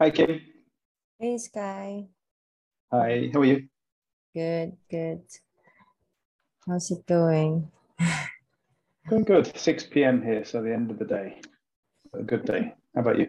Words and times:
Hi, 0.00 0.10
Kim. 0.10 0.40
Hey, 1.18 1.38
Sky. 1.38 2.06
Hi, 2.92 3.30
how 3.32 3.40
are 3.40 3.44
you? 3.44 3.68
Good, 4.34 4.76
good. 4.90 5.22
How's 6.66 6.90
it 6.90 7.06
going? 7.06 7.70
Going 9.08 9.24
good. 9.24 9.56
6 9.56 9.84
p.m. 9.84 10.22
here, 10.22 10.44
so 10.44 10.60
the 10.62 10.72
end 10.72 10.90
of 10.90 10.98
the 10.98 11.04
day. 11.06 11.40
A 12.12 12.22
good 12.22 12.44
day. 12.44 12.74
How 12.94 13.00
about 13.00 13.18
you? 13.18 13.28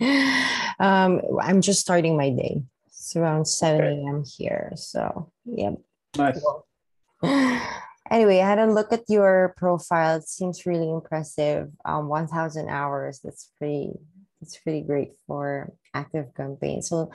Um, 0.80 1.20
I'm 1.40 1.60
just 1.60 1.78
starting 1.78 2.16
my 2.16 2.30
day. 2.30 2.64
It's 2.88 3.14
around 3.14 3.44
7 3.46 3.80
Okay. 3.80 4.02
a.m. 4.02 4.24
here. 4.26 4.72
So, 4.74 5.30
yep. 5.44 5.74
Nice. 6.16 6.42
Anyway, 8.10 8.38
I 8.40 8.46
had 8.48 8.58
a 8.58 8.66
look 8.70 8.92
at 8.92 9.08
your 9.08 9.54
profile. 9.56 10.18
It 10.18 10.28
seems 10.28 10.66
really 10.66 10.90
impressive. 10.90 11.70
Um, 11.86 12.08
1,000 12.08 12.68
hours. 12.68 13.20
That's 13.24 13.50
pretty. 13.56 13.92
That's 14.44 14.60
pretty 14.60 14.82
great 14.82 15.12
for 15.26 15.72
active 15.94 16.34
campaign. 16.36 16.82
So, 16.82 17.10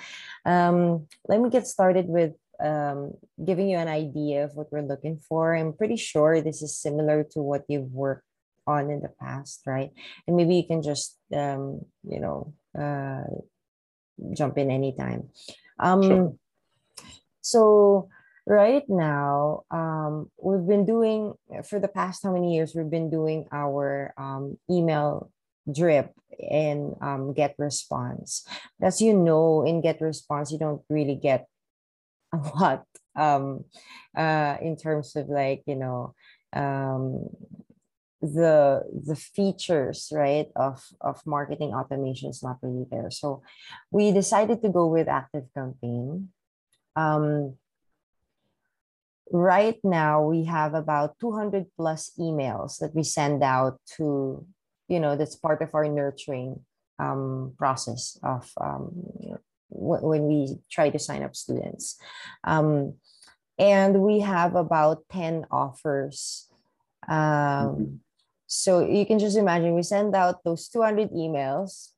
um, 0.46 1.06
let 1.28 1.40
me 1.40 1.50
get 1.52 1.68
started 1.68 2.08
with 2.08 2.34
um, 2.60 3.14
giving 3.46 3.70
you 3.70 3.78
an 3.78 3.88
idea 3.88 4.46
of 4.46 4.56
what 4.56 4.72
we're 4.72 4.82
looking 4.82 5.22
for. 5.22 5.56
I'm 5.56 5.74
pretty 5.74 5.96
sure 5.96 6.42
this 6.42 6.64
is 6.64 6.76
similar 6.76 7.24
to 7.32 7.40
what 7.40 7.66
you've 7.70 7.92
worked 7.92 8.26
on 8.66 8.90
in 8.90 9.02
the 9.02 9.14
past, 9.22 9.62
right? 9.68 9.92
And 10.26 10.36
maybe 10.36 10.56
you 10.56 10.66
can 10.66 10.82
just, 10.82 11.18
um, 11.34 11.86
you 12.02 12.20
know, 12.20 12.54
uh, 12.74 13.30
jump 14.34 14.58
in 14.58 14.72
anytime. 14.72 15.30
Um, 15.80 16.02
Sure. 16.02 16.34
so 17.42 18.10
right 18.48 18.84
now, 18.90 19.64
um, 19.70 20.32
we've 20.42 20.68
been 20.68 20.86
doing 20.86 21.34
for 21.64 21.80
the 21.80 21.88
past 21.88 22.24
how 22.24 22.34
many 22.34 22.56
years 22.56 22.74
we've 22.76 22.90
been 22.90 23.10
doing 23.10 23.46
our 23.52 24.14
um, 24.18 24.58
email 24.70 25.32
drip 25.72 26.14
and 26.50 26.96
um, 27.02 27.34
get 27.34 27.56
response. 27.58 28.48
As 28.82 29.02
you 29.02 29.14
know, 29.14 29.66
in 29.66 29.82
get 29.82 30.02
response, 30.02 30.52
you 30.52 30.60
don't 30.60 30.82
really 30.90 31.16
get 31.16 31.48
a 32.34 32.38
lot 32.60 32.86
um, 33.16 33.66
uh, 34.16 34.58
in 34.62 34.78
terms 34.78 35.16
of 35.16 35.28
like 35.30 35.64
you 35.66 35.76
know 35.76 36.14
um, 36.54 37.30
the 38.22 38.84
the 39.06 39.16
features 39.16 40.12
right 40.14 40.48
of 40.56 40.84
of 41.02 41.22
marketing 41.26 41.74
automation 41.74 42.30
is 42.30 42.44
not 42.44 42.58
really 42.62 42.86
there. 42.90 43.12
So 43.12 43.42
we 43.92 44.12
decided 44.12 44.62
to 44.64 44.70
go 44.70 44.88
with 44.88 45.08
active 45.08 45.46
campaign. 45.54 46.30
Um, 46.96 47.56
right 49.32 49.80
now 49.84 50.24
we 50.24 50.46
have 50.46 50.74
about 50.74 51.20
200 51.20 51.68
plus 51.78 52.12
emails 52.20 52.80
that 52.80 52.96
we 52.96 53.04
send 53.04 53.44
out 53.44 53.80
to 53.98 54.46
you 54.90 55.00
know 55.00 55.16
that's 55.16 55.36
part 55.36 55.62
of 55.62 55.74
our 55.74 55.88
nurturing 55.88 56.60
um, 57.00 57.54
process 57.58 58.20
of 58.24 58.52
um, 58.60 58.92
w- 59.72 60.06
when 60.06 60.28
we 60.28 60.58
try 60.70 60.90
to 60.90 61.00
sign 61.00 61.24
up 61.24 61.36
students. 61.36 61.98
Um, 62.44 62.96
and 63.58 64.02
we 64.02 64.22
have 64.22 64.56
about 64.56 65.04
10 65.12 65.46
offers 65.52 66.50
um, 67.10 68.02
so 68.48 68.86
you 68.86 69.06
can 69.06 69.20
just 69.20 69.38
imagine 69.38 69.76
we 69.76 69.84
send 69.84 70.16
out 70.16 70.44
those 70.44 70.68
200 70.70 71.12
emails. 71.12 71.90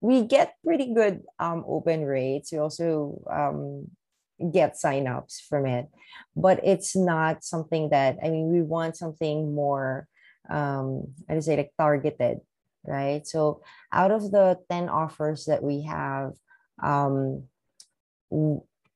We 0.00 0.22
get 0.22 0.54
pretty 0.64 0.92
good 0.92 1.22
um, 1.38 1.64
open 1.66 2.04
rates. 2.04 2.52
We 2.52 2.58
also 2.58 3.22
um, 3.30 3.90
get 4.52 4.74
signups 4.74 5.40
from 5.48 5.66
it. 5.66 5.86
But 6.34 6.60
it's 6.64 6.94
not 6.96 7.44
something 7.44 7.90
that 7.90 8.18
i 8.22 8.28
mean 8.28 8.52
we 8.52 8.62
want 8.62 8.96
something 8.96 9.54
more 9.54 10.06
um 10.50 11.08
i 11.28 11.34
would 11.34 11.44
say 11.44 11.56
like 11.56 11.72
targeted 11.78 12.40
right 12.86 13.26
so 13.26 13.60
out 13.92 14.10
of 14.10 14.30
the 14.30 14.58
10 14.70 14.88
offers 14.88 15.46
that 15.46 15.62
we 15.62 15.82
have 15.82 16.32
um 16.82 17.42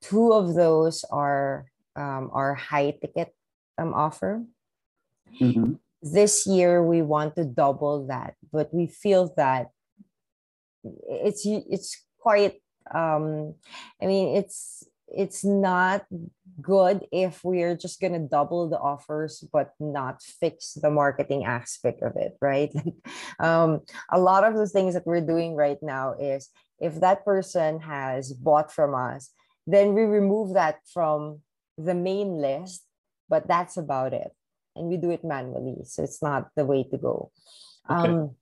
two 0.00 0.32
of 0.32 0.54
those 0.54 1.04
are 1.10 1.66
um 1.96 2.30
are 2.32 2.54
high 2.54 2.90
ticket 2.90 3.34
um 3.78 3.94
offer 3.94 4.42
Mhm. 5.40 5.78
this 6.02 6.46
year 6.46 6.82
we 6.82 7.02
want 7.02 7.36
to 7.36 7.44
double 7.44 8.06
that 8.06 8.34
but 8.52 8.72
we 8.74 8.86
feel 8.86 9.32
that 9.36 9.70
it's 11.08 11.42
it's 11.46 12.04
quite 12.18 12.60
um 12.92 13.54
i 14.02 14.06
mean 14.06 14.36
it's 14.36 14.84
it's 15.16 15.44
not 15.44 16.04
good 16.60 17.06
if 17.12 17.43
we're 17.43 17.76
just 17.76 18.00
going 18.00 18.12
to 18.12 18.19
double 18.19 18.68
the 18.68 18.78
offers 18.78 19.45
but 19.53 19.72
not 19.80 20.22
fix 20.22 20.74
the 20.74 20.91
marketing 20.91 21.45
aspect 21.45 22.03
of 22.03 22.16
it 22.16 22.36
right? 22.41 22.72
Like 22.74 22.95
um 23.41 23.80
a 24.10 24.18
lot 24.18 24.45
of 24.45 24.54
the 24.54 24.68
things 24.68 24.95
that 24.95 25.07
we're 25.07 25.21
doing 25.21 25.54
right 25.54 25.78
now 25.83 26.15
is 26.15 26.48
if 26.78 27.01
that 27.01 27.24
person 27.24 27.80
has 27.80 28.33
bought 28.33 28.72
from 28.72 28.95
us 28.95 29.30
then 29.66 29.95
we 29.95 30.03
remove 30.03 30.54
that 30.54 30.78
from 30.92 31.41
the 31.78 31.95
main 31.95 32.41
list 32.41 32.84
but 33.28 33.47
that's 33.47 33.77
about 33.77 34.13
it. 34.13 34.33
And 34.74 34.89
we 34.89 34.97
do 34.97 35.10
it 35.10 35.24
manually 35.24 35.84
so 35.84 36.03
it's 36.03 36.22
not 36.22 36.48
the 36.56 36.65
way 36.65 36.84
to 36.84 36.98
go. 36.98 37.30
Okay. 37.91 38.13
um 38.13 38.36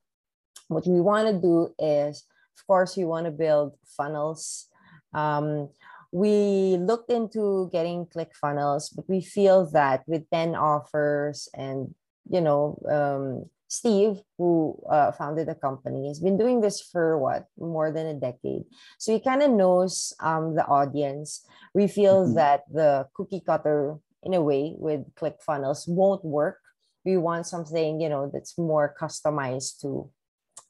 what 0.68 0.86
we 0.86 1.00
want 1.00 1.28
to 1.28 1.34
do 1.40 1.74
is 1.78 2.24
of 2.58 2.66
course 2.66 2.96
we 2.96 3.04
want 3.04 3.26
to 3.26 3.32
build 3.32 3.74
funnels. 3.96 4.66
Um, 5.14 5.70
we 6.12 6.76
looked 6.80 7.10
into 7.10 7.68
getting 7.72 8.06
ClickFunnels 8.06 8.94
but 8.94 9.08
we 9.08 9.20
feel 9.20 9.66
that 9.70 10.02
with 10.06 10.28
10 10.30 10.54
offers 10.54 11.48
and 11.54 11.94
you 12.30 12.40
know 12.40 12.78
um, 12.90 13.44
steve 13.68 14.20
who 14.38 14.78
uh, 14.90 15.12
founded 15.12 15.46
the 15.48 15.54
company 15.54 16.08
has 16.08 16.20
been 16.20 16.38
doing 16.38 16.60
this 16.60 16.80
for 16.80 17.18
what 17.18 17.44
more 17.58 17.92
than 17.92 18.06
a 18.06 18.14
decade 18.14 18.64
so 18.98 19.12
he 19.12 19.20
kind 19.20 19.42
of 19.42 19.50
knows 19.50 20.14
um, 20.20 20.54
the 20.54 20.64
audience 20.66 21.44
we 21.74 21.86
feel 21.86 22.26
Mhm. 22.26 22.34
that 22.36 22.60
the 22.72 23.06
cookie 23.14 23.40
cutter 23.44 23.98
in 24.22 24.34
a 24.34 24.42
way 24.42 24.74
with 24.78 25.14
ClickFunnels 25.14 25.86
won't 25.88 26.24
work 26.24 26.58
we 27.04 27.16
want 27.16 27.46
something 27.46 28.00
you 28.00 28.08
know 28.08 28.30
that's 28.32 28.56
more 28.58 28.94
customized 29.00 29.80
to 29.80 30.10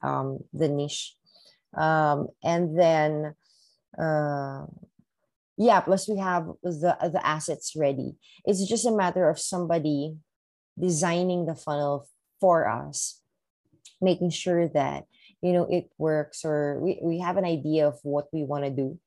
um, 0.02 0.38
the 0.52 0.68
niche. 0.68 1.14
Um, 1.76 2.28
and 2.42 2.78
then, 2.78 3.34
uh, 3.98 4.66
yeah, 5.58 5.80
plus 5.80 6.08
we 6.08 6.18
have 6.18 6.46
the, 6.62 6.96
the 7.12 7.20
assets 7.26 7.74
ready. 7.76 8.14
It's 8.44 8.64
just 8.66 8.86
a 8.86 8.92
matter 8.92 9.28
of 9.28 9.38
somebody 9.40 10.14
designing 10.78 11.46
the 11.46 11.56
funnel 11.56 12.06
for 12.40 12.68
us, 12.68 13.20
making 14.00 14.30
sure 14.30 14.68
that, 14.68 15.04
you 15.42 15.52
know, 15.52 15.66
it 15.68 15.90
works 15.98 16.44
or 16.44 16.78
we, 16.80 17.00
we 17.02 17.18
have 17.18 17.36
an 17.36 17.44
idea 17.44 17.88
of 17.88 17.98
what 18.04 18.28
we 18.32 18.44
want 18.44 18.64
to 18.64 18.70
do. 18.70 18.98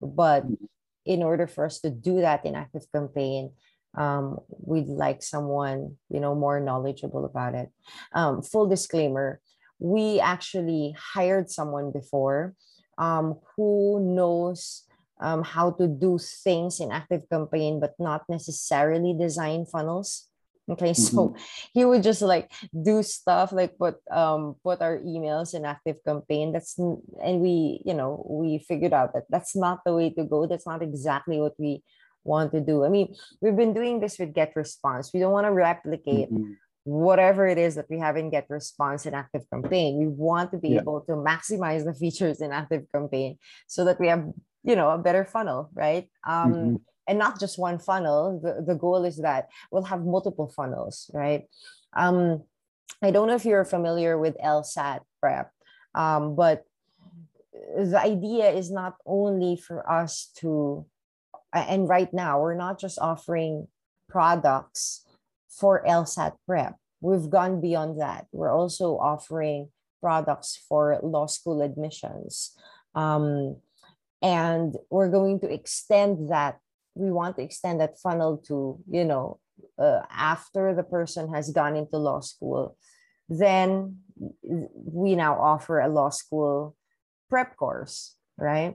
But 0.00 0.44
Mhm. 0.44 0.68
in 1.06 1.22
order 1.22 1.46
for 1.46 1.64
us 1.64 1.80
to 1.80 1.90
do 1.90 2.20
that 2.20 2.44
in 2.44 2.56
active 2.56 2.90
campaign, 2.92 3.52
um, 3.96 4.38
we'd 4.48 4.88
like 4.88 5.22
someone, 5.22 5.98
you 6.08 6.18
know, 6.18 6.34
more 6.34 6.58
knowledgeable 6.58 7.24
about 7.24 7.54
it. 7.54 7.70
Um, 8.12 8.42
full 8.42 8.66
disclaimer, 8.66 9.40
we 9.78 10.18
actually 10.18 10.94
hired 10.98 11.50
someone 11.50 11.92
before 11.92 12.54
um, 12.98 13.38
who 13.56 14.00
knows 14.14 14.84
um, 15.22 15.42
how 15.42 15.70
to 15.78 15.86
do 15.86 16.18
things 16.18 16.80
in 16.80 16.90
active 16.90 17.22
campaign 17.30 17.78
but 17.80 17.94
not 17.98 18.22
necessarily 18.28 19.14
design 19.14 19.64
funnels. 19.64 20.28
Okay 20.70 20.92
so 21.06 21.34
he 21.72 21.84
would 21.84 22.02
just 22.02 22.22
like 22.22 22.50
do 22.70 23.02
stuff 23.02 23.50
like 23.52 23.78
put 23.78 23.96
um 24.10 24.54
put 24.62 24.82
our 24.82 24.98
emails 24.98 25.54
in 25.54 25.64
active 25.64 25.96
campaign. 26.06 26.52
That's 26.52 26.78
and 26.78 27.40
we 27.40 27.80
you 27.84 27.94
know 27.94 28.24
we 28.28 28.58
figured 28.68 28.92
out 28.92 29.14
that 29.14 29.24
that's 29.30 29.54
not 29.56 29.80
the 29.86 29.94
way 29.94 30.10
to 30.10 30.24
go. 30.24 30.46
That's 30.46 30.66
not 30.66 30.82
exactly 30.82 31.40
what 31.40 31.54
we 31.58 31.82
want 32.24 32.52
to 32.52 32.60
do. 32.60 32.84
I 32.84 32.88
mean 32.90 33.14
we've 33.40 33.56
been 33.56 33.74
doing 33.74 33.98
this 34.00 34.18
with 34.18 34.34
get 34.34 34.54
response. 34.54 35.10
We 35.12 35.20
don't 35.20 35.32
want 35.32 35.46
to 35.46 35.52
replicate 35.54 36.30
Mhm. 36.30 36.54
whatever 36.84 37.46
it 37.46 37.58
is 37.58 37.74
that 37.74 37.90
we 37.90 37.98
have 37.98 38.16
in 38.16 38.30
get 38.30 38.46
response 38.50 39.06
in 39.06 39.14
active 39.14 39.42
campaign. 39.50 39.98
We 39.98 40.06
want 40.06 40.50
to 40.52 40.58
be 40.58 40.70
Yeah. 40.74 40.82
able 40.82 41.00
to 41.08 41.14
maximize 41.14 41.82
the 41.84 41.94
features 42.02 42.40
in 42.40 42.50
active 42.50 42.86
campaign 42.94 43.38
so 43.66 43.84
that 43.86 43.98
we 44.00 44.08
have 44.08 44.24
you 44.64 44.76
know 44.76 44.90
a 44.90 44.98
better 44.98 45.24
funnel 45.24 45.70
right 45.74 46.08
um 46.24 46.52
Mhm. 46.52 46.80
and 47.08 47.18
not 47.18 47.40
just 47.40 47.58
one 47.58 47.78
funnel 47.78 48.40
the, 48.42 48.62
the 48.66 48.74
goal 48.74 49.04
is 49.04 49.18
that 49.18 49.48
we'll 49.70 49.82
have 49.82 50.04
multiple 50.04 50.48
funnels 50.48 51.10
right 51.12 51.48
um 51.94 52.42
i 53.02 53.10
don't 53.10 53.28
know 53.28 53.34
if 53.34 53.44
you're 53.44 53.64
familiar 53.64 54.18
with 54.18 54.36
lsat 54.38 55.00
prep 55.20 55.50
um 55.94 56.36
but 56.36 56.64
the 57.76 58.00
idea 58.00 58.50
is 58.50 58.70
not 58.70 58.94
only 59.06 59.56
for 59.56 59.88
us 59.90 60.30
to 60.36 60.86
and 61.52 61.88
right 61.88 62.12
now 62.14 62.40
we're 62.40 62.54
not 62.54 62.78
just 62.78 62.98
offering 62.98 63.68
products 64.08 65.04
for 65.48 65.84
LSAT 65.86 66.32
prep. 66.46 66.76
We've 67.00 67.28
gone 67.28 67.60
beyond 67.60 68.00
that. 68.00 68.26
We're 68.32 68.52
also 68.52 68.96
offering 68.96 69.68
products 70.00 70.56
for 70.68 70.98
law 71.02 71.26
school 71.26 71.60
admissions. 71.62 72.56
Um, 72.94 73.56
and 74.22 74.74
we're 74.90 75.10
going 75.10 75.40
to 75.40 75.52
extend 75.52 76.30
that. 76.30 76.58
We 76.94 77.10
want 77.10 77.36
to 77.36 77.42
extend 77.42 77.80
that 77.80 77.98
funnel 77.98 78.38
to, 78.48 78.78
you 78.88 79.04
know, 79.04 79.40
uh, 79.78 80.02
after 80.10 80.74
the 80.74 80.82
person 80.82 81.32
has 81.32 81.50
gone 81.50 81.76
into 81.76 81.96
law 81.96 82.20
school, 82.20 82.76
then 83.28 83.98
we 84.42 85.16
now 85.16 85.40
offer 85.40 85.80
a 85.80 85.88
law 85.88 86.10
school 86.10 86.76
prep 87.30 87.56
course 87.56 88.16
right? 88.38 88.74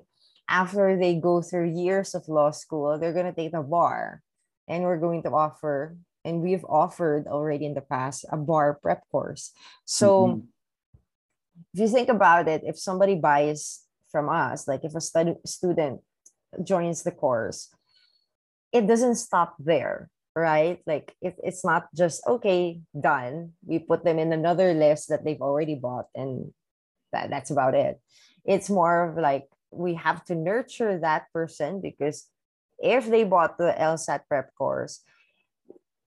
After 0.50 0.98
they 0.98 1.16
go 1.16 1.42
through 1.42 1.76
years 1.76 2.16
of 2.16 2.28
law 2.28 2.52
school, 2.52 2.98
they're 2.98 3.14
going 3.14 3.28
to 3.28 3.36
take 3.36 3.52
the 3.52 3.62
bar. 3.62 4.22
And 4.68 4.84
we're 4.84 5.00
going 5.00 5.24
to 5.24 5.32
offer, 5.32 5.96
and 6.26 6.42
we've 6.42 6.66
offered 6.66 7.28
already 7.28 7.66
in 7.66 7.74
the 7.74 7.82
past, 7.82 8.26
a 8.32 8.38
bar 8.38 8.80
prep 8.82 9.04
course. 9.12 9.52
So 9.86 10.28
mm-hmm. 10.28 10.40
if 11.74 11.80
you 11.80 11.88
think 11.88 12.10
about 12.10 12.48
it, 12.48 12.64
if 12.66 12.78
somebody 12.80 13.16
buys 13.16 13.84
from 14.12 14.30
us, 14.30 14.68
like 14.68 14.84
if 14.84 14.96
a 14.96 15.02
stud- 15.02 15.42
student 15.46 16.02
joins 16.64 17.04
the 17.04 17.12
course, 17.12 17.70
it 18.72 18.88
doesn't 18.88 19.16
stop 19.16 19.56
there 19.60 20.10
right? 20.38 20.78
Like 20.86 21.16
if 21.20 21.34
it's 21.42 21.66
not 21.66 21.90
just 21.98 22.22
okay 22.28 22.80
done 22.94 23.54
we 23.66 23.80
put 23.80 24.06
them 24.06 24.20
in 24.20 24.32
another 24.32 24.72
list 24.74 25.10
that 25.10 25.26
they've 25.26 25.42
already 25.42 25.74
bought 25.74 26.06
and 26.14 26.54
that, 27.12 27.32
that's 27.32 27.50
about 27.50 27.74
it. 27.74 28.00
It's 28.46 28.70
more 28.70 29.10
of 29.10 29.18
like 29.18 29.50
we 29.72 29.96
have 29.96 30.24
to 30.26 30.36
nurture 30.36 31.00
that 31.00 31.26
person 31.34 31.82
because 31.82 32.30
if 32.78 33.10
they 33.10 33.24
bought 33.24 33.58
the 33.58 33.74
lsat 33.74 34.22
prep 34.30 34.54
course 34.54 35.02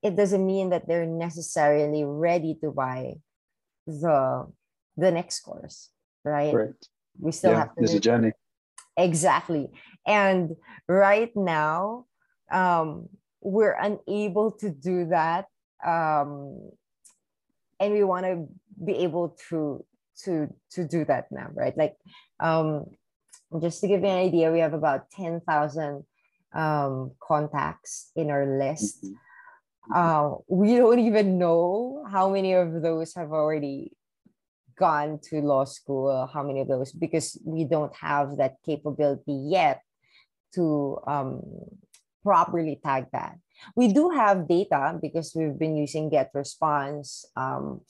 it 0.01 0.15
doesn't 0.15 0.47
mean 0.47 0.71
that 0.71 0.87
they're 0.87 1.05
necessarily 1.05 2.05
ready 2.05 2.55
to 2.63 2.71
buy 2.71 3.15
the 3.87 4.47
the 4.97 5.11
next 5.11 5.41
course 5.41 5.91
right? 6.25 6.53
Correct. 6.53 6.89
We 7.19 7.33
still 7.33 7.53
yeah, 7.53 7.59
have 7.59 7.69
to 7.69 7.75
there's 7.79 7.95
a 7.95 8.01
journey. 8.01 8.33
Exactly. 8.97 9.69
And 10.07 10.57
right 10.89 11.31
now 11.35 12.07
um 12.51 13.09
we're 13.41 13.77
unable 13.81 14.51
to 14.53 14.71
do 14.71 15.07
that 15.07 15.47
um, 15.85 16.71
and 17.79 17.93
we 17.95 18.05
want 18.05 18.27
to 18.27 18.47
be 18.85 18.93
able 18.99 19.37
to 19.49 19.85
to 20.25 20.49
to 20.71 20.87
do 20.87 21.05
that 21.05 21.27
now 21.31 21.49
right? 21.55 21.77
Like 21.77 21.97
um, 22.41 22.87
just 23.61 23.81
to 23.81 23.89
give 23.89 24.01
you 24.03 24.09
an 24.09 24.19
idea 24.19 24.53
we 24.53 24.61
have 24.61 24.75
about 24.75 25.11
10,000 25.13 26.05
um, 26.55 27.13
contacts 27.23 28.11
in 28.17 28.31
our 28.31 28.47
list. 28.47 29.05
Mm-hmm. 29.05 29.95
uh, 29.95 30.37
we 30.49 30.77
don't 30.77 31.01
even 31.01 31.39
know 31.39 32.05
how 32.11 32.31
many 32.31 32.53
of 32.53 32.83
those 32.83 33.15
have 33.15 33.33
already 33.33 33.93
gone 34.81 35.21
to 35.29 35.45
law 35.45 35.65
school 35.69 36.09
how 36.33 36.43
many 36.43 36.61
of 36.65 36.69
those 36.69 36.93
because 36.93 37.37
we 37.45 37.65
don't 37.69 37.95
have 37.95 38.41
that 38.41 38.57
capability 38.65 39.37
yet 39.53 39.85
to 40.57 40.99
um, 41.07 41.45
properly 42.25 42.81
tag 42.83 43.07
that. 43.13 43.37
We 43.77 43.93
do 43.93 44.11
have 44.11 44.49
data 44.49 44.99
because 45.01 45.33
we've 45.37 45.59
been 45.59 45.77
using 45.77 46.09
Get 46.09 46.31
Response. 46.33 47.25
Um, 47.37 47.83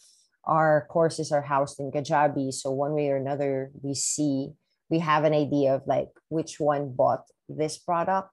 our 0.44 0.86
courses 0.90 1.30
are 1.30 1.42
housed 1.42 1.78
in 1.78 1.92
Kajabi. 1.92 2.52
So 2.52 2.70
one 2.70 2.94
way 2.94 3.08
or 3.10 3.16
another, 3.16 3.70
we 3.82 3.94
see, 3.94 4.50
we 4.88 4.98
have 4.98 5.24
an 5.24 5.34
idea 5.34 5.74
of 5.74 5.86
like 5.86 6.10
which 6.28 6.58
one 6.58 6.92
bought 6.92 7.24
this 7.48 7.78
product. 7.78 8.30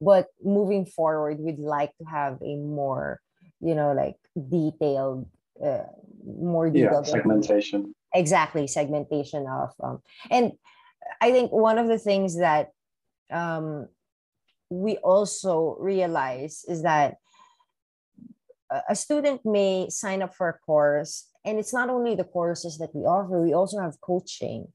But 0.00 0.28
moving 0.44 0.86
forward, 0.86 1.40
we'd 1.40 1.58
like 1.58 1.90
to 1.98 2.04
have 2.04 2.38
a 2.42 2.56
more, 2.56 3.20
you 3.60 3.74
know, 3.74 3.92
like 3.92 4.16
detailed, 4.36 5.26
uh, 5.64 5.84
more 6.24 6.70
detailed 6.70 7.06
yeah, 7.06 7.12
segmentation. 7.12 7.94
Exactly, 8.14 8.66
segmentation 8.66 9.46
of, 9.46 9.70
um, 9.82 10.02
and 10.30 10.52
I 11.20 11.30
think 11.30 11.52
one 11.52 11.78
of 11.78 11.88
the 11.88 11.98
things 11.98 12.38
that 12.38 12.70
um, 13.30 13.88
we 14.70 14.96
also 14.98 15.76
realize 15.78 16.64
is 16.68 16.82
that 16.82 17.16
a 18.88 18.96
student 18.96 19.42
may 19.44 19.88
sign 19.88 20.22
up 20.22 20.34
for 20.34 20.48
a 20.48 20.58
course 20.58 21.28
and 21.44 21.58
it's 21.58 21.72
not 21.72 21.88
only 21.88 22.16
the 22.16 22.24
courses 22.24 22.78
that 22.78 22.94
we 22.94 23.02
offer 23.02 23.40
we 23.40 23.52
also 23.52 23.78
have 23.80 24.00
coaching 24.00 24.66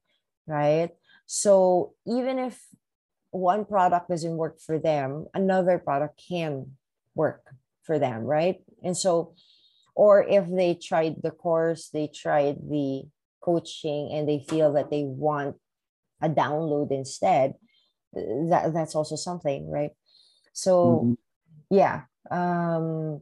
right? 0.47 0.89
So 1.25 1.93
even 2.07 2.39
if 2.39 2.61
one 3.31 3.65
product 3.65 4.09
doesn't 4.09 4.37
work 4.37 4.59
for 4.61 4.79
them 4.79 5.27
another 5.33 5.77
product 5.77 6.21
can 6.29 6.77
work 7.15 7.43
for 7.83 7.99
them 7.99 8.23
right? 8.23 8.57
And 8.81 8.95
so 8.95 9.35
or 10.01 10.25
if 10.25 10.49
they 10.49 10.73
tried 10.73 11.13
the 11.21 11.29
course 11.29 11.93
they 11.93 12.09
tried 12.09 12.57
the 12.65 13.05
coaching 13.39 14.09
and 14.09 14.27
they 14.27 14.41
feel 14.49 14.73
that 14.73 14.89
they 14.89 15.05
want 15.05 15.55
a 16.23 16.29
download 16.29 16.89
instead 16.89 17.53
that 18.49 18.73
that's 18.73 18.95
also 18.95 19.15
something 19.15 19.69
right 19.69 19.91
so 20.53 20.73
mm-hmm. 21.05 21.13
yeah 21.69 22.09
um 22.33 23.21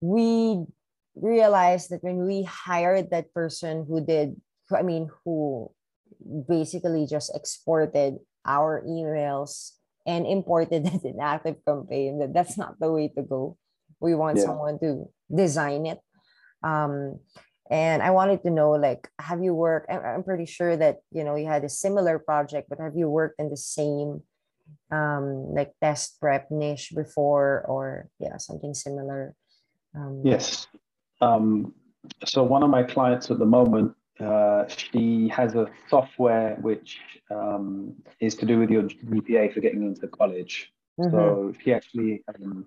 we 0.00 0.66
realized 1.14 1.90
that 1.90 2.02
when 2.02 2.26
we 2.26 2.42
hired 2.42 3.10
that 3.10 3.32
person 3.32 3.86
who 3.86 4.04
did 4.04 4.34
i 4.74 4.82
mean 4.82 5.08
who 5.22 5.70
basically 6.48 7.06
just 7.06 7.30
exported 7.36 8.18
our 8.44 8.82
emails 8.82 9.78
and 10.06 10.26
imported 10.26 10.86
it 10.90 11.04
in 11.04 11.20
active 11.22 11.62
campaign 11.64 12.18
that 12.18 12.34
that's 12.34 12.58
not 12.58 12.74
the 12.80 12.90
way 12.90 13.06
to 13.06 13.22
go 13.22 13.56
we 14.04 14.14
want 14.14 14.36
yeah. 14.36 14.44
someone 14.44 14.78
to 14.78 15.08
design 15.34 15.86
it 15.86 15.98
um 16.62 17.18
and 17.70 18.02
i 18.02 18.10
wanted 18.10 18.42
to 18.42 18.50
know 18.50 18.72
like 18.72 19.08
have 19.18 19.42
you 19.42 19.54
worked 19.54 19.90
i'm 19.90 20.22
pretty 20.22 20.44
sure 20.46 20.76
that 20.76 20.96
you 21.10 21.24
know 21.24 21.34
you 21.34 21.46
had 21.46 21.64
a 21.64 21.68
similar 21.68 22.18
project 22.18 22.68
but 22.68 22.78
have 22.78 22.96
you 22.96 23.08
worked 23.08 23.36
in 23.38 23.48
the 23.48 23.56
same 23.56 24.22
um 24.92 25.54
like 25.56 25.72
test 25.82 26.20
prep 26.20 26.50
niche 26.50 26.92
before 26.94 27.64
or 27.66 28.08
yeah 28.20 28.36
something 28.36 28.74
similar 28.74 29.34
um, 29.96 30.20
yes 30.24 30.66
um 31.20 31.72
so 32.24 32.42
one 32.42 32.62
of 32.62 32.70
my 32.70 32.82
clients 32.82 33.30
at 33.30 33.38
the 33.38 33.50
moment 33.58 33.94
uh, 34.20 34.64
she 34.68 35.28
has 35.28 35.54
a 35.54 35.66
software 35.88 36.56
which 36.60 37.00
um, 37.30 37.94
is 38.20 38.34
to 38.36 38.46
do 38.46 38.58
with 38.58 38.70
your 38.70 38.82
GPA 38.84 39.52
for 39.52 39.60
getting 39.60 39.82
into 39.82 40.06
college. 40.06 40.72
Mm-hmm. 41.00 41.10
So 41.10 41.52
she 41.60 41.72
actually 41.72 42.22
um, 42.28 42.66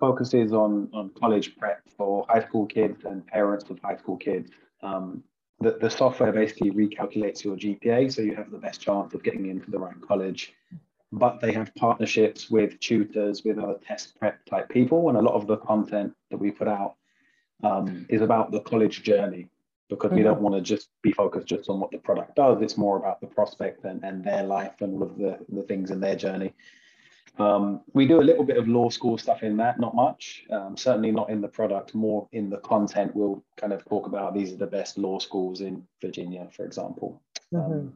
focuses 0.00 0.52
on, 0.52 0.88
on 0.92 1.10
college 1.10 1.56
prep 1.56 1.82
for 1.96 2.26
high 2.28 2.42
school 2.44 2.66
kids 2.66 3.04
and 3.04 3.24
parents 3.26 3.68
of 3.70 3.78
high 3.84 3.96
school 3.96 4.16
kids. 4.16 4.50
Um, 4.82 5.22
the, 5.60 5.72
the 5.80 5.90
software 5.90 6.32
basically 6.32 6.70
recalculates 6.70 7.44
your 7.44 7.54
GPA 7.54 8.12
so 8.12 8.22
you 8.22 8.34
have 8.34 8.50
the 8.50 8.58
best 8.58 8.80
chance 8.80 9.12
of 9.14 9.22
getting 9.22 9.46
into 9.46 9.70
the 9.70 9.78
right 9.78 10.00
college. 10.00 10.54
But 11.12 11.40
they 11.40 11.52
have 11.52 11.74
partnerships 11.74 12.50
with 12.50 12.80
tutors, 12.80 13.44
with 13.44 13.58
other 13.58 13.78
test 13.86 14.18
prep 14.18 14.44
type 14.46 14.68
people. 14.70 15.08
And 15.08 15.18
a 15.18 15.22
lot 15.22 15.34
of 15.34 15.46
the 15.46 15.58
content 15.58 16.14
that 16.30 16.38
we 16.38 16.50
put 16.50 16.68
out 16.68 16.94
um, 17.62 18.06
is 18.08 18.22
about 18.22 18.52
the 18.52 18.60
college 18.60 19.02
journey 19.02 19.48
because 19.90 20.08
mm-hmm. 20.08 20.18
we 20.18 20.22
don't 20.22 20.40
want 20.40 20.54
to 20.54 20.62
just 20.62 20.88
be 21.02 21.12
focused 21.12 21.48
just 21.48 21.68
on 21.68 21.80
what 21.80 21.90
the 21.90 21.98
product 21.98 22.36
does. 22.36 22.62
It's 22.62 22.78
more 22.78 22.96
about 22.96 23.20
the 23.20 23.26
prospect 23.26 23.84
and, 23.84 24.02
and 24.04 24.24
their 24.24 24.44
life 24.44 24.80
and 24.80 24.94
all 24.94 25.02
of 25.02 25.18
the, 25.18 25.38
the 25.48 25.62
things 25.62 25.90
in 25.90 26.00
their 26.00 26.16
journey. 26.16 26.54
Um, 27.38 27.80
we 27.94 28.06
do 28.06 28.20
a 28.20 28.22
little 28.22 28.44
bit 28.44 28.56
of 28.56 28.68
law 28.68 28.90
school 28.90 29.16
stuff 29.16 29.42
in 29.42 29.56
that, 29.58 29.80
not 29.80 29.94
much. 29.94 30.44
Um, 30.50 30.76
certainly 30.76 31.10
not 31.10 31.30
in 31.30 31.40
the 31.40 31.48
product, 31.48 31.94
more 31.94 32.28
in 32.32 32.50
the 32.50 32.58
content. 32.58 33.14
We'll 33.14 33.42
kind 33.56 33.72
of 33.72 33.84
talk 33.86 34.06
about 34.06 34.34
these 34.34 34.52
are 34.52 34.56
the 34.56 34.66
best 34.66 34.98
law 34.98 35.18
schools 35.18 35.60
in 35.60 35.86
Virginia, 36.00 36.48
for 36.54 36.64
example. 36.64 37.22
Mm-hmm. 37.52 37.72
Um, 37.72 37.94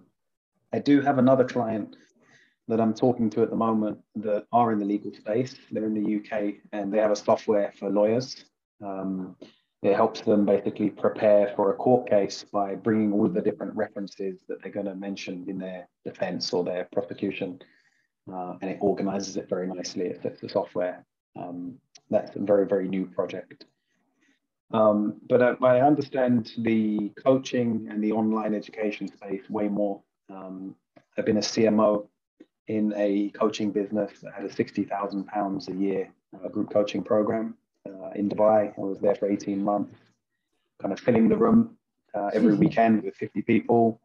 I 0.72 0.78
do 0.78 1.00
have 1.00 1.18
another 1.18 1.44
client 1.44 1.96
that 2.68 2.80
I'm 2.80 2.94
talking 2.94 3.28
to 3.30 3.42
at 3.42 3.50
the 3.50 3.56
moment 3.56 3.98
that 4.16 4.46
are 4.52 4.72
in 4.72 4.78
the 4.78 4.84
legal 4.84 5.12
space. 5.12 5.54
They're 5.70 5.84
in 5.84 5.94
the 5.94 6.16
UK 6.16 6.54
and 6.72 6.92
they 6.92 6.98
have 6.98 7.10
a 7.10 7.16
software 7.16 7.72
for 7.78 7.90
lawyers. 7.90 8.44
Um, 8.82 9.36
it 9.82 9.94
helps 9.94 10.22
them 10.22 10.46
basically 10.46 10.88
prepare 10.88 11.52
for 11.54 11.70
a 11.70 11.76
court 11.76 12.08
case 12.08 12.44
by 12.50 12.74
bringing 12.74 13.12
all 13.12 13.28
the 13.28 13.42
different 13.42 13.76
references 13.76 14.38
that 14.48 14.62
they're 14.62 14.72
going 14.72 14.86
to 14.86 14.94
mention 14.94 15.44
in 15.46 15.58
their 15.58 15.86
defense 16.04 16.54
or 16.54 16.64
their 16.64 16.88
prosecution 16.90 17.60
uh, 18.32 18.54
and 18.60 18.70
it 18.70 18.78
organizes 18.80 19.36
it 19.36 19.48
very 19.48 19.66
nicely. 19.66 20.06
It 20.06 20.22
fits 20.22 20.40
the 20.40 20.48
software. 20.48 21.04
Um, 21.36 21.78
that's 22.10 22.36
a 22.36 22.40
very, 22.40 22.66
very 22.66 22.88
new 22.88 23.06
project. 23.06 23.66
Um, 24.72 25.20
but 25.28 25.42
uh, 25.42 25.56
I 25.62 25.80
understand 25.80 26.52
the 26.58 27.10
coaching 27.22 27.88
and 27.90 28.02
the 28.02 28.12
online 28.12 28.54
education 28.54 29.08
space 29.08 29.48
way 29.48 29.68
more. 29.68 30.02
Um, 30.30 30.74
I've 31.16 31.26
been 31.26 31.36
a 31.36 31.40
CMO 31.40 32.08
in 32.66 32.92
a 32.96 33.30
coaching 33.30 33.70
business 33.70 34.10
that 34.22 34.32
had 34.32 34.44
a 34.44 34.48
£60,000 34.48 35.68
a 35.68 35.76
year 35.76 36.10
uh, 36.34 36.48
group 36.48 36.72
coaching 36.72 37.02
program 37.02 37.56
uh, 37.86 38.10
in 38.14 38.28
Dubai. 38.28 38.72
I 38.76 38.80
was 38.80 38.98
there 39.00 39.14
for 39.14 39.30
18 39.30 39.62
months, 39.62 39.94
kind 40.80 40.92
of 40.92 40.98
filling 40.98 41.28
the 41.28 41.36
room 41.36 41.76
uh, 42.14 42.30
every 42.32 42.54
weekend 42.62 43.02
with 43.02 43.14
50 43.16 43.42
people. 43.42 44.00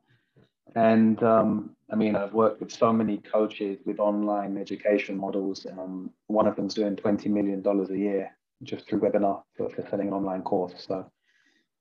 And 0.75 1.21
um, 1.23 1.75
I 1.91 1.96
mean, 1.96 2.15
I've 2.15 2.34
worked 2.34 2.60
with 2.60 2.72
so 2.72 2.93
many 2.93 3.17
coaches 3.17 3.79
with 3.86 4.00
online 4.00 4.58
education 4.58 5.17
models. 5.17 5.65
Um, 5.72 6.12
one 6.27 6.48
of 6.48 6.55
them's 6.55 6.75
doing 6.75 6.96
$20 6.96 7.27
million 7.27 7.63
a 7.65 7.98
year 7.98 8.31
just 8.63 8.88
through 8.88 9.00
webinar 9.00 9.41
for, 9.55 9.69
for 9.69 9.81
selling 9.89 10.10
an 10.10 10.13
online 10.13 10.43
course. 10.43 10.74
So 10.88 11.10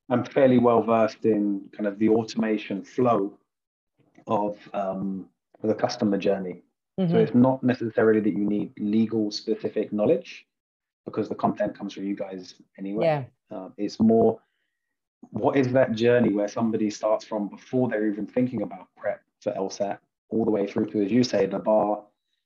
I'm 0.08 0.24
fairly 0.24 0.58
well 0.58 0.82
versed 0.82 1.24
in 1.24 1.68
kind 1.76 1.86
of 1.86 1.98
the 1.98 2.08
automation 2.08 2.82
flow 2.82 3.38
of 4.26 4.56
um, 4.72 5.26
the 5.62 5.74
customer 5.74 6.16
journey. 6.16 6.62
Mm-hmm. 6.98 7.12
So 7.12 7.18
it's 7.18 7.34
not 7.34 7.62
necessarily 7.62 8.20
that 8.20 8.32
you 8.32 8.44
need 8.44 8.72
legal 8.78 9.30
specific 9.30 9.92
knowledge 9.92 10.46
because 11.04 11.28
the 11.28 11.34
content 11.34 11.76
comes 11.76 11.92
from 11.92 12.04
you 12.04 12.16
guys 12.16 12.54
anyway. 12.78 13.04
Yeah. 13.50 13.56
Uh, 13.56 13.68
it's 13.76 14.00
more 14.00 14.40
what 15.30 15.56
is 15.56 15.72
that 15.72 15.92
journey 15.92 16.32
where 16.32 16.48
somebody 16.48 16.90
starts 16.90 17.24
from 17.24 17.48
before 17.48 17.88
they're 17.88 18.06
even 18.06 18.26
thinking 18.26 18.62
about 18.62 18.88
prep 18.96 19.20
for 19.40 19.52
LSAT, 19.52 19.98
all 20.30 20.44
the 20.44 20.50
way 20.50 20.66
through 20.66 20.86
to, 20.86 21.04
as 21.04 21.10
you 21.10 21.22
say, 21.22 21.46
the 21.46 21.58
bar, 21.58 22.04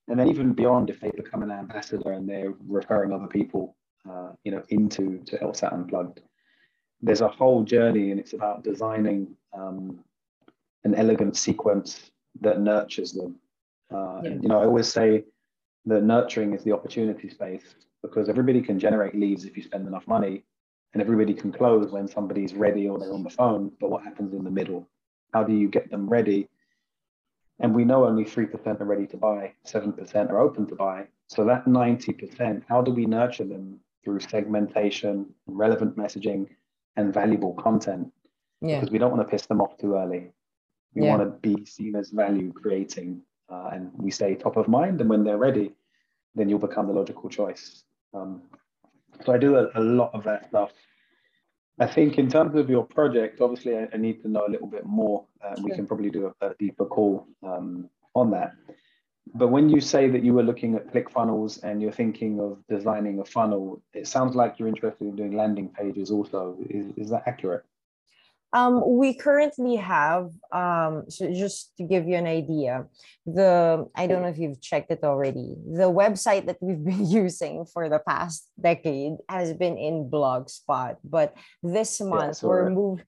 and 0.09 0.19
then 0.19 0.29
even 0.29 0.53
beyond 0.53 0.91
if 0.91 1.01
they 1.01 1.11
become 1.11 1.43
an 1.43 1.51
ambassador 1.51 2.13
and 2.13 2.29
they're 2.29 2.55
referring 2.67 3.13
other 3.13 3.27
people, 3.27 3.77
uh, 4.09 4.33
you 4.45 4.53
know, 4.53 4.63
into 4.69 5.23
to 5.27 5.39
LSAT 5.39 5.73
Unplugged. 5.73 6.21
There's 7.01 7.21
a 7.21 7.29
whole 7.29 7.63
journey, 7.65 8.11
and 8.11 8.21
it's 8.21 8.33
about 8.33 8.65
designing 8.65 9.37
um, 9.53 10.01
an 10.85 10.95
elegant 10.95 11.37
sequence 11.37 12.11
that 12.41 12.61
nurtures 12.61 13.13
them. 13.13 13.37
Uh, 13.93 14.21
yeah. 14.23 14.31
and, 14.31 14.43
you 14.43 14.49
know, 14.49 14.61
I 14.61 14.65
always 14.65 14.89
say 14.89 15.25
that 15.87 16.03
nurturing 16.03 16.55
is 16.55 16.63
the 16.65 16.73
opportunity 16.73 17.29
space 17.29 17.75
because 18.03 18.29
everybody 18.29 18.61
can 18.61 18.79
generate 18.79 19.15
leads 19.15 19.45
if 19.45 19.57
you 19.57 19.63
spend 19.63 19.87
enough 19.87 20.07
money, 20.07 20.45
and 20.93 21.03
everybody 21.03 21.33
can 21.33 21.53
close 21.53 21.91
when 21.91 22.07
somebody's 22.07 22.55
ready 22.55 22.89
or 22.89 22.99
they're 22.99 23.13
on 23.13 23.23
the 23.23 23.31
phone. 23.31 23.73
But 23.81 23.91
what 23.91 24.05
happens 24.05 24.35
in 24.35 24.45
the 24.45 24.51
middle? 24.51 24.89
How 25.33 25.43
do 25.43 25.55
you 25.55 25.69
get 25.69 25.91
them 25.91 26.09
ready? 26.09 26.49
And 27.63 27.75
we 27.75 27.85
know 27.85 28.05
only 28.05 28.25
3% 28.25 28.81
are 28.81 28.85
ready 28.85 29.07
to 29.07 29.17
buy, 29.17 29.53
7% 29.65 30.31
are 30.31 30.41
open 30.41 30.67
to 30.67 30.75
buy. 30.75 31.07
So 31.29 31.45
that 31.45 31.65
90%, 31.65 32.65
how 32.69 32.83
do 32.83 32.91
we 32.91 33.07
nurture 33.07 33.45
them 33.45 33.79
through 34.05 34.21
segmentation, 34.21 35.33
relevant 35.47 35.97
messaging, 35.97 36.49
and 36.97 37.15
valuable 37.15 37.55
content? 37.55 38.13
Yeah. 38.61 38.81
Because 38.81 38.91
we 38.91 38.99
don't 38.99 39.13
want 39.13 39.23
to 39.23 39.31
piss 39.31 39.47
them 39.47 39.61
off 39.61 39.79
too 39.79 39.95
early. 39.95 40.33
We 40.95 41.05
yeah. 41.05 41.17
want 41.17 41.23
to 41.23 41.39
be 41.49 41.65
seen 41.65 41.95
as 41.97 42.11
value 42.11 42.53
creating 42.53 43.23
uh, 43.49 43.71
and 43.73 43.91
we 43.97 44.11
stay 44.11 44.35
top 44.35 44.57
of 44.57 44.67
mind. 44.67 45.01
And 45.01 45.09
when 45.09 45.25
they're 45.25 45.39
ready, 45.39 45.73
then 46.35 46.49
you'll 46.49 46.59
become 46.59 46.87
the 46.87 46.93
logical 46.93 47.29
choice. 47.29 47.85
Um, 48.13 48.43
so 49.25 49.33
I 49.33 49.39
do 49.39 49.57
a, 49.57 49.71
a, 49.75 49.81
lot 49.81 50.11
of 50.15 50.25
that 50.25 50.49
stuff. 50.49 50.73
I 51.79 51.87
think 51.87 52.19
in 52.19 52.29
terms 52.29 52.55
of 52.55 52.69
your 52.69 52.85
project, 52.85 53.41
obviously 53.41 53.77
I, 53.77 53.89
I 53.93 53.97
need 53.97 54.23
to 54.23 54.29
know 54.29 54.47
a 54.47 54.51
little 54.51 54.67
bit 54.67 54.85
more. 54.85 55.25
Uh, 55.43 55.55
sure. 55.55 55.65
We 55.65 55.71
can 55.73 55.87
probably 55.87 56.11
do 56.11 56.33
a, 56.41 56.47
a 56.49 56.55
deeper 56.59 56.85
call 56.85 57.27
um, 57.43 57.89
on 58.15 58.31
that. 58.33 58.53
But 59.35 59.49
when 59.49 59.69
you 59.69 59.81
say 59.81 60.09
that 60.11 60.23
you 60.25 60.35
were 60.35 60.43
looking 60.43 60.75
at 60.75 60.93
ClickFunnels 60.93 61.63
and 61.63 61.81
you're 61.81 61.93
thinking 61.93 62.41
of 62.41 62.59
designing 62.69 63.21
a 63.21 63.25
funnel, 63.25 63.81
it 63.95 64.07
sounds 64.07 64.35
like 64.35 64.59
you're 64.59 64.69
interested 64.69 65.07
in 65.07 65.17
doing 65.17 65.37
landing 65.37 65.69
pages 65.69 66.11
also. 66.11 66.57
Is, 66.69 66.87
is 66.97 67.11
that 67.11 67.23
accurate? 67.27 67.65
Um, 68.55 68.83
we 68.99 69.15
currently 69.15 69.77
have, 69.77 70.29
um, 70.53 71.05
so 71.09 71.33
just 71.33 71.75
to 71.79 71.85
give 71.85 72.07
you 72.07 72.17
an 72.17 72.27
idea, 72.27 72.85
the, 73.25 73.89
I 73.97 74.07
don't 74.07 74.21
know 74.21 74.29
if 74.29 74.39
you've 74.39 74.61
checked 74.61 74.91
it 74.91 75.01
already, 75.05 75.57
the 75.65 75.91
website 75.91 76.45
that 76.47 76.59
we've 76.61 76.85
been 76.85 77.07
using 77.09 77.65
for 77.65 77.89
the 77.89 77.99
past 77.99 78.51
decade 78.61 79.15
has 79.29 79.55
been 79.55 79.79
in 79.79 80.11
Blogspot, 80.11 80.97
but 81.03 81.35
this 81.63 81.99
month 82.03 82.41
yeah, 82.43 82.49
we're, 82.49 82.71
moving. 82.71 83.05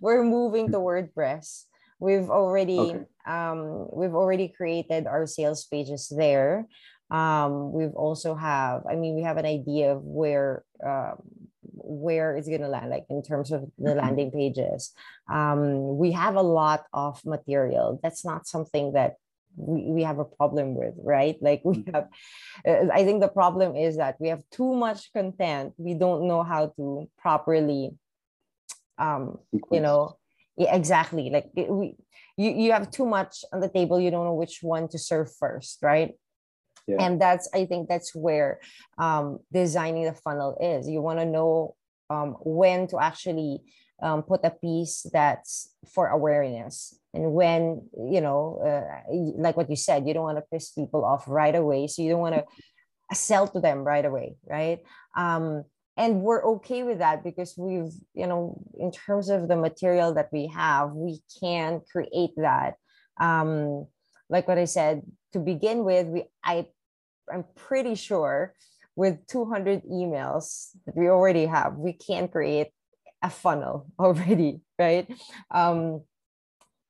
we're 0.00 0.24
moving 0.24 0.70
to 0.70 0.78
WordPress. 0.78 1.64
We've 1.98 2.28
already, 2.28 2.78
okay. 2.78 3.04
um, 3.26 3.88
we've 3.92 4.14
already 4.14 4.48
created 4.48 5.06
our 5.06 5.26
sales 5.26 5.64
pages 5.64 6.12
there. 6.14 6.66
Um, 7.10 7.72
we've 7.72 7.94
also 7.94 8.34
have, 8.34 8.82
I 8.88 8.96
mean, 8.96 9.16
we 9.16 9.22
have 9.22 9.38
an 9.38 9.46
idea 9.46 9.96
of 9.96 10.02
where, 10.02 10.62
um, 10.84 11.22
where 11.72 12.36
it's 12.36 12.48
going 12.48 12.60
to 12.60 12.68
land 12.68 12.90
like 12.90 13.06
in 13.10 13.22
terms 13.22 13.52
of 13.52 13.62
the 13.78 13.90
mm-hmm. 13.90 13.98
landing 13.98 14.30
pages? 14.30 14.92
Um, 15.30 15.96
we 15.98 16.12
have 16.12 16.36
a 16.36 16.42
lot 16.42 16.84
of 16.92 17.24
material. 17.24 18.00
That's 18.02 18.24
not 18.24 18.46
something 18.46 18.92
that 18.92 19.16
we, 19.56 19.82
we 19.90 20.02
have 20.02 20.18
a 20.18 20.24
problem 20.24 20.74
with 20.74 20.94
right? 21.02 21.36
Like 21.40 21.62
we 21.64 21.78
mm-hmm. 21.78 21.94
have 21.94 22.08
uh, 22.66 22.92
i 22.92 23.04
think 23.04 23.20
the 23.20 23.28
problem 23.28 23.76
is 23.76 23.96
that 23.96 24.16
we 24.20 24.28
have 24.28 24.42
too 24.50 24.74
much 24.74 25.12
content. 25.12 25.74
We 25.76 25.94
don't 25.94 26.28
know 26.28 26.42
how 26.42 26.72
to 26.76 27.08
properly 27.18 27.92
um 28.98 29.38
you 29.70 29.80
know 29.80 30.16
yeah, 30.56 30.74
exactly. 30.74 31.30
Like 31.30 31.46
it, 31.56 31.70
we 31.70 31.96
you, 32.36 32.50
you 32.50 32.72
have 32.72 32.90
too 32.90 33.06
much 33.06 33.44
on 33.52 33.60
the 33.60 33.68
table. 33.68 33.98
You 33.98 34.10
don't 34.10 34.26
know 34.26 34.34
which 34.34 34.58
one 34.62 34.88
to 34.88 34.98
serve 34.98 35.34
first 35.34 35.78
right 35.82 36.12
yeah. 36.90 37.04
and 37.04 37.20
that's 37.20 37.48
i 37.54 37.64
think 37.64 37.88
that's 37.88 38.14
where 38.14 38.60
um, 38.98 39.38
designing 39.52 40.04
the 40.04 40.14
funnel 40.14 40.56
is. 40.60 40.88
You 40.88 41.00
want 41.00 41.18
to 41.18 41.24
know 41.24 41.74
um, 42.10 42.36
when 42.40 42.86
to 42.88 42.98
actually 42.98 43.60
um, 44.02 44.22
put 44.22 44.40
a 44.44 44.50
piece 44.50 45.06
that's 45.12 45.74
for 45.94 46.08
awareness 46.08 46.98
and 47.12 47.32
when 47.32 47.88
you 48.10 48.20
know 48.20 48.60
uh, 48.64 49.12
like 49.36 49.56
what 49.56 49.68
you 49.68 49.76
said 49.76 50.06
you 50.06 50.14
don't 50.14 50.24
want 50.24 50.38
to 50.38 50.44
piss 50.52 50.70
people 50.70 51.04
off 51.04 51.24
right 51.26 51.54
away. 51.54 51.86
So 51.86 52.02
you 52.02 52.10
don't 52.10 52.20
want 52.20 52.36
to 52.36 52.44
sell 53.14 53.48
to 53.48 53.60
them 53.60 53.78
right 53.78 54.04
away 54.04 54.36
right? 54.46 54.80
Um, 55.16 55.64
and 55.96 56.22
we're 56.22 56.44
okay 56.54 56.82
with 56.82 56.98
that 56.98 57.24
because 57.24 57.54
we've 57.58 57.92
you 58.14 58.26
know 58.26 58.62
in 58.78 58.90
terms 58.92 59.28
of 59.28 59.48
the 59.48 59.56
material 59.56 60.14
that 60.14 60.28
we 60.32 60.46
have 60.48 60.92
we 60.92 61.20
can 61.40 61.80
create 61.92 62.34
that. 62.36 62.74
Um, 63.20 63.86
like 64.30 64.48
what 64.48 64.56
i 64.56 64.64
said 64.64 65.02
to 65.32 65.38
begin 65.40 65.84
with 65.84 66.06
we 66.06 66.24
i 66.42 66.66
i'm 67.32 67.44
pretty 67.56 67.94
sure 67.94 68.54
with 69.00 69.26
200 69.28 69.84
emails 69.84 70.72
that 70.84 70.94
we 70.94 71.08
already 71.08 71.46
have, 71.46 71.76
we 71.76 71.94
can 71.94 72.28
create 72.28 72.68
a 73.22 73.30
funnel 73.30 73.86
already, 73.98 74.60
right? 74.78 75.08
Um, 75.50 76.02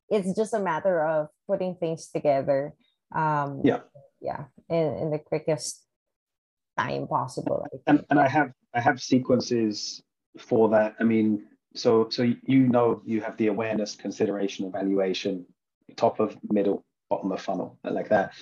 it's 0.09 0.37
just 0.37 0.52
a 0.52 0.59
matter 0.59 1.06
of 1.06 1.28
putting 1.47 1.76
things 1.76 2.09
together. 2.09 2.75
Um, 3.14 3.61
yeah. 3.64 3.80
Yeah. 4.20 4.44
In, 4.68 4.94
in 5.02 5.11
the 5.11 5.20
quickest 5.20 5.85
time 6.76 7.06
possible. 7.06 7.64
And, 7.87 8.04
and 8.11 8.18
I 8.18 8.28
have, 8.28 8.52
I 8.75 8.80
have 8.80 9.00
sequences 9.00 10.02
for 10.37 10.68
that. 10.70 10.97
I 10.99 11.04
mean, 11.04 11.44
so, 11.76 12.09
so 12.11 12.23
you 12.23 12.66
know, 12.66 13.02
you 13.04 13.20
have 13.20 13.37
the 13.37 13.47
awareness, 13.47 13.94
consideration, 13.94 14.66
evaluation, 14.66 15.47
top 15.97 16.18
of 16.18 16.37
middle, 16.50 16.85
bottom 17.09 17.30
of 17.30 17.40
funnel, 17.40 17.78
like 17.85 18.09
that. 18.09 18.32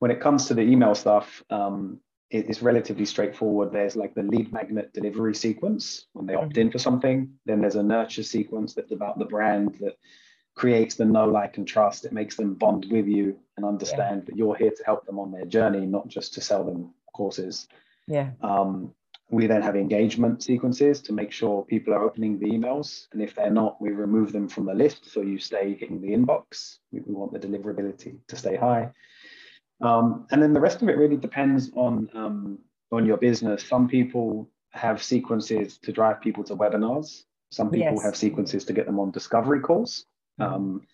When 0.00 0.10
it 0.10 0.20
comes 0.20 0.46
to 0.46 0.54
the 0.54 0.62
email 0.62 0.94
stuff, 0.94 1.42
um, 1.50 2.00
it's 2.30 2.62
relatively 2.62 3.04
straightforward. 3.04 3.72
There's 3.72 3.96
like 3.96 4.14
the 4.14 4.22
lead 4.22 4.52
magnet 4.52 4.92
delivery 4.92 5.34
sequence 5.34 6.06
when 6.12 6.26
they 6.26 6.34
opt 6.34 6.56
in 6.56 6.70
for 6.70 6.78
something. 6.78 7.32
Then 7.44 7.60
there's 7.60 7.74
a 7.74 7.82
nurture 7.82 8.22
sequence 8.22 8.74
that's 8.74 8.92
about 8.92 9.18
the 9.18 9.24
brand 9.24 9.78
that 9.80 9.96
creates 10.54 10.94
the 10.94 11.04
know, 11.04 11.26
like, 11.26 11.56
and 11.56 11.66
trust. 11.66 12.04
It 12.04 12.12
makes 12.12 12.36
them 12.36 12.54
bond 12.54 12.86
with 12.90 13.06
you 13.06 13.36
and 13.56 13.66
understand 13.66 14.22
yeah. 14.22 14.24
that 14.26 14.36
you're 14.36 14.54
here 14.54 14.70
to 14.70 14.84
help 14.84 15.06
them 15.06 15.18
on 15.18 15.32
their 15.32 15.44
journey, 15.44 15.86
not 15.86 16.06
just 16.08 16.34
to 16.34 16.40
sell 16.40 16.64
them 16.64 16.94
courses. 17.12 17.66
Yeah. 18.06 18.30
Um, 18.42 18.94
we 19.30 19.46
then 19.46 19.62
have 19.62 19.76
engagement 19.76 20.42
sequences 20.42 21.00
to 21.02 21.12
make 21.12 21.32
sure 21.32 21.64
people 21.64 21.94
are 21.94 22.02
opening 22.02 22.38
the 22.38 22.50
emails. 22.50 23.06
And 23.12 23.22
if 23.22 23.34
they're 23.34 23.50
not, 23.50 23.80
we 23.80 23.90
remove 23.90 24.32
them 24.32 24.48
from 24.48 24.66
the 24.66 24.74
list. 24.74 25.10
So 25.10 25.20
you 25.22 25.38
stay 25.38 25.78
in 25.88 26.00
the 26.00 26.08
inbox. 26.08 26.78
We, 26.92 27.00
we 27.00 27.14
want 27.14 27.32
the 27.32 27.38
deliverability 27.38 28.18
to 28.26 28.36
stay 28.36 28.56
high. 28.56 28.90
Um, 29.80 30.26
and 30.30 30.42
then 30.42 30.52
the 30.52 30.60
rest 30.60 30.82
of 30.82 30.88
it 30.88 30.96
really 30.96 31.16
depends 31.16 31.70
on 31.74 32.08
um, 32.14 32.58
on 32.92 33.06
your 33.06 33.16
business. 33.16 33.64
Some 33.64 33.88
people 33.88 34.48
have 34.70 35.02
sequences 35.02 35.78
to 35.78 35.92
drive 35.92 36.20
people 36.20 36.44
to 36.44 36.56
webinars. 36.56 37.24
Some 37.50 37.70
people 37.70 37.94
yes. 37.94 38.02
have 38.04 38.16
sequences 38.16 38.64
to 38.66 38.72
get 38.72 38.86
them 38.86 39.00
on 39.00 39.10
discovery 39.10 39.60
calls. 39.60 40.06
Mm-hmm. 40.40 40.54
Um, 40.54 40.86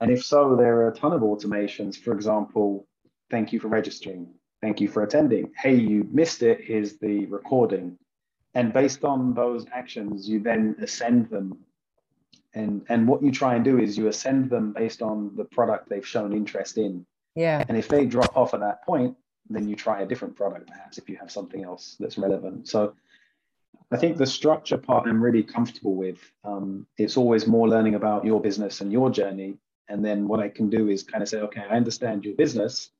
and 0.00 0.10
if 0.10 0.24
so, 0.24 0.56
there 0.56 0.76
are 0.78 0.88
a 0.88 0.94
ton 0.94 1.12
of 1.12 1.22
automations. 1.22 1.96
For 1.96 2.12
example, 2.12 2.86
thank 3.30 3.52
you 3.52 3.60
for 3.60 3.68
registering. 3.68 4.28
Thank 4.60 4.80
you 4.80 4.88
for 4.88 5.02
attending. 5.02 5.52
Hey, 5.56 5.74
you 5.76 6.06
missed 6.12 6.42
it. 6.42 6.60
Here's 6.62 6.98
the 6.98 7.26
recording. 7.26 7.98
And 8.54 8.72
based 8.72 9.04
on 9.04 9.34
those 9.34 9.66
actions, 9.72 10.28
you 10.28 10.40
then 10.40 10.76
ascend 10.80 11.30
them. 11.30 11.58
And, 12.54 12.84
and 12.88 13.06
what 13.06 13.22
you 13.22 13.30
try 13.30 13.54
and 13.54 13.64
do 13.64 13.78
is 13.78 13.96
you 13.96 14.08
ascend 14.08 14.50
them 14.50 14.72
based 14.72 15.02
on 15.02 15.34
the 15.36 15.44
product 15.44 15.88
they've 15.88 16.06
shown 16.06 16.32
interest 16.32 16.78
in. 16.78 17.06
Yeah. 17.34 17.64
And 17.68 17.76
if 17.76 17.88
they 17.88 18.06
drop 18.06 18.36
off 18.36 18.54
at 18.54 18.60
that 18.60 18.84
point, 18.84 19.16
then 19.50 19.68
you 19.68 19.76
try 19.76 20.02
a 20.02 20.06
different 20.06 20.36
product 20.36 20.68
perhaps 20.68 20.98
if 20.98 21.08
you 21.08 21.16
have 21.16 21.30
something 21.30 21.64
else 21.64 21.96
that's 21.98 22.18
relevant. 22.18 22.68
So 22.68 22.94
I 23.90 23.96
think 23.96 24.16
the 24.16 24.26
structure 24.26 24.76
part 24.76 25.08
I'm 25.08 25.22
really 25.22 25.42
comfortable 25.42 25.94
with. 25.94 26.18
Um, 26.44 26.86
it's 26.98 27.16
always 27.16 27.46
more 27.46 27.68
learning 27.68 27.94
about 27.94 28.24
your 28.24 28.40
business 28.40 28.80
and 28.80 28.92
your 28.92 29.10
journey. 29.10 29.56
And 29.88 30.04
then 30.04 30.28
what 30.28 30.40
I 30.40 30.48
can 30.48 30.68
do 30.68 30.88
is 30.88 31.02
kind 31.02 31.22
of 31.22 31.28
say, 31.28 31.38
okay, 31.40 31.62
I 31.62 31.76
understand 31.76 32.24
your 32.24 32.34
business. 32.34 32.90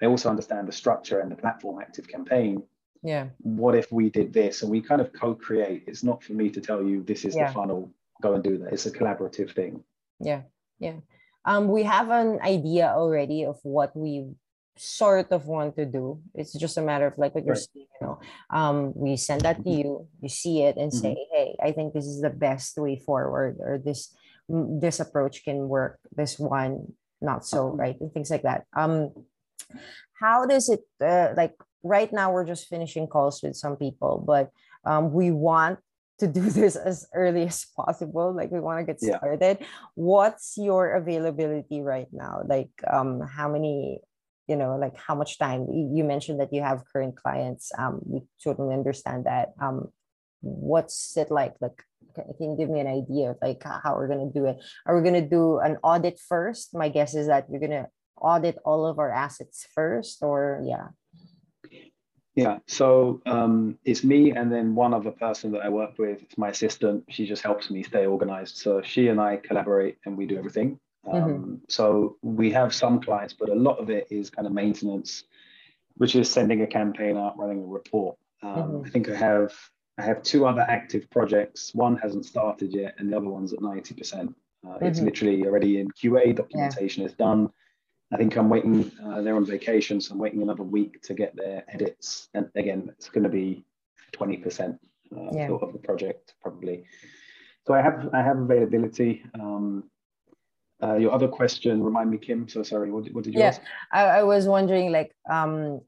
I 0.00 0.06
also 0.06 0.30
understand 0.30 0.68
the 0.68 0.72
structure 0.72 1.20
and 1.20 1.30
the 1.30 1.36
platform 1.36 1.80
active 1.80 2.06
campaign. 2.06 2.62
Yeah. 3.02 3.28
What 3.38 3.74
if 3.74 3.90
we 3.90 4.10
did 4.10 4.32
this? 4.32 4.62
And 4.62 4.70
we 4.70 4.80
kind 4.80 5.00
of 5.00 5.12
co-create. 5.12 5.84
It's 5.86 6.04
not 6.04 6.22
for 6.22 6.34
me 6.34 6.50
to 6.50 6.60
tell 6.60 6.82
you 6.82 7.02
this 7.02 7.24
is 7.24 7.34
yeah. 7.34 7.48
the 7.48 7.54
funnel, 7.54 7.90
go 8.22 8.34
and 8.34 8.44
do 8.44 8.58
that. 8.58 8.72
It's 8.72 8.86
a 8.86 8.92
collaborative 8.92 9.54
thing. 9.54 9.82
Yeah. 10.20 10.42
Yeah 10.78 10.94
um, 11.44 11.68
we 11.68 11.82
have 11.84 12.10
an 12.10 12.40
idea 12.42 12.92
already 12.94 13.44
of 13.44 13.58
what 13.62 13.96
we 13.96 14.26
sort 14.76 15.30
of 15.32 15.46
want 15.46 15.76
to 15.76 15.84
do. 15.84 16.20
It's 16.34 16.52
just 16.52 16.78
a 16.78 16.82
matter 16.82 17.06
of 17.06 17.18
like 17.18 17.34
what 17.34 17.44
you're 17.44 17.54
saying, 17.54 17.86
you 18.00 18.06
know. 18.06 18.20
Um, 18.48 18.92
we 18.94 19.16
send 19.16 19.42
that 19.42 19.56
to 19.56 19.62
mm-hmm. 19.62 19.78
you, 19.78 20.08
you 20.22 20.28
see 20.28 20.62
it 20.62 20.76
and 20.76 20.90
mm-hmm. 20.90 21.00
say, 21.00 21.16
hey, 21.32 21.56
I 21.62 21.72
think 21.72 21.92
this 21.92 22.06
is 22.06 22.20
the 22.20 22.30
best 22.30 22.78
way 22.78 22.96
forward, 22.96 23.58
or 23.60 23.78
this 23.78 24.14
this 24.48 24.98
approach 24.98 25.44
can 25.44 25.68
work, 25.68 26.00
this 26.16 26.36
one 26.38 26.94
not 27.20 27.44
so, 27.44 27.68
uh-huh. 27.68 27.76
right? 27.76 28.00
And 28.00 28.12
things 28.12 28.30
like 28.30 28.42
that. 28.42 28.64
Um, 28.74 29.12
how 30.18 30.46
does 30.46 30.68
it 30.68 30.80
uh, 31.00 31.34
like 31.36 31.54
right 31.82 32.12
now 32.12 32.32
we're 32.32 32.46
just 32.46 32.68
finishing 32.68 33.06
calls 33.06 33.42
with 33.42 33.56
some 33.56 33.76
people, 33.76 34.22
but 34.26 34.50
um, 34.84 35.12
we 35.12 35.30
want 35.30 35.78
to 36.20 36.28
do 36.28 36.40
this 36.50 36.76
as 36.76 37.06
early 37.14 37.44
as 37.44 37.66
possible. 37.76 38.32
Like 38.34 38.50
we 38.50 38.60
want 38.60 38.80
to 38.80 38.86
get 38.86 39.00
started. 39.00 39.58
Yeah. 39.60 39.66
What's 39.94 40.56
your 40.56 40.94
availability 40.94 41.80
right 41.80 42.08
now? 42.12 42.42
Like 42.46 42.70
um, 42.90 43.20
how 43.20 43.48
many, 43.48 44.00
you 44.46 44.56
know, 44.56 44.76
like 44.76 44.96
how 44.96 45.14
much 45.14 45.38
time? 45.38 45.66
You 45.70 46.04
mentioned 46.04 46.40
that 46.40 46.52
you 46.52 46.62
have 46.62 46.84
current 46.92 47.16
clients. 47.16 47.72
Um, 47.76 48.00
we 48.04 48.22
totally 48.42 48.74
understand 48.74 49.26
that. 49.26 49.52
Um, 49.60 49.88
what's 50.40 51.16
it 51.16 51.30
like? 51.30 51.54
Like, 51.60 51.82
can 52.14 52.50
you 52.50 52.56
give 52.58 52.70
me 52.70 52.80
an 52.80 52.86
idea 52.88 53.30
of 53.30 53.36
like 53.40 53.62
how 53.62 53.94
we're 53.94 54.08
gonna 54.08 54.30
do 54.32 54.46
it? 54.46 54.58
Are 54.86 54.96
we 54.96 55.04
gonna 55.04 55.26
do 55.26 55.58
an 55.58 55.76
audit 55.82 56.18
first? 56.18 56.74
My 56.74 56.88
guess 56.88 57.14
is 57.14 57.26
that 57.28 57.46
you're 57.50 57.60
gonna 57.60 57.88
audit 58.16 58.56
all 58.64 58.86
of 58.86 58.98
our 58.98 59.12
assets 59.12 59.66
first, 59.74 60.22
or 60.22 60.62
yeah. 60.66 60.88
Yeah, 62.36 62.58
so 62.66 63.20
um, 63.26 63.78
it's 63.84 64.04
me 64.04 64.30
and 64.30 64.52
then 64.52 64.74
one 64.74 64.94
other 64.94 65.10
person 65.10 65.50
that 65.52 65.62
I 65.62 65.68
work 65.68 65.98
with. 65.98 66.22
It's 66.22 66.38
my 66.38 66.50
assistant. 66.50 67.04
She 67.08 67.26
just 67.26 67.42
helps 67.42 67.70
me 67.70 67.82
stay 67.82 68.06
organized. 68.06 68.56
So 68.56 68.82
she 68.82 69.08
and 69.08 69.20
I 69.20 69.36
collaborate 69.36 69.98
and 70.04 70.16
we 70.16 70.26
do 70.26 70.38
everything. 70.38 70.78
Um, 71.10 71.22
mm-hmm. 71.22 71.54
So 71.68 72.16
we 72.22 72.52
have 72.52 72.74
some 72.74 73.00
clients, 73.00 73.34
but 73.34 73.48
a 73.48 73.54
lot 73.54 73.78
of 73.78 73.90
it 73.90 74.06
is 74.10 74.30
kind 74.30 74.46
of 74.46 74.52
maintenance, 74.52 75.24
which 75.96 76.14
is 76.14 76.30
sending 76.30 76.62
a 76.62 76.66
campaign 76.66 77.16
out, 77.16 77.38
running 77.38 77.64
a 77.64 77.66
report. 77.66 78.16
Um, 78.42 78.54
mm-hmm. 78.54 78.86
I 78.86 78.90
think 78.90 79.08
I 79.08 79.16
have 79.16 79.52
I 79.98 80.02
have 80.02 80.22
two 80.22 80.46
other 80.46 80.62
active 80.62 81.10
projects. 81.10 81.74
One 81.74 81.96
hasn't 81.96 82.24
started 82.24 82.72
yet, 82.72 82.94
and 82.98 83.12
the 83.12 83.16
other 83.16 83.28
one's 83.28 83.52
at 83.52 83.60
ninety 83.60 83.94
percent. 83.94 84.34
Uh, 84.64 84.74
mm-hmm. 84.74 84.86
It's 84.86 85.00
literally 85.00 85.44
already 85.46 85.80
in 85.80 85.88
QA. 85.90 86.34
Documentation 86.34 87.02
yeah. 87.02 87.08
is 87.08 87.14
done. 87.14 87.50
I 88.12 88.16
think 88.16 88.36
I'm 88.36 88.48
waiting. 88.48 88.90
Uh, 89.04 89.22
they're 89.22 89.36
on 89.36 89.46
vacation, 89.46 90.00
so 90.00 90.14
I'm 90.14 90.18
waiting 90.18 90.42
another 90.42 90.64
week 90.64 91.00
to 91.02 91.14
get 91.14 91.36
their 91.36 91.64
edits. 91.68 92.28
And 92.34 92.50
again, 92.56 92.90
it's 92.98 93.08
going 93.08 93.24
to 93.24 93.30
be 93.30 93.64
20% 94.12 94.78
uh, 95.16 95.28
yeah. 95.32 95.50
of 95.50 95.72
the 95.72 95.78
project 95.78 96.34
probably. 96.42 96.84
So 97.66 97.74
I 97.74 97.82
have 97.82 98.08
I 98.12 98.22
have 98.22 98.38
availability. 98.38 99.22
Um, 99.34 99.84
uh, 100.82 100.96
your 100.96 101.12
other 101.12 101.28
question, 101.28 101.82
remind 101.82 102.10
me, 102.10 102.18
Kim. 102.18 102.48
So 102.48 102.62
sorry, 102.62 102.90
what, 102.90 103.06
what 103.12 103.24
did 103.24 103.34
you 103.34 103.40
yeah, 103.40 103.48
ask? 103.48 103.60
I, 103.92 104.04
I 104.04 104.22
was 104.22 104.46
wondering, 104.46 104.90
like, 104.90 105.14
um, 105.28 105.82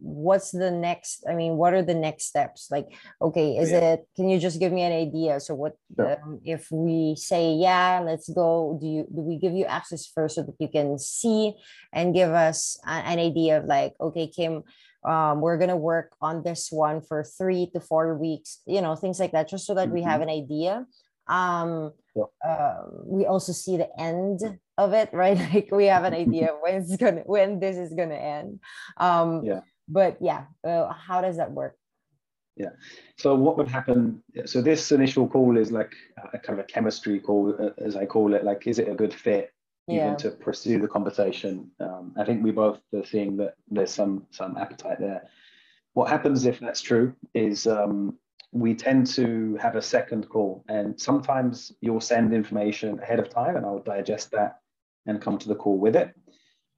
what's 0.00 0.52
the 0.52 0.70
next 0.70 1.24
i 1.28 1.34
mean 1.34 1.56
what 1.56 1.74
are 1.74 1.82
the 1.82 1.94
next 1.94 2.26
steps 2.26 2.68
like 2.70 2.86
okay 3.20 3.56
is 3.56 3.70
yeah. 3.70 3.94
it 3.94 4.08
can 4.14 4.28
you 4.28 4.38
just 4.38 4.60
give 4.60 4.72
me 4.72 4.82
an 4.82 4.92
idea 4.92 5.40
so 5.40 5.54
what 5.54 5.76
sure. 5.96 6.20
um, 6.22 6.40
if 6.44 6.70
we 6.70 7.16
say 7.16 7.52
yeah 7.54 8.00
let's 8.04 8.28
go 8.28 8.78
do 8.80 8.86
you 8.86 9.06
do 9.14 9.22
we 9.22 9.36
give 9.36 9.52
you 9.52 9.64
access 9.64 10.06
first 10.06 10.36
so 10.36 10.42
that 10.42 10.54
you 10.60 10.68
can 10.68 10.98
see 10.98 11.54
and 11.92 12.14
give 12.14 12.30
us 12.30 12.78
a, 12.86 12.90
an 12.90 13.18
idea 13.18 13.58
of 13.58 13.64
like 13.64 13.94
okay 14.00 14.28
kim 14.28 14.62
um, 15.04 15.40
we're 15.40 15.58
going 15.58 15.70
to 15.70 15.76
work 15.76 16.12
on 16.20 16.42
this 16.42 16.72
one 16.72 17.00
for 17.00 17.22
three 17.22 17.70
to 17.72 17.80
four 17.80 18.16
weeks 18.16 18.60
you 18.66 18.80
know 18.80 18.94
things 18.94 19.18
like 19.18 19.32
that 19.32 19.48
just 19.48 19.66
so 19.66 19.74
that 19.74 19.86
mm-hmm. 19.86 19.94
we 19.94 20.02
have 20.02 20.20
an 20.20 20.30
idea 20.30 20.86
um 21.26 21.92
yeah. 22.14 22.24
uh, 22.48 22.82
we 23.04 23.26
also 23.26 23.52
see 23.52 23.76
the 23.76 23.88
end 23.98 24.40
of 24.76 24.92
it 24.92 25.10
right 25.12 25.38
like 25.52 25.70
we 25.72 25.86
have 25.86 26.04
an 26.04 26.14
idea 26.14 26.50
when 26.60 26.76
it's 26.76 26.96
gonna 26.96 27.22
when 27.26 27.58
this 27.58 27.76
is 27.76 27.92
gonna 27.94 28.14
end 28.14 28.60
um 28.98 29.44
yeah 29.44 29.60
but 29.88 30.16
yeah 30.20 30.44
uh, 30.64 30.92
how 30.92 31.20
does 31.20 31.36
that 31.36 31.52
work? 31.52 31.76
Yeah. 32.56 32.70
So 33.16 33.34
what 33.34 33.56
would 33.56 33.68
happen 33.68 34.22
so 34.44 34.60
this 34.60 34.90
initial 34.92 35.28
call 35.28 35.56
is 35.56 35.70
like 35.70 35.92
a 36.32 36.38
kind 36.38 36.58
of 36.58 36.64
a 36.64 36.68
chemistry 36.68 37.20
call 37.20 37.54
uh, 37.58 37.70
as 37.78 37.94
i 37.94 38.04
call 38.04 38.34
it 38.34 38.44
like 38.44 38.66
is 38.66 38.78
it 38.80 38.88
a 38.88 38.94
good 38.94 39.14
fit 39.14 39.52
yeah. 39.86 40.06
even 40.06 40.16
to 40.18 40.30
pursue 40.30 40.78
the 40.80 40.88
conversation? 40.88 41.70
Um, 41.80 42.14
i 42.18 42.24
think 42.24 42.42
we 42.42 42.50
both 42.50 42.80
are 42.94 43.04
seeing 43.04 43.36
that 43.38 43.54
there's 43.70 43.92
some 43.92 44.26
some 44.30 44.56
appetite 44.56 44.98
there. 45.00 45.22
What 45.94 46.08
happens 46.08 46.46
if 46.46 46.60
that's 46.60 46.82
true 46.82 47.14
is 47.34 47.66
um, 47.66 48.18
we 48.52 48.74
tend 48.74 49.06
to 49.06 49.56
have 49.60 49.76
a 49.76 49.82
second 49.82 50.28
call 50.28 50.64
and 50.68 50.98
sometimes 50.98 51.72
you'll 51.80 52.00
send 52.00 52.32
information 52.32 52.98
ahead 53.00 53.18
of 53.18 53.28
time 53.28 53.56
and 53.56 53.66
i'll 53.66 53.80
digest 53.80 54.30
that 54.30 54.60
and 55.06 55.20
come 55.20 55.38
to 55.38 55.48
the 55.48 55.54
call 55.54 55.78
with 55.78 55.96
it 55.96 56.14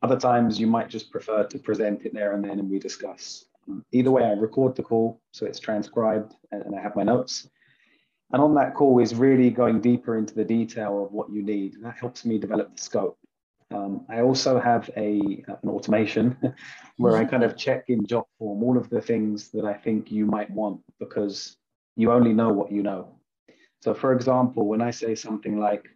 other 0.03 0.19
times 0.19 0.59
you 0.59 0.67
might 0.67 0.89
just 0.89 1.11
prefer 1.11 1.45
to 1.45 1.59
present 1.59 2.05
it 2.05 2.15
there 2.15 2.33
and 2.33 2.45
then 2.45 2.59
and 2.59 2.71
we 2.71 2.79
discuss. 2.79 3.45
Either 3.93 4.11
way, 4.11 4.25
I 4.25 4.33
record 4.33 4.75
the 4.75 4.83
call 4.83 5.21
so 5.33 5.47
it's 5.47 5.61
transcribed 5.61 6.35
and 6.51 6.75
I 6.75 6.81
have 6.81 6.97
my 6.97 7.03
notes. 7.03 7.49
And 8.33 8.41
on 8.41 8.55
that 8.55 8.75
call 8.75 9.01
is 9.01 9.15
really 9.15 9.51
going 9.51 9.81
deeper 9.81 10.17
into 10.17 10.35
the 10.35 10.45
detail 10.45 11.05
of 11.05 11.13
what 11.13 11.31
you 11.31 11.43
need. 11.43 11.75
And 11.75 11.85
that 11.85 11.99
helps 11.99 12.25
me 12.25 12.39
develop 12.39 12.77
the 12.77 12.83
scope. 12.83 13.19
Um, 13.73 14.05
I 14.09 14.21
also 14.21 14.59
have 14.59 14.91
a, 14.97 15.45
an 15.63 15.69
automation 15.69 16.37
where 16.97 17.17
I 17.17 17.25
kind 17.25 17.45
of 17.45 17.57
check 17.57 17.85
in 17.89 18.07
job 18.07 18.27
form 18.39 18.63
all 18.63 18.77
of 18.77 18.89
the 18.91 19.01
things 19.01 19.51
that 19.51 19.65
I 19.65 19.75
think 19.75 20.11
you 20.11 20.27
might 20.27 20.51
want 20.51 20.81
because 20.99 21.57
you 21.97 22.11
only 22.13 22.33
know 22.33 22.53
what 22.53 22.73
you 22.73 22.83
know. 22.83 23.17
So, 23.81 23.95
for 23.95 24.13
example, 24.13 24.67
when 24.67 24.83
I 24.83 24.91
say 24.91 25.15
something 25.15 25.59
like, 25.59 25.87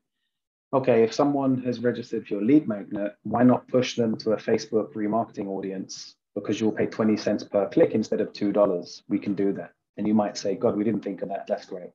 okay, 0.75 1.05
if 1.05 1.15
someone 1.15 1.63
has 1.63 1.79
registered 1.79 2.27
for 2.27 2.35
your 2.35 2.43
lead 2.43 2.67
magnet, 2.67 3.15
why 3.23 3.45
not 3.45 3.69
push 3.69 3.95
them 3.95 4.17
to 4.19 4.33
a 4.33 4.37
Facebook 4.37 4.93
remarketing 4.95 5.47
audience? 5.47 6.17
Because 6.35 6.61
you'll 6.61 6.73
pay 6.73 6.87
20 6.87 7.17
cents 7.17 7.45
per 7.45 7.69
click 7.69 7.93
instead 7.93 8.21
of 8.21 8.33
$2. 8.33 9.03
We 9.09 9.21
can 9.21 9.35
do 9.35 9.53
that. 9.53 9.71
And 9.97 10.07
you 10.07 10.15
might 10.15 10.37
say, 10.37 10.57
God, 10.57 10.77
we 10.77 10.83
didn't 10.83 11.05
think 11.05 11.23
of 11.23 11.29
that. 11.29 11.47
That's 11.47 11.65
great. 11.67 11.91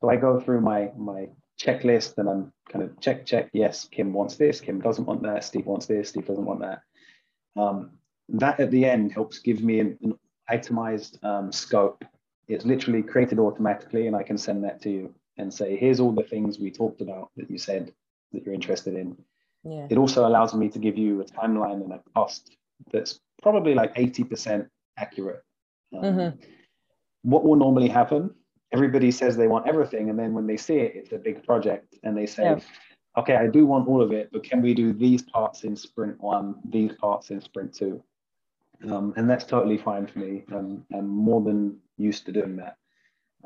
So 0.00 0.08
I 0.08 0.16
go 0.16 0.38
through 0.38 0.60
my, 0.60 0.92
my 0.96 1.28
checklist 1.60 2.16
and 2.18 2.28
I'm 2.28 2.52
kind 2.70 2.84
of 2.84 2.98
check, 3.00 3.26
check. 3.26 3.50
Yes, 3.52 3.88
Kim 3.90 4.12
wants 4.12 4.36
this. 4.36 4.60
Kim 4.60 4.80
doesn't 4.80 5.04
want 5.04 5.22
that. 5.24 5.42
Steve 5.42 5.66
wants 5.66 5.86
this. 5.86 6.10
Steve 6.10 6.26
doesn't 6.26 6.44
want 6.44 6.60
that. 6.60 6.82
Um, 7.56 7.90
that 8.28 8.60
at 8.60 8.70
the 8.70 8.84
end 8.84 9.10
helps 9.10 9.40
give 9.40 9.62
me 9.64 9.80
an, 9.80 9.98
an 10.02 10.18
itemized 10.48 11.18
um, 11.24 11.50
scope. 11.50 12.04
It's 12.46 12.64
literally 12.64 13.02
created 13.02 13.40
automatically 13.40 14.06
and 14.06 14.14
I 14.14 14.22
can 14.22 14.38
send 14.38 14.62
that 14.62 14.80
to 14.82 14.90
you 14.90 15.14
and 15.40 15.52
say, 15.52 15.76
here's 15.76 16.00
all 16.00 16.12
the 16.12 16.22
things 16.22 16.58
we 16.58 16.70
talked 16.70 17.00
about 17.00 17.30
that 17.36 17.50
you 17.50 17.58
said 17.58 17.92
that 18.32 18.44
you're 18.44 18.54
interested 18.54 18.94
in. 18.94 19.16
Yeah. 19.64 19.86
It 19.90 19.98
also 19.98 20.26
allows 20.26 20.54
me 20.54 20.68
to 20.70 20.78
give 20.78 20.96
you 20.96 21.20
a 21.20 21.24
timeline 21.24 21.82
and 21.84 21.92
a 21.92 22.00
cost 22.14 22.56
that's 22.92 23.20
probably 23.42 23.74
like 23.74 23.94
80% 23.94 24.68
accurate. 24.96 25.42
Um, 25.94 26.02
mm-hmm. 26.02 26.40
What 27.22 27.44
will 27.44 27.56
normally 27.56 27.88
happen? 27.88 28.34
Everybody 28.72 29.10
says 29.10 29.36
they 29.36 29.48
want 29.48 29.66
everything, 29.66 30.10
and 30.10 30.18
then 30.18 30.32
when 30.32 30.46
they 30.46 30.56
see 30.56 30.76
it, 30.76 30.92
it's 30.94 31.12
a 31.12 31.18
big 31.18 31.44
project, 31.44 31.96
and 32.04 32.16
they 32.16 32.26
say, 32.26 32.44
yeah. 32.44 32.60
"Okay, 33.18 33.34
I 33.34 33.48
do 33.48 33.66
want 33.66 33.88
all 33.88 34.00
of 34.00 34.12
it, 34.12 34.30
but 34.32 34.44
can 34.44 34.62
we 34.62 34.74
do 34.74 34.92
these 34.92 35.22
parts 35.22 35.64
in 35.64 35.74
sprint 35.74 36.20
one, 36.20 36.54
these 36.64 36.92
parts 36.92 37.30
in 37.30 37.40
sprint 37.40 37.74
two? 37.74 38.02
Um, 38.88 39.12
and 39.16 39.28
that's 39.28 39.44
totally 39.44 39.76
fine 39.76 40.06
for 40.06 40.20
me. 40.20 40.44
I'm, 40.54 40.86
I'm 40.94 41.08
more 41.08 41.42
than 41.42 41.78
used 41.98 42.26
to 42.26 42.32
doing 42.32 42.56
that. 42.56 42.76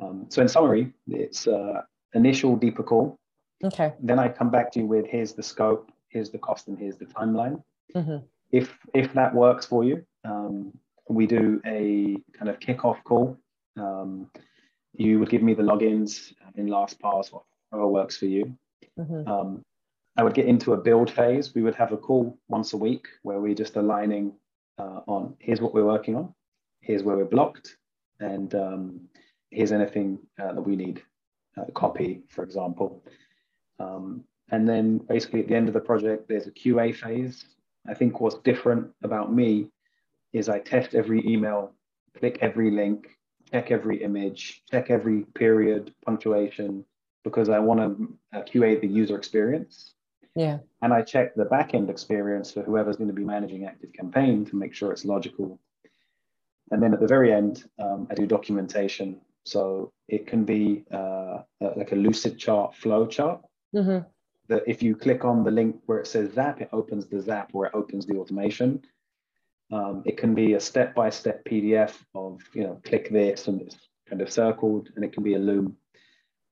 Um, 0.00 0.26
so 0.28 0.42
in 0.42 0.48
summary, 0.48 0.92
it's 1.07 1.46
uh, 1.46 1.83
initial 2.14 2.57
deeper 2.57 2.83
call. 2.83 3.18
Okay. 3.62 3.94
Then 4.00 4.18
I 4.18 4.28
come 4.28 4.50
back 4.50 4.72
to 4.72 4.80
you 4.80 4.87
with 4.87 5.07
here's 5.07 5.33
the 5.33 5.42
scope, 5.42 5.90
here's 6.09 6.30
the 6.30 6.38
cost, 6.38 6.68
and 6.68 6.78
here's 6.78 6.96
the 6.96 7.07
timeline. 7.07 7.62
Mm-hmm. 7.94 8.18
If 8.50 8.76
if 8.92 9.12
that 9.14 9.35
works 9.35 9.66
for 9.66 9.85
you, 9.85 10.04
um, 10.24 10.72
we 11.09 11.26
do 11.26 11.61
a 11.64 12.16
kind 12.37 12.48
of 12.48 12.59
kickoff 12.59 13.02
call. 13.04 13.38
Um, 13.76 14.30
you 14.92 15.18
would 15.18 15.30
give 15.30 15.42
me 15.42 15.54
the 15.54 15.62
logins 15.62 16.33
in 16.57 16.66
LastPass, 16.68 17.33
whatever 17.70 17.88
works 17.88 18.16
for 18.16 18.26
you. 18.26 18.57
Mm-hmm. 18.98 19.28
Um, 19.28 19.64
I 20.16 20.22
would 20.22 20.35
get 20.35 20.46
into 20.46 20.72
a 20.74 20.76
build 20.76 21.11
phase. 21.11 21.54
We 21.54 21.62
would 21.62 21.74
have 21.74 21.92
a 21.92 21.96
call 21.96 22.38
once 22.48 22.72
a 22.72 22.76
week 22.76 23.07
where 23.22 23.40
we're 23.40 23.54
just 23.54 23.76
aligning 23.76 24.33
uh, 24.78 25.00
on 25.07 25.35
here's 25.40 25.61
what 25.61 25.74
we're 25.74 25.85
working 25.85 26.16
on, 26.16 26.35
here's 26.80 27.02
where 27.02 27.16
we're 27.16 27.24
blocked, 27.24 27.76
and 28.20 28.54
um, 28.54 29.00
here's 29.55 29.73
anything 29.73 30.19
uh, 30.40 30.53
that 30.53 30.61
we 30.61 30.77
need, 30.77 31.03
uh, 31.57 31.64
copy, 31.75 32.23
for 32.29 32.43
example. 32.43 33.03
Um, 33.79 34.25
and 34.51 34.69
then 34.69 34.99
basically 34.99 35.40
at 35.40 35.49
the 35.49 35.55
end 35.55 35.69
of 35.69 35.75
the 35.75 35.81
project, 35.81 36.29
there's 36.29 36.47
a 36.47 36.51
QA 36.51 36.95
phase. 36.95 37.45
I 37.88 37.95
think 37.95 38.21
what's 38.21 38.38
different 38.38 38.90
about 39.03 39.33
me 39.33 39.69
is 40.33 40.49
I 40.49 40.59
test 40.59 40.95
every 40.95 41.27
email, 41.27 41.73
click 42.19 42.38
every 42.40 42.71
link, 42.71 43.09
check 43.51 43.71
every 43.71 44.03
image, 44.03 44.62
check 44.71 44.90
every 44.90 45.23
period, 45.35 45.95
punctuation, 46.05 46.85
because 47.23 47.49
I 47.49 47.59
want 47.59 47.81
to 47.81 48.38
uh, 48.38 48.43
QA 48.43 48.81
the 48.81 48.88
user 48.88 49.17
experience. 49.17 49.95
Yeah. 50.35 50.59
And 50.83 50.93
I 50.93 51.03
check 51.03 51.35
the 51.35 51.45
backend 51.45 51.88
experience 51.88 52.53
for 52.53 52.62
whoever's 52.62 52.97
going 52.97 53.09
to 53.09 53.14
be 53.14 53.25
managing 53.25 53.64
Active 53.64 53.93
Campaign 53.93 54.45
to 54.47 54.57
make 54.57 54.75
sure 54.75 54.90
it's 54.90 55.05
logical. 55.05 55.61
And 56.71 56.83
then 56.83 56.93
at 56.93 57.01
the 57.01 57.07
very 57.07 57.33
end, 57.33 57.64
um, 57.79 58.09
I 58.11 58.14
do 58.14 58.27
documentation 58.27 59.21
so 59.44 59.92
it 60.09 60.26
can 60.26 60.44
be 60.44 60.85
uh, 60.90 61.38
like 61.61 61.92
a 61.92 61.96
Lucidchart 61.96 62.74
flow 62.74 63.07
chart. 63.07 63.40
Mm-hmm. 63.74 64.07
That 64.48 64.62
if 64.66 64.83
you 64.83 64.94
click 64.94 65.24
on 65.24 65.42
the 65.42 65.50
link 65.50 65.76
where 65.87 65.98
it 65.98 66.07
says 66.07 66.35
Zap, 66.35 66.61
it 66.61 66.68
opens 66.72 67.07
the 67.07 67.20
Zap 67.20 67.50
where 67.52 67.68
it 67.68 67.74
opens 67.74 68.07
the 68.07 68.16
automation. 68.16 68.83
Um, 69.72 70.02
it 70.04 70.18
can 70.18 70.35
be 70.35 70.52
a 70.54 70.61
step-by-step 70.61 71.44
PDF 71.44 71.94
of 72.14 72.42
you 72.52 72.64
know 72.64 72.80
click 72.85 73.11
this 73.11 73.48
and 73.48 73.62
it's 73.62 73.76
kind 74.09 74.20
of 74.20 74.30
circled, 74.30 74.90
and 74.96 75.04
it 75.04 75.12
can 75.12 75.22
be 75.22 75.35
a 75.35 75.38
Loom. 75.38 75.76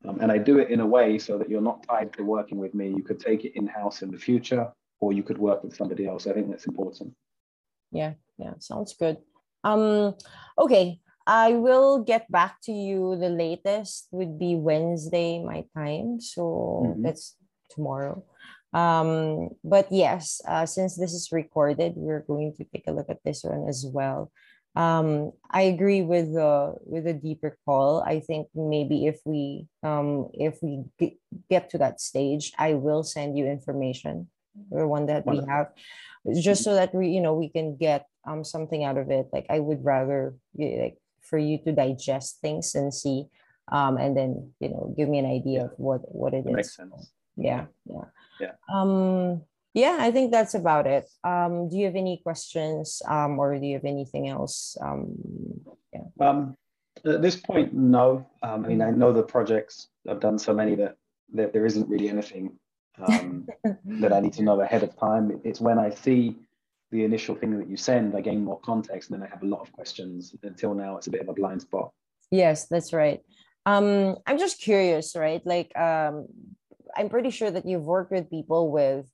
Um, 0.07 0.20
and 0.20 0.33
I 0.33 0.38
do 0.38 0.59
it 0.59 0.70
in 0.70 0.81
a 0.81 0.87
way 0.87 1.18
so 1.18 1.38
that 1.38 1.48
you're 1.48 1.61
not 1.61 1.87
tied 1.87 2.12
to 2.14 2.24
working 2.24 2.59
with 2.59 2.74
me. 2.74 2.88
You 2.88 3.02
could 3.02 3.20
take 3.20 3.44
it 3.44 3.57
in-house 3.57 4.02
in 4.02 4.11
the 4.11 4.18
future, 4.18 4.72
or 5.00 5.12
you 5.12 5.22
could 5.22 5.38
work 5.38 5.62
with 5.62 5.76
somebody 5.76 6.07
else. 6.07 6.26
I 6.26 6.33
think 6.33 6.50
that's 6.50 6.66
important. 6.66 7.14
Yeah, 7.92 8.14
yeah, 8.38 8.55
sounds 8.59 8.94
good. 8.94 9.18
Um, 9.64 10.14
okay, 10.59 10.98
I 11.26 11.54
will 11.54 12.02
get 12.02 12.30
back 12.30 12.61
to 12.64 12.72
you. 12.72 13.16
The 13.16 13.28
latest 13.30 14.08
would 14.11 14.38
be 14.38 14.56
Wednesday, 14.56 15.42
my 15.42 15.64
time. 15.74 16.20
So 16.20 16.42
Mhm. 16.82 17.02
that's 17.02 17.37
tomorrow. 17.70 18.24
Um, 18.72 19.50
but 19.62 19.92
yes, 19.92 20.40
uh, 20.48 20.64
since 20.64 20.96
this 20.96 21.12
is 21.12 21.30
recorded, 21.30 21.92
we're 21.96 22.24
going 22.24 22.54
to 22.56 22.64
take 22.64 22.88
a 22.88 22.92
look 22.92 23.11
at 23.11 23.22
this 23.22 23.44
one 23.44 23.68
as 23.68 23.85
well. 23.85 24.32
Um, 24.74 25.32
I 25.50 25.68
agree 25.68 26.00
with 26.00 26.32
the 26.32 26.80
with 26.88 27.04
the 27.04 27.12
deeper 27.12 27.58
call. 27.68 28.00
I 28.00 28.20
think 28.20 28.48
maybe 28.56 29.04
if 29.04 29.20
we 29.28 29.68
um 29.85 30.32
if 30.32 30.62
we 30.64 30.88
get, 30.96 31.12
get 31.50 31.68
to 31.70 31.78
that 31.85 32.00
stage, 32.00 32.52
I 32.56 32.72
will 32.80 33.04
send 33.04 33.37
you 33.37 33.44
information, 33.44 34.32
the 34.72 34.88
one 34.88 35.04
that 35.12 35.26
we 35.28 35.44
have, 35.44 35.76
just 36.40 36.64
so 36.64 36.72
that 36.72 36.94
we 36.96 37.12
you 37.12 37.20
know 37.20 37.35
we 37.37 37.50
can 37.52 37.76
get 37.76 38.08
um 38.24 38.44
something 38.48 38.80
out 38.80 38.96
of 38.96 39.11
it. 39.12 39.28
Like 39.28 39.44
I 39.52 39.61
would 39.61 39.85
rather 39.85 40.40
like 40.56 40.96
for 41.33 41.38
you 41.40 41.57
to 41.64 41.73
digest 41.73 42.40
things 42.45 42.75
and 42.77 42.92
see, 42.92 43.25
um, 43.73 43.97
and 43.97 44.12
then 44.14 44.53
you 44.61 44.68
know 44.68 44.92
give 44.99 45.09
me 45.09 45.18
an 45.18 45.25
idea 45.25 45.61
Yeah. 45.61 45.64
of 45.64 45.73
what 45.81 46.01
what 46.12 46.35
it 46.37 46.45
That 46.45 46.51
is. 46.51 46.57
makes 46.57 46.77
sense. 46.77 47.11
Yeah, 47.40 47.64
yeah. 47.88 48.05
Yeah. 48.38 48.53
Um, 48.68 49.40
yeah, 49.73 49.97
I 49.99 50.11
think 50.12 50.29
that's 50.31 50.53
about 50.53 50.87
it. 50.87 51.09
Um, 51.25 51.71
do 51.73 51.79
you 51.81 51.87
have 51.88 51.97
any 51.97 52.21
questions, 52.21 53.01
um, 53.09 53.38
or 53.40 53.57
do 53.59 53.64
you 53.64 53.77
have 53.81 53.88
anything 53.88 54.29
else? 54.29 54.77
Um, 54.85 55.16
yeah 55.95 56.05
Um, 56.21 56.38
at 57.07 57.23
this 57.25 57.37
point, 57.40 57.73
no. 57.73 58.29
Um, 58.45 58.64
I 58.64 58.68
mean, 58.68 58.83
I 58.83 58.90
know 58.92 59.11
the 59.16 59.23
projects. 59.25 59.88
I've 60.07 60.21
done 60.21 60.38
so 60.38 60.53
many 60.53 60.75
that, 60.77 60.97
that 61.33 61.55
there 61.55 61.64
isn't 61.64 61.88
really 61.88 62.11
anything 62.12 62.53
um, 63.01 63.49
that 64.03 64.12
I 64.12 64.21
need 64.21 64.35
to 64.35 64.42
know 64.45 64.61
ahead 64.61 64.83
of 64.85 64.92
time. 65.01 65.40
It's 65.49 65.61
when 65.64 65.79
I 65.79 65.88
see 65.88 66.37
the 66.92 67.05
initial 67.05 67.35
thing 67.35 67.59
that 67.59 67.68
you 67.68 67.76
send, 67.76 68.14
I 68.14 68.20
gain 68.20 68.44
more 68.44 68.61
context, 68.61 69.11
and 69.11 69.20
then 69.20 69.26
I 69.26 69.31
have 69.31 69.42
a 69.42 69.46
lot 69.46 69.62
of 69.62 69.72
questions. 69.72 70.37
Until 70.42 70.74
now, 70.74 70.96
it's 70.98 71.09
a 71.09 71.11
bit 71.11 71.22
of 71.22 71.28
a 71.28 71.33
blind 71.33 71.62
spot. 71.62 71.90
Yes, 72.31 72.68
that's 72.68 72.92
right. 72.92 73.20
Um, 73.66 74.16
I'm 74.26 74.38
just 74.38 74.61
curious, 74.61 75.16
right? 75.16 75.40
Like, 75.44 75.76
um, 75.76 76.26
I'm 76.96 77.09
pretty 77.09 77.31
sure 77.31 77.50
that 77.50 77.66
you've 77.66 77.85
worked 77.85 78.12
with 78.12 78.31
people 78.31 78.70
with 78.70 79.07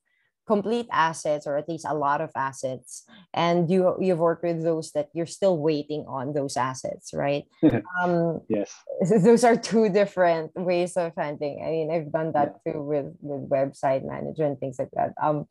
complete 0.45 0.87
assets 0.91 1.45
or 1.45 1.57
at 1.57 1.69
least 1.69 1.85
a 1.87 1.93
lot 1.93 2.19
of 2.21 2.31
assets, 2.35 3.05
and 3.33 3.69
you 3.69 3.95
you've 4.01 4.19
worked 4.19 4.43
with 4.43 4.61
those 4.63 4.91
that 4.91 5.07
you're 5.13 5.29
still 5.39 5.57
waiting 5.57 6.03
on 6.07 6.33
those 6.33 6.57
assets, 6.57 7.13
right? 7.13 7.45
um, 8.03 8.41
Yes. 8.49 8.73
those 9.23 9.43
are 9.43 9.55
two 9.55 9.87
different 9.89 10.51
ways 10.55 10.97
of 10.97 11.13
handling. 11.15 11.63
I 11.63 11.69
mean, 11.69 11.91
I've 11.91 12.11
done 12.11 12.33
that 12.33 12.59
too 12.65 12.81
with 12.81 13.13
with 13.21 13.47
website 13.47 14.03
management 14.03 14.59
things 14.59 14.79
like 14.79 14.91
that. 14.93 15.13
Um. 15.21 15.45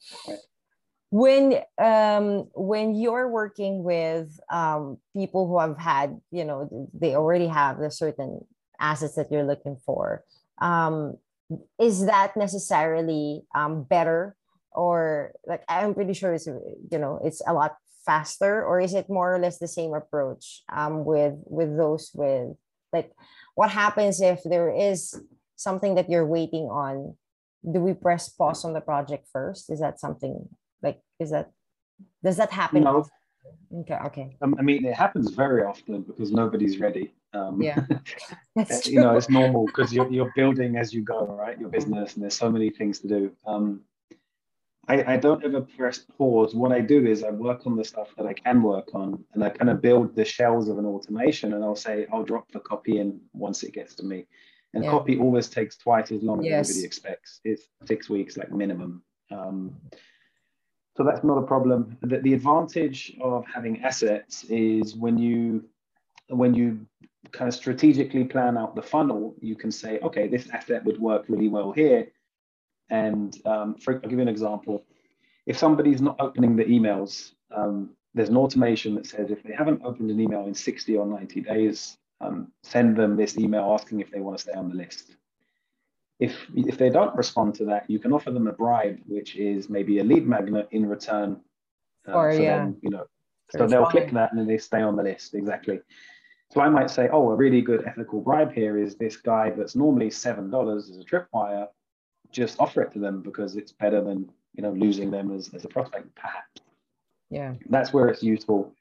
When 1.11 1.61
um 1.79 2.49
when 2.55 2.95
you're 2.95 3.29
working 3.29 3.83
with 3.83 4.39
um 4.51 4.99
people 5.15 5.49
who 5.49 5.59
have 5.59 5.79
had 5.79 6.21
you 6.31 6.45
know 6.45 6.89
they 6.93 7.15
already 7.15 7.47
have 7.47 7.79
the 7.79 7.91
certain 7.91 8.45
assets 8.79 9.15
that 9.15 9.31
you're 9.31 9.45
looking 9.45 9.77
for 9.87 10.23
um 10.61 11.17
is 11.81 12.05
that 12.07 12.37
necessarily 12.37 13.43
um 13.55 13.83
better? 13.83 14.37
Or 14.73 15.33
like 15.47 15.65
i'm 15.69 15.95
pretty 15.95 16.13
sure 16.13 16.35
it's 16.35 16.47
you 16.47 16.99
know 16.99 17.19
it's 17.25 17.43
a 17.47 17.55
lot 17.55 17.75
faster 18.05 18.63
or 18.63 18.79
is 18.79 18.95
it 18.95 19.09
more 19.09 19.35
or 19.35 19.39
less 19.41 19.59
the 19.59 19.67
same 19.67 19.93
approach 19.93 20.63
um 20.71 21.05
with 21.05 21.35
with 21.47 21.77
those 21.77 22.13
with 22.15 22.55
like 22.93 23.11
what 23.55 23.71
happens 23.71 24.21
if 24.21 24.41
there 24.45 24.71
is 24.71 25.19
something 25.57 25.97
that 25.97 26.09
you're 26.09 26.27
waiting 26.27 26.71
on? 26.71 27.17
Do 27.71 27.81
we 27.81 27.93
press 27.93 28.29
pause 28.29 28.65
on 28.65 28.73
the 28.73 28.81
project 28.81 29.27
first? 29.33 29.71
Is 29.71 29.81
that 29.81 30.01
something 30.01 30.49
like 30.83 31.01
is 31.19 31.31
that 31.31 31.51
does 32.23 32.37
that 32.37 32.51
happen 32.51 32.83
No. 32.85 33.07
okay 33.81 33.99
okay 34.07 34.37
Um, 34.43 34.55
I 34.59 34.63
mean, 34.63 34.85
it 34.85 34.95
happens 34.95 35.31
very 35.31 35.63
often 35.65 36.03
because 36.03 36.31
nobody's 36.33 36.79
ready. 36.81 37.15
Um, 37.33 37.63
Yeah. 37.63 37.85
that's 38.57 38.87
you 38.87 38.99
know, 39.01 39.15
it's 39.17 39.31
normal 39.31 39.67
because 39.67 39.93
you're, 39.95 40.11
you're 40.11 40.33
building 40.35 40.77
as 40.77 40.93
you 40.93 41.03
go, 41.03 41.27
right? 41.27 41.59
Your 41.59 41.71
business, 41.71 42.15
and 42.15 42.23
there's 42.23 42.37
so 42.37 42.51
many 42.51 42.71
things 42.71 43.01
to 43.01 43.09
do. 43.09 43.33
Um, 43.47 43.83
I, 44.91 45.15
I 45.15 45.17
don't 45.19 45.45
ever 45.45 45.61
press 45.61 45.99
pause. 45.99 46.55
What 46.55 46.73
I 46.73 46.81
do 46.81 47.07
is 47.07 47.23
I 47.23 47.31
work 47.31 47.67
on 47.67 47.77
the 47.77 47.85
stuff 47.85 48.09
that 48.17 48.27
I 48.27 48.33
can 48.33 48.63
work 48.63 48.89
on, 48.95 49.23
and 49.35 49.45
I 49.45 49.51
kind 49.51 49.71
of 49.71 49.83
build 49.83 50.17
the 50.17 50.25
shells 50.25 50.69
of 50.69 50.79
an 50.79 50.87
automation, 50.87 51.53
and 51.55 51.63
I'll 51.63 51.77
say 51.77 52.07
I'll 52.13 52.25
drop 52.25 52.51
the 52.53 52.61
copy 52.61 52.99
in 52.99 53.21
once 53.33 53.63
it 53.63 53.73
gets 53.75 53.95
to 53.97 54.05
me. 54.05 54.27
And 54.75 54.85
Yeah. 54.85 54.91
copy 54.91 55.19
always 55.19 55.49
takes 55.49 55.77
twice 55.77 56.11
as 56.11 56.23
long 56.23 56.43
Yes. 56.43 56.69
as 56.71 56.71
everybody 56.71 56.87
expects. 56.87 57.41
It's 57.45 57.65
six 57.85 58.09
weeks, 58.09 58.37
like 58.37 58.51
minimum. 58.53 59.03
Um, 59.31 59.77
so 60.99 61.05
that's 61.05 61.23
not 61.23 61.39
a 61.39 61.43
problem. 61.43 61.97
The, 62.01 62.19
the 62.19 62.35
advantage 62.35 63.17
of 63.21 63.47
having 63.47 63.83
assets 63.85 64.43
is 64.51 64.97
when 64.97 65.17
you 65.17 65.65
when 66.27 66.55
you 66.55 66.87
kind 67.31 67.49
of 67.49 67.55
strategically 67.55 68.25
plan 68.25 68.59
out 68.59 68.75
the 68.75 68.83
funnel, 68.83 69.37
you 69.41 69.55
can 69.55 69.71
say, 69.71 70.01
okay, 70.01 70.27
this 70.27 70.51
asset 70.51 70.85
would 70.85 70.99
work 71.01 71.27
really 71.29 71.47
well 71.49 71.71
here. 71.71 72.09
And 72.91 73.35
um, 73.47 73.77
for, 73.77 73.95
I'll 73.95 74.01
give 74.01 74.13
you 74.13 74.21
an 74.21 74.29
example. 74.29 74.85
If 75.47 75.57
somebody's 75.57 76.03
not 76.03 76.17
opening 76.19 76.57
the 76.57 76.65
emails, 76.65 77.31
um, 77.55 77.91
there's 78.13 78.29
an 78.29 78.37
automation 78.37 78.97
that 78.97 79.07
says 79.07 79.31
if 79.31 79.43
they 79.45 79.55
haven't 79.55 79.83
opened 79.85 80.11
an 80.11 80.21
email 80.21 80.47
in 80.47 80.55
60 80.55 80.97
or 80.97 81.07
90 81.07 81.41
days, 81.43 81.97
um, 82.21 82.51
send 82.65 82.97
them 82.97 83.17
this 83.17 83.39
email 83.39 83.73
asking 83.73 84.01
if 84.01 84.11
they 84.11 84.21
want 84.21 84.37
to 84.37 84.43
stay 84.43 84.53
on 84.53 84.69
the 84.69 84.75
list. 84.75 85.15
If, 86.21 86.35
if 86.55 86.77
they 86.79 86.91
don't 86.91 87.15
respond 87.15 87.55
to 87.57 87.65
that, 87.67 87.89
you 87.89 87.99
can 87.99 88.13
offer 88.13 88.31
them 88.33 88.47
a 88.49 88.53
bribe, 88.53 88.99
which 89.07 89.37
is 89.37 89.69
maybe 89.69 90.01
a 90.01 90.05
lead 90.05 90.27
magnet 90.27 90.69
in 90.73 90.87
return. 90.87 91.41
uh, 92.09 92.13
Or, 92.13 92.33
for 92.33 92.41
yeah. 92.43 92.59
them, 92.59 92.77
you 92.83 92.91
know, 92.91 93.05
so 93.51 93.67
they'll 93.67 93.87
click 93.87 94.11
that 94.13 94.31
and 94.33 94.39
then 94.41 94.47
they 94.47 94.59
stay 94.59 94.83
on 94.83 94.97
the 94.97 95.03
list. 95.03 95.35
Exactly. 95.35 95.81
So 96.51 96.61
I 96.61 96.69
might 96.69 96.91
say, 96.91 97.09
oh, 97.13 97.31
a 97.31 97.37
really 97.37 97.61
good 97.61 97.85
ethical 97.87 98.21
bribe 98.21 98.53
here 98.53 98.79
is 98.79 98.97
this 98.97 99.17
guy 99.17 99.51
that's 99.51 99.77
normally 99.77 100.11
seven 100.11 100.51
dollars 100.51 100.91
as 100.91 100.99
a 100.99 101.05
tripwire. 101.05 101.69
Just 102.33 102.59
offer 102.59 102.83
it 102.83 102.93
to 102.93 102.99
them 102.99 103.23
because 103.23 103.57
it's 103.57 103.73
better 103.73 104.03
than 104.03 104.31
you 104.55 104.63
know 104.63 104.73
losing 104.73 105.11
them 105.11 105.31
as, 105.35 105.51
as 105.55 105.65
a 105.65 105.69
prospect, 105.69 106.15
perhaps. 106.15 106.61
yeah 107.31 107.55
That's 107.69 107.93
where 107.93 108.09
it's 108.09 108.23
useful. 108.23 108.75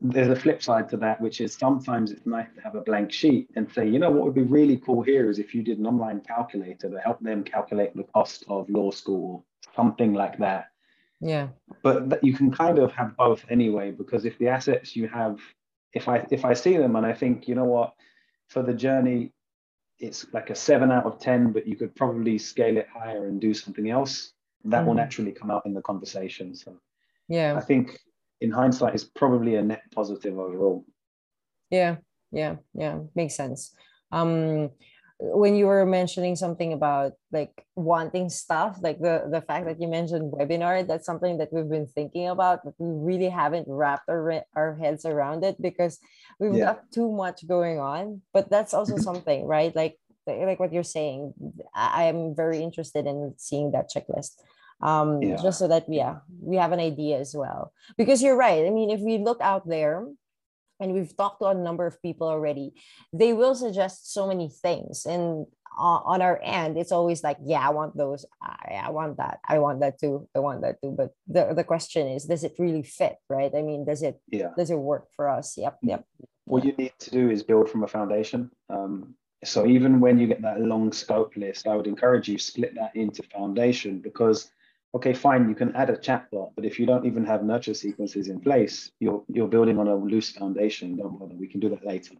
There's 0.00 0.28
a 0.28 0.36
flip 0.36 0.62
side 0.62 0.88
to 0.90 0.96
that, 0.98 1.20
which 1.20 1.40
is 1.40 1.54
sometimes 1.54 2.10
it's 2.12 2.26
nice 2.26 2.48
to 2.54 2.60
have 2.60 2.74
a 2.74 2.82
blank 2.82 3.10
sheet 3.12 3.50
and 3.56 3.70
say, 3.72 3.88
you 3.88 3.98
know, 3.98 4.10
what 4.10 4.24
would 4.24 4.34
be 4.34 4.42
really 4.42 4.76
cool 4.76 5.02
here 5.02 5.30
is 5.30 5.38
if 5.38 5.54
you 5.54 5.62
did 5.62 5.78
an 5.78 5.86
online 5.86 6.20
calculator 6.20 6.90
to 6.90 7.00
help 7.00 7.18
them 7.20 7.42
calculate 7.42 7.96
the 7.96 8.04
cost 8.04 8.44
of 8.48 8.68
law 8.68 8.90
school, 8.90 9.46
something 9.74 10.12
like 10.12 10.36
that. 10.38 10.66
Yeah. 11.20 11.48
But 11.82 12.10
that 12.10 12.22
you 12.22 12.34
can 12.34 12.50
kind 12.52 12.78
of 12.78 12.92
have 12.92 13.16
both 13.16 13.44
anyway 13.48 13.90
because 13.90 14.26
if 14.26 14.36
the 14.38 14.48
assets 14.48 14.94
you 14.94 15.08
have 15.08 15.40
if 15.94 16.08
i 16.08 16.26
if 16.30 16.44
i 16.44 16.52
see 16.52 16.76
them 16.76 16.94
and 16.96 17.06
i 17.06 17.12
think 17.14 17.48
you 17.48 17.54
know 17.54 17.64
what? 17.64 17.94
For 18.48 18.62
the 18.62 18.74
journey 18.74 19.32
it's 19.98 20.26
like 20.34 20.50
a 20.50 20.54
7 20.54 20.92
out 20.92 21.06
of 21.06 21.18
10 21.18 21.52
but 21.52 21.66
you 21.66 21.74
could 21.74 21.94
probably 21.96 22.36
scale 22.36 22.76
it 22.76 22.86
higher 22.92 23.28
and 23.28 23.40
do 23.40 23.54
something 23.54 23.88
else 23.90 24.34
that 24.66 24.84
will 24.84 24.92
Mhm. 24.92 24.96
naturally 24.96 25.32
come 25.32 25.50
out 25.50 25.64
in 25.64 25.72
the 25.72 25.80
conversation 25.80 26.54
so. 26.54 26.78
Yeah, 27.28 27.56
i 27.56 27.60
think 27.60 27.98
in 28.40 28.50
hindsight 28.50 28.94
is 28.94 29.04
probably 29.04 29.56
a 29.56 29.62
net 29.62 29.82
positive 29.94 30.38
overall. 30.38 30.84
Yeah 31.70 31.96
yeah 32.32 32.56
yeah 32.74 32.98
makes 33.14 33.34
sense. 33.34 33.74
Um 34.12 34.70
when 35.18 35.56
you 35.56 35.64
were 35.64 35.86
mentioning 35.86 36.36
something 36.36 36.74
about 36.74 37.12
like 37.32 37.64
wanting 37.74 38.28
stuff 38.28 38.76
like 38.82 39.00
the 39.00 39.24
the 39.30 39.40
fact 39.40 39.64
that 39.64 39.80
you 39.80 39.88
mentioned 39.88 40.30
webinar 40.30 40.86
that's 40.86 41.06
something 41.06 41.38
that 41.38 41.48
we've 41.52 41.70
been 41.70 41.86
thinking 41.86 42.28
about 42.28 42.60
but 42.62 42.74
we 42.78 42.90
really 42.92 43.30
haven't 43.30 43.64
wrapped 43.66 44.10
our, 44.10 44.44
our 44.54 44.76
heads 44.76 45.06
around 45.06 45.42
it 45.42 45.56
because 45.60 45.98
we've 46.38 46.54
Yeah. 46.56 46.66
got 46.76 46.92
too 46.92 47.10
much 47.10 47.48
going 47.48 47.78
on. 47.80 48.20
But 48.34 48.50
that's 48.50 48.74
also 48.74 48.96
something 49.08 49.46
right? 49.46 49.74
Like 49.74 49.96
like 50.26 50.58
what 50.58 50.72
you're 50.72 50.82
saying 50.82 51.32
i 51.74 52.02
am 52.10 52.34
very 52.34 52.58
interested 52.60 53.06
in 53.06 53.32
seeing 53.38 53.70
that 53.70 53.88
checklist 53.88 54.42
um 54.82 55.22
Yeah. 55.22 55.36
just 55.36 55.58
so 55.58 55.68
that 55.68 55.88
yeah 55.88 56.20
we 56.40 56.56
have 56.56 56.72
an 56.72 56.80
idea 56.80 57.18
as 57.18 57.34
well. 57.34 57.72
Because 57.96 58.22
you're 58.22 58.36
right 58.36 58.66
i 58.66 58.70
mean 58.70 58.90
if 58.90 59.00
we 59.00 59.18
look 59.18 59.40
out 59.40 59.66
there 59.68 60.06
and 60.78 60.92
we've 60.92 61.16
talked 61.16 61.40
to 61.40 61.46
a 61.46 61.54
number 61.54 61.86
of 61.86 62.00
people 62.02 62.28
already 62.28 62.74
they 63.12 63.32
will 63.32 63.54
suggest 63.54 64.12
so 64.12 64.26
many 64.26 64.48
things. 64.48 65.06
And 65.06 65.46
uh, 65.78 66.00
on 66.08 66.22
our 66.22 66.40
end 66.42 66.78
it's 66.78 66.92
always 66.92 67.22
like 67.22 67.36
yeah 67.44 67.66
i 67.66 67.70
want 67.70 67.96
those. 67.96 68.24
I, 68.40 68.88
I 68.88 68.90
want 68.90 69.16
that. 69.18 69.40
I 69.46 69.58
want 69.58 69.80
that 69.80 69.98
too. 69.98 70.28
I 70.34 70.40
want 70.40 70.62
that 70.62 70.80
too. 70.82 70.92
But 70.96 71.12
the, 71.28 71.52
the 71.54 71.64
question 71.64 72.08
is 72.08 72.24
does 72.24 72.44
it 72.44 72.54
really 72.58 72.82
fit 72.82 73.16
right? 73.28 73.52
I 73.54 73.62
mean 73.62 73.84
does 73.84 74.02
it 74.02 74.20
yeah. 74.28 74.52
does 74.56 74.70
it 74.70 74.78
work 74.78 75.08
for 75.16 75.28
us? 75.28 75.56
Yep 75.56 75.78
yep. 75.82 76.04
What 76.44 76.64
you 76.64 76.72
need 76.72 76.92
to 77.00 77.10
do 77.10 77.28
is 77.30 77.42
build 77.42 77.68
from 77.70 77.82
a 77.82 77.88
foundation. 77.88 78.50
Um, 78.70 79.16
so 79.44 79.66
even 79.66 80.00
when 80.00 80.18
you 80.18 80.26
get 80.26 80.42
that 80.42 80.60
long 80.60 80.92
scope 80.92 81.36
list 81.36 81.66
i 81.66 81.76
would 81.76 81.86
encourage 81.86 82.28
you 82.28 82.38
split 82.38 82.74
that 82.74 82.94
into 82.96 83.22
foundation 83.24 84.00
because 84.00 84.50
okay 84.96 85.12
fine 85.12 85.48
you 85.48 85.54
can 85.54 85.70
add 85.76 85.90
a 85.90 85.96
chatbot 86.06 86.50
but 86.56 86.64
if 86.64 86.78
you 86.78 86.86
don't 86.90 87.04
even 87.10 87.24
have 87.24 87.44
nurture 87.44 87.74
sequences 87.74 88.28
in 88.28 88.40
place 88.40 88.90
you're 88.98 89.22
you're 89.28 89.52
building 89.56 89.78
on 89.78 89.88
a 89.88 89.96
loose 90.12 90.30
foundation 90.30 90.96
don't 90.96 91.18
bother 91.18 91.36
we 91.42 91.48
can 91.52 91.60
do 91.60 91.68
that 91.68 91.84
later 91.84 92.14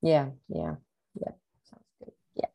yeah 0.00 0.26
yeah 0.48 0.74
yeah 1.20 1.34
sounds 1.68 1.90
good 2.00 2.14
yeah 2.40 2.52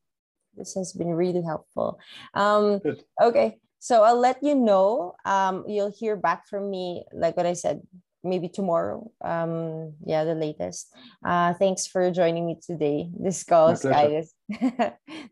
this 0.58 0.74
has 0.74 0.94
been 0.94 1.14
really 1.24 1.44
helpful 1.52 2.00
um 2.34 2.80
Good. 2.80 3.04
okay 3.22 3.60
so 3.80 4.04
i'll 4.04 4.20
let 4.30 4.42
you 4.42 4.56
know 4.56 5.16
um 5.26 5.64
you'll 5.68 5.96
hear 6.02 6.16
back 6.16 6.48
from 6.50 6.72
me 6.72 7.06
like 7.14 7.38
what 7.38 7.46
i 7.46 7.54
said 7.54 7.82
maybe 8.24 8.50
tomorrow. 8.50 9.10
Um, 9.24 9.94
yeah, 10.04 10.26
the 10.26 10.36
latest. 10.36 10.94
Uh, 11.24 11.54
thanks 11.54 11.88
for 11.88 12.12
joining 12.12 12.46
me 12.46 12.58
today. 12.60 13.10
This 13.18 13.44
call, 13.44 13.74
guys. 13.78 14.34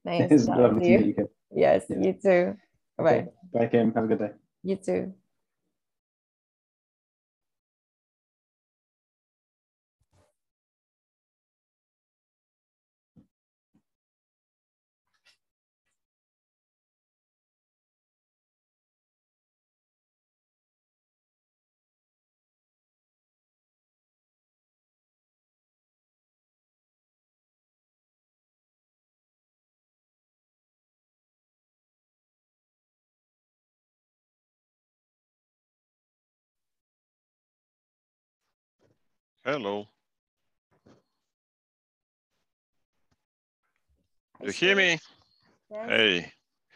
nice. 0.05 0.31
It's 0.31 0.47
lovely 0.47 0.79
to 0.79 0.97
meet 0.99 1.17
you. 1.17 1.29
Yes, 1.51 1.83
yeah. 1.89 1.97
you 1.99 2.13
too. 2.13 2.57
Bye. 2.97 3.19
Okay. 3.19 3.27
Bye, 3.53 3.67
Kim. 3.67 3.93
Have 3.93 4.05
a 4.05 4.07
good 4.07 4.19
day. 4.19 4.31
You 4.63 4.75
too. 4.77 5.13
Hello. 39.45 39.85
You 44.41 44.49
hear 44.49 44.75
me? 44.75 44.97
Yes. 45.69 45.87
Hey. 45.87 46.31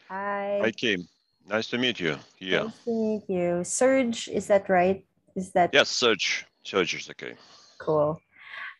Hi. 0.08 0.60
Hi, 0.62 0.70
Kim. 0.70 1.02
Nice 1.48 1.66
to 1.70 1.78
meet 1.78 1.98
you. 1.98 2.16
Yeah. 2.38 2.70
Nice 2.70 2.84
to 2.84 2.90
meet 2.92 3.22
you. 3.28 3.64
Serge, 3.64 4.28
is 4.28 4.46
that 4.46 4.68
right? 4.68 5.04
Is 5.34 5.50
that? 5.50 5.70
Yes, 5.72 5.88
Serge. 5.88 6.46
Serge 6.62 6.94
is 6.94 7.10
okay. 7.10 7.34
Cool. 7.80 8.20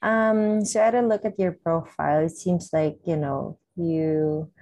Um, 0.03 0.64
so 0.64 0.81
I 0.81 0.85
had 0.85 0.94
a 0.94 1.03
look 1.03 1.24
at 1.24 1.37
your 1.37 1.59
profile. 1.59 2.26
It 2.26 2.31
seems 2.31 2.70
like, 2.72 3.00
you 3.05 3.16
know, 3.16 3.59
you 3.74 4.53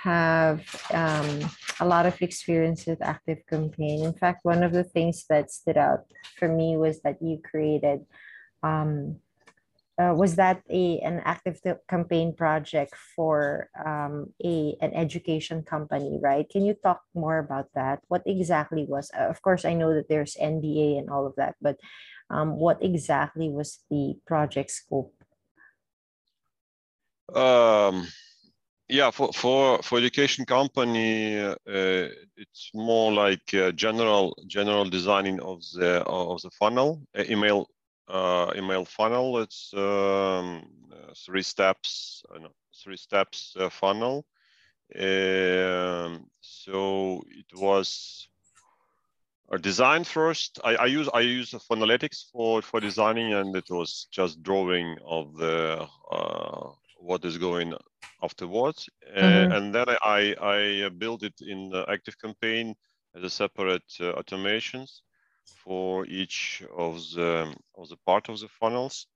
have 0.00 0.62
um, 0.94 1.50
a 1.80 1.84
lot 1.84 2.06
of 2.06 2.22
experience 2.22 2.86
with 2.86 3.02
Active 3.02 3.38
Campaign. 3.50 4.04
In 4.04 4.12
fact, 4.12 4.44
one 4.44 4.62
of 4.62 4.72
the 4.72 4.84
things 4.84 5.24
that 5.28 5.50
stood 5.50 5.76
out 5.76 6.04
for 6.38 6.46
me 6.46 6.76
was 6.76 7.00
that 7.02 7.20
you 7.20 7.42
created 7.42 8.06
um, 8.62 9.16
uh, 9.98 10.12
was 10.14 10.36
that 10.36 10.62
a 10.68 10.98
an 11.00 11.22
active 11.24 11.60
campaign 11.88 12.34
project 12.34 12.94
for 13.14 13.70
um, 13.84 14.32
a 14.44 14.76
an 14.80 14.92
education 14.92 15.62
company 15.62 16.18
right? 16.20 16.48
Can 16.50 16.64
you 16.64 16.74
talk 16.74 17.00
more 17.14 17.38
about 17.38 17.68
that? 17.74 18.00
What 18.08 18.22
exactly 18.26 18.84
was 18.84 19.10
uh, 19.18 19.28
of 19.28 19.40
course 19.40 19.64
i 19.64 19.72
know 19.72 19.94
that 19.94 20.08
there's 20.08 20.36
NDA 20.36 20.98
and 20.98 21.08
all 21.08 21.26
of 21.26 21.34
that 21.36 21.56
but 21.62 21.80
um, 22.28 22.56
what 22.56 22.82
exactly 22.82 23.48
was 23.48 23.78
the 23.90 24.18
project 24.26 24.70
scope? 24.70 25.14
Um, 27.34 28.06
yeah 28.88 29.10
for 29.10 29.32
for 29.32 29.82
for 29.82 29.98
education 29.98 30.44
company 30.44 31.38
uh, 31.40 31.54
it's 31.64 32.70
more 32.74 33.12
like 33.12 33.46
general 33.74 34.36
general 34.46 34.84
designing 34.84 35.40
of 35.40 35.62
the 35.74 36.02
of 36.04 36.42
the 36.42 36.50
funnel 36.50 37.02
email 37.18 37.68
uh, 38.08 38.52
email 38.56 38.84
funnel. 38.84 39.38
It's 39.38 39.72
um, 39.74 40.68
three 41.14 41.42
steps, 41.42 42.22
uh, 42.34 42.48
three 42.82 42.96
steps 42.96 43.56
uh, 43.58 43.68
funnel. 43.68 44.24
Um, 44.94 46.30
so 46.40 47.22
it 47.30 47.52
was 47.54 48.28
a 49.50 49.58
design 49.58 50.04
first. 50.04 50.60
I, 50.64 50.76
I 50.76 50.86
use 50.86 51.08
I 51.12 51.20
use 51.20 51.50
Funnelytics 51.50 52.30
for 52.30 52.62
for 52.62 52.80
designing, 52.80 53.32
and 53.34 53.54
it 53.56 53.68
was 53.70 54.06
just 54.10 54.42
drawing 54.42 54.96
of 55.04 55.36
the 55.36 55.86
uh, 56.10 56.70
what 56.98 57.24
is 57.24 57.38
going 57.38 57.74
afterwards, 58.22 58.88
mm-hmm. 59.16 59.52
and 59.52 59.74
then 59.74 59.86
I 59.88 60.34
I 60.40 60.88
built 60.90 61.22
it 61.22 61.40
in 61.40 61.70
the 61.70 61.84
Active 61.88 62.18
Campaign 62.18 62.74
as 63.16 63.24
a 63.24 63.30
separate 63.30 63.90
uh, 64.00 64.12
automations 64.12 65.00
for 65.46 66.06
each 66.06 66.62
of 66.76 66.96
the 67.14 67.54
of 67.76 67.88
the 67.88 67.96
part 68.06 68.28
of 68.28 68.40
the 68.40 68.48
funnels. 68.48 69.06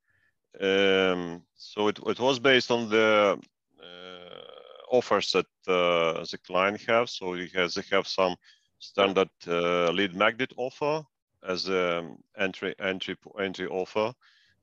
Um, 0.61 1.43
so 1.57 1.89
it, 1.89 1.99
it 2.07 2.19
was 2.19 2.39
based 2.39 2.71
on 2.71 2.89
the 2.89 3.39
uh, 3.83 4.97
offers 4.97 5.33
that 5.33 5.47
uh, 5.69 6.25
the 6.31 6.39
client 6.45 6.81
have. 6.89 7.09
So 7.09 7.35
it 7.35 7.53
has 7.55 7.75
they 7.75 7.83
have 7.91 8.09
some 8.09 8.37
standard 8.79 9.31
uh, 9.47 9.91
lead 9.91 10.15
magnet 10.15 10.53
offer 10.57 11.05
as 11.47 11.69
an 11.69 12.17
entry 12.37 12.75
entry 12.81 13.17
entry 13.39 13.67
offer 13.67 14.13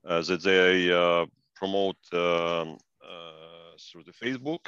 uh, 0.05 0.21
that 0.21 0.43
they 0.43 0.91
uh, 0.91 1.25
promote 1.55 1.97
um, 2.13 2.77
uh, 3.03 3.75
through 3.79 4.03
the 4.03 4.13
Facebook. 4.13 4.67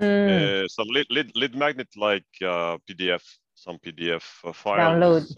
Mm. 0.00 0.70
some 0.70 0.86
lead, 0.88 1.06
lead, 1.10 1.32
lead 1.34 1.56
magnet 1.56 1.88
like 1.96 2.24
PDF, 2.40 3.22
some 3.54 3.78
PDF 3.78 4.22
files. 4.54 5.34
Download. 5.34 5.36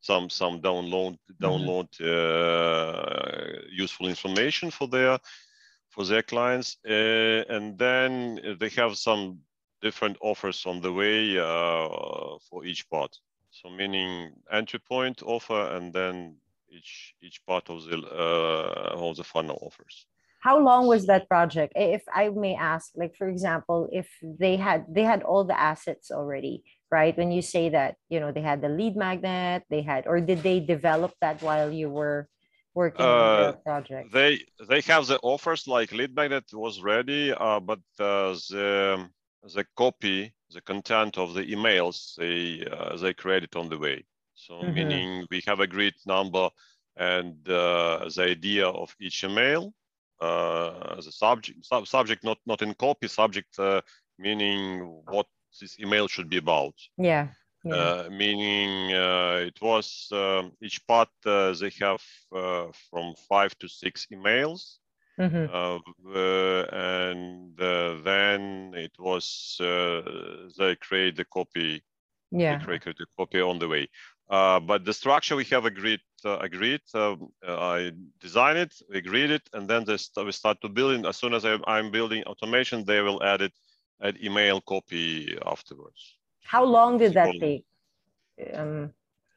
Some 0.00 0.30
some 0.30 0.60
download 0.60 1.16
mm-hmm. 1.16 1.44
download 1.44 1.88
uh, 2.00 3.60
useful 3.70 4.08
information 4.08 4.70
for 4.70 4.88
their 4.88 5.18
for 5.90 6.04
their 6.04 6.22
clients, 6.22 6.76
uh, 6.88 7.44
and 7.54 7.78
then 7.78 8.40
they 8.60 8.68
have 8.70 8.96
some 8.96 9.38
different 9.80 10.16
offers 10.20 10.66
on 10.66 10.80
the 10.80 10.92
way 10.92 11.38
uh, 11.38 12.36
for 12.48 12.64
each 12.64 12.88
part. 12.90 13.16
So 13.50 13.70
meaning 13.70 14.32
entry 14.52 14.80
point 14.80 15.22
offer, 15.22 15.62
and 15.76 15.92
then 15.92 16.36
each 16.70 17.14
each 17.22 17.44
part 17.46 17.70
of 17.70 17.84
the 17.84 17.98
uh, 17.98 19.06
of 19.08 19.16
the 19.16 19.24
funnel 19.24 19.58
offers 19.62 20.06
how 20.40 20.58
long 20.58 20.86
was 20.86 21.06
that 21.06 21.28
project 21.28 21.72
if 21.76 22.02
i 22.14 22.28
may 22.28 22.54
ask 22.54 22.92
like 22.96 23.14
for 23.16 23.28
example 23.28 23.88
if 23.92 24.08
they 24.22 24.56
had 24.56 24.84
they 24.88 25.02
had 25.02 25.22
all 25.22 25.44
the 25.44 25.58
assets 25.58 26.10
already 26.10 26.62
right? 26.90 27.16
When 27.16 27.30
you 27.30 27.42
say 27.42 27.68
that 27.70 27.96
you 28.08 28.20
know 28.20 28.32
they 28.32 28.40
had 28.40 28.60
the 28.60 28.68
lead 28.68 28.96
magnet 28.96 29.64
they 29.70 29.82
had 29.82 30.06
or 30.06 30.20
did 30.20 30.42
they 30.42 30.60
develop 30.60 31.12
that 31.20 31.42
while 31.42 31.70
you 31.70 31.90
were 31.90 32.28
working 32.74 33.04
uh, 33.04 33.08
on 33.08 33.46
the 33.46 33.58
project? 33.64 34.12
they 34.12 34.40
they 34.68 34.80
have 34.82 35.06
the 35.06 35.18
offers 35.22 35.66
like 35.66 35.92
lead 35.92 36.14
magnet 36.14 36.44
was 36.52 36.80
ready 36.82 37.32
uh, 37.32 37.60
but 37.60 37.80
uh, 38.00 38.32
the 38.50 39.08
the 39.54 39.64
copy 39.76 40.32
the 40.50 40.60
content 40.62 41.18
of 41.18 41.34
the 41.34 41.44
emails 41.44 42.14
they 42.16 42.66
uh, 42.70 42.96
they 42.96 43.12
created 43.12 43.54
on 43.54 43.68
the 43.68 43.78
way. 43.78 44.04
So 44.34 44.54
mm-hmm. 44.54 44.74
meaning 44.74 45.26
we 45.30 45.42
have 45.46 45.60
agreed 45.60 45.94
number 46.06 46.48
and 46.96 47.36
uh, 47.48 48.08
the 48.14 48.22
idea 48.22 48.66
of 48.66 48.94
each 49.00 49.24
email 49.24 49.74
uh, 50.20 50.96
the 50.96 51.12
subject 51.12 51.64
sub- 51.64 51.86
subject 51.86 52.24
not 52.24 52.38
not 52.46 52.62
in 52.62 52.72
copy 52.74 53.08
subject 53.08 53.58
meaning 54.18 55.02
what 55.06 55.26
this 55.60 55.78
email 55.80 56.08
should 56.08 56.28
be 56.28 56.38
about. 56.38 56.74
Yeah. 56.96 57.28
yeah. 57.64 57.74
Uh, 57.74 58.08
meaning 58.10 58.94
uh, 58.94 59.44
it 59.46 59.60
was 59.60 60.08
um, 60.12 60.52
each 60.62 60.86
part 60.86 61.08
uh, 61.26 61.52
they 61.52 61.72
have 61.80 62.02
uh, 62.34 62.66
from 62.90 63.14
five 63.28 63.56
to 63.58 63.68
six 63.68 64.06
emails. 64.12 64.76
Mm-hmm. 65.18 65.46
Uh, 65.52 66.62
and 66.72 67.60
uh, 67.60 67.96
then 68.04 68.72
it 68.76 68.92
was 68.98 69.56
they 70.58 70.76
create 70.76 71.16
the 71.16 71.24
copy. 71.24 71.82
Yeah. 72.30 72.58
They 72.58 72.64
create 72.64 72.84
the 72.84 73.06
copy 73.16 73.40
on 73.40 73.58
the 73.58 73.68
way. 73.68 73.88
but 74.28 74.84
the 74.84 74.92
structure 74.92 75.34
we 75.34 75.44
have 75.46 75.64
agreed 75.64 76.00
agreed. 76.24 76.80
Um, 76.94 77.28
I 77.46 77.92
design 78.20 78.56
it, 78.56 78.74
we 78.90 78.98
agreed 78.98 79.30
it, 79.30 79.48
and 79.52 79.68
then 79.68 79.84
they 79.84 79.96
st- 79.96 80.26
we 80.26 80.32
start 80.32 80.60
to 80.62 80.68
build 80.68 80.98
it. 80.98 81.06
As 81.06 81.16
soon 81.16 81.34
as 81.34 81.44
I, 81.44 81.58
I'm 81.66 81.90
building 81.90 82.24
automation, 82.24 82.84
they 82.84 83.00
will 83.00 83.22
add 83.22 83.42
it 83.42 83.52
an 84.00 84.16
email 84.22 84.60
copy 84.60 85.36
afterwards. 85.44 86.16
How 86.42 86.64
long 86.64 86.98
did 86.98 87.14
that 87.14 87.34
take? 87.40 87.64
Um, 88.54 88.92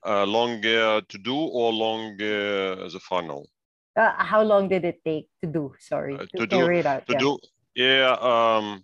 uh, 0.05 0.25
long 0.25 0.65
uh, 0.65 1.01
to 1.07 1.17
do 1.17 1.35
or 1.35 1.71
long 1.73 2.17
uh, 2.21 2.85
as 2.85 2.95
a 2.95 2.99
funnel? 2.99 3.49
Uh, 3.95 4.11
how 4.17 4.41
long 4.41 4.69
did 4.69 4.85
it 4.85 5.01
take 5.03 5.27
to 5.41 5.47
do? 5.47 5.73
Sorry, 5.79 6.15
uh, 6.15 6.25
to, 6.35 6.37
to 6.37 6.47
do, 6.47 6.69
it 6.69 6.85
out. 6.85 7.05
To 7.07 7.13
yeah. 7.13 7.19
do, 7.19 7.37
yeah. 7.75 8.17
Um, 8.21 8.83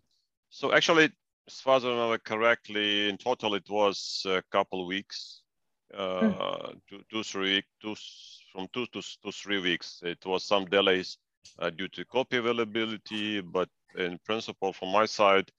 so 0.49 0.73
actually, 0.73 1.11
as 1.47 1.61
far 1.61 1.77
as 1.77 1.85
I 1.85 1.89
remember 1.89 2.17
correctly, 2.17 3.09
in 3.09 3.17
total 3.17 3.55
it 3.55 3.69
was 3.69 4.25
a 4.27 4.43
couple 4.51 4.85
weeks, 4.85 5.41
uh, 5.95 6.29
hmm. 6.29 6.77
two, 6.89 7.01
two, 7.09 7.23
three, 7.23 7.63
two, 7.81 7.95
from 8.51 8.67
two 8.73 8.85
to, 8.87 9.01
to 9.01 9.31
three 9.31 9.59
weeks. 9.59 10.01
It 10.03 10.25
was 10.25 10.43
some 10.43 10.65
delays 10.65 11.17
uh, 11.59 11.69
due 11.69 11.87
to 11.89 12.05
copy 12.05 12.37
availability, 12.37 13.39
but 13.41 13.69
in 13.95 14.19
principle, 14.25 14.73
from 14.73 14.91
my 14.91 15.05
side, 15.05 15.49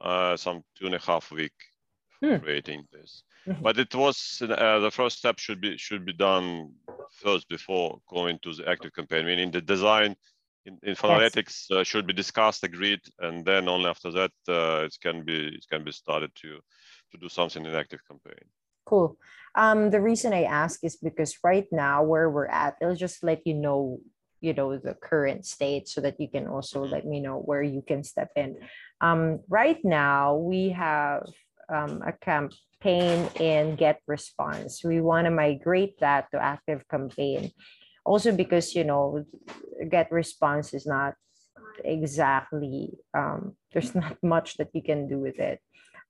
uh, 0.00 0.36
some 0.36 0.62
two 0.76 0.86
and 0.86 0.94
a 0.94 0.98
half 0.98 1.30
week 1.30 1.52
hmm. 2.22 2.36
creating 2.36 2.84
this. 2.92 3.22
But 3.62 3.78
it 3.78 3.94
was 3.94 4.42
uh, 4.42 4.78
the 4.78 4.90
first 4.90 5.18
step 5.18 5.38
should 5.38 5.60
be 5.60 5.76
should 5.76 6.04
be 6.04 6.12
done 6.12 6.72
first 7.10 7.48
before 7.48 8.00
going 8.08 8.38
to 8.42 8.52
the 8.52 8.68
active 8.68 8.92
campaign. 8.94 9.26
Meaning 9.26 9.50
the 9.50 9.60
design 9.60 10.14
in, 10.66 10.78
in 10.82 10.94
analytics 10.94 11.66
yes. 11.68 11.70
uh, 11.70 11.84
should 11.84 12.06
be 12.06 12.12
discussed, 12.12 12.62
agreed, 12.64 13.00
and 13.18 13.44
then 13.44 13.68
only 13.68 13.88
after 13.88 14.10
that 14.12 14.32
uh, 14.48 14.84
it 14.84 14.96
can 15.00 15.24
be 15.24 15.48
it 15.48 15.66
can 15.70 15.82
be 15.84 15.92
started 15.92 16.30
to 16.36 16.60
to 17.12 17.18
do 17.18 17.28
something 17.28 17.64
in 17.64 17.74
active 17.74 18.00
campaign. 18.06 18.44
Cool. 18.86 19.16
Um, 19.54 19.90
the 19.90 20.00
reason 20.00 20.32
I 20.32 20.44
ask 20.44 20.84
is 20.84 20.96
because 20.96 21.38
right 21.42 21.66
now 21.72 22.04
where 22.04 22.30
we're 22.30 22.46
at, 22.46 22.76
it'll 22.80 22.94
just 22.94 23.24
let 23.24 23.46
you 23.46 23.54
know, 23.54 24.00
you 24.40 24.54
know, 24.54 24.76
the 24.76 24.94
current 24.94 25.46
state 25.46 25.88
so 25.88 26.00
that 26.00 26.20
you 26.20 26.28
can 26.28 26.46
also 26.46 26.84
let 26.84 27.06
me 27.06 27.20
know 27.20 27.38
where 27.38 27.62
you 27.62 27.82
can 27.82 28.02
step 28.04 28.30
in. 28.36 28.56
Um, 29.00 29.40
right 29.48 29.78
now 29.84 30.36
we 30.36 30.70
have 30.70 31.28
um, 31.68 32.02
a 32.06 32.12
campaign 32.12 33.28
in 33.38 33.76
Get 33.76 34.00
Response. 34.06 34.82
We 34.84 35.00
want 35.00 35.26
to 35.26 35.30
migrate 35.30 36.00
that 36.00 36.30
to 36.32 36.42
Active 36.42 36.88
Campaign. 36.88 37.52
Also 38.04 38.32
because, 38.32 38.74
you 38.74 38.84
know, 38.84 39.24
Get 39.88 40.10
Response 40.10 40.74
is 40.74 40.86
not 40.86 41.14
exactly, 41.84 42.98
um, 43.14 43.56
there's 43.72 43.94
not 43.94 44.16
much 44.22 44.56
that 44.56 44.70
you 44.74 44.82
can 44.82 45.08
do 45.08 45.18
with 45.18 45.38
it. 45.38 45.60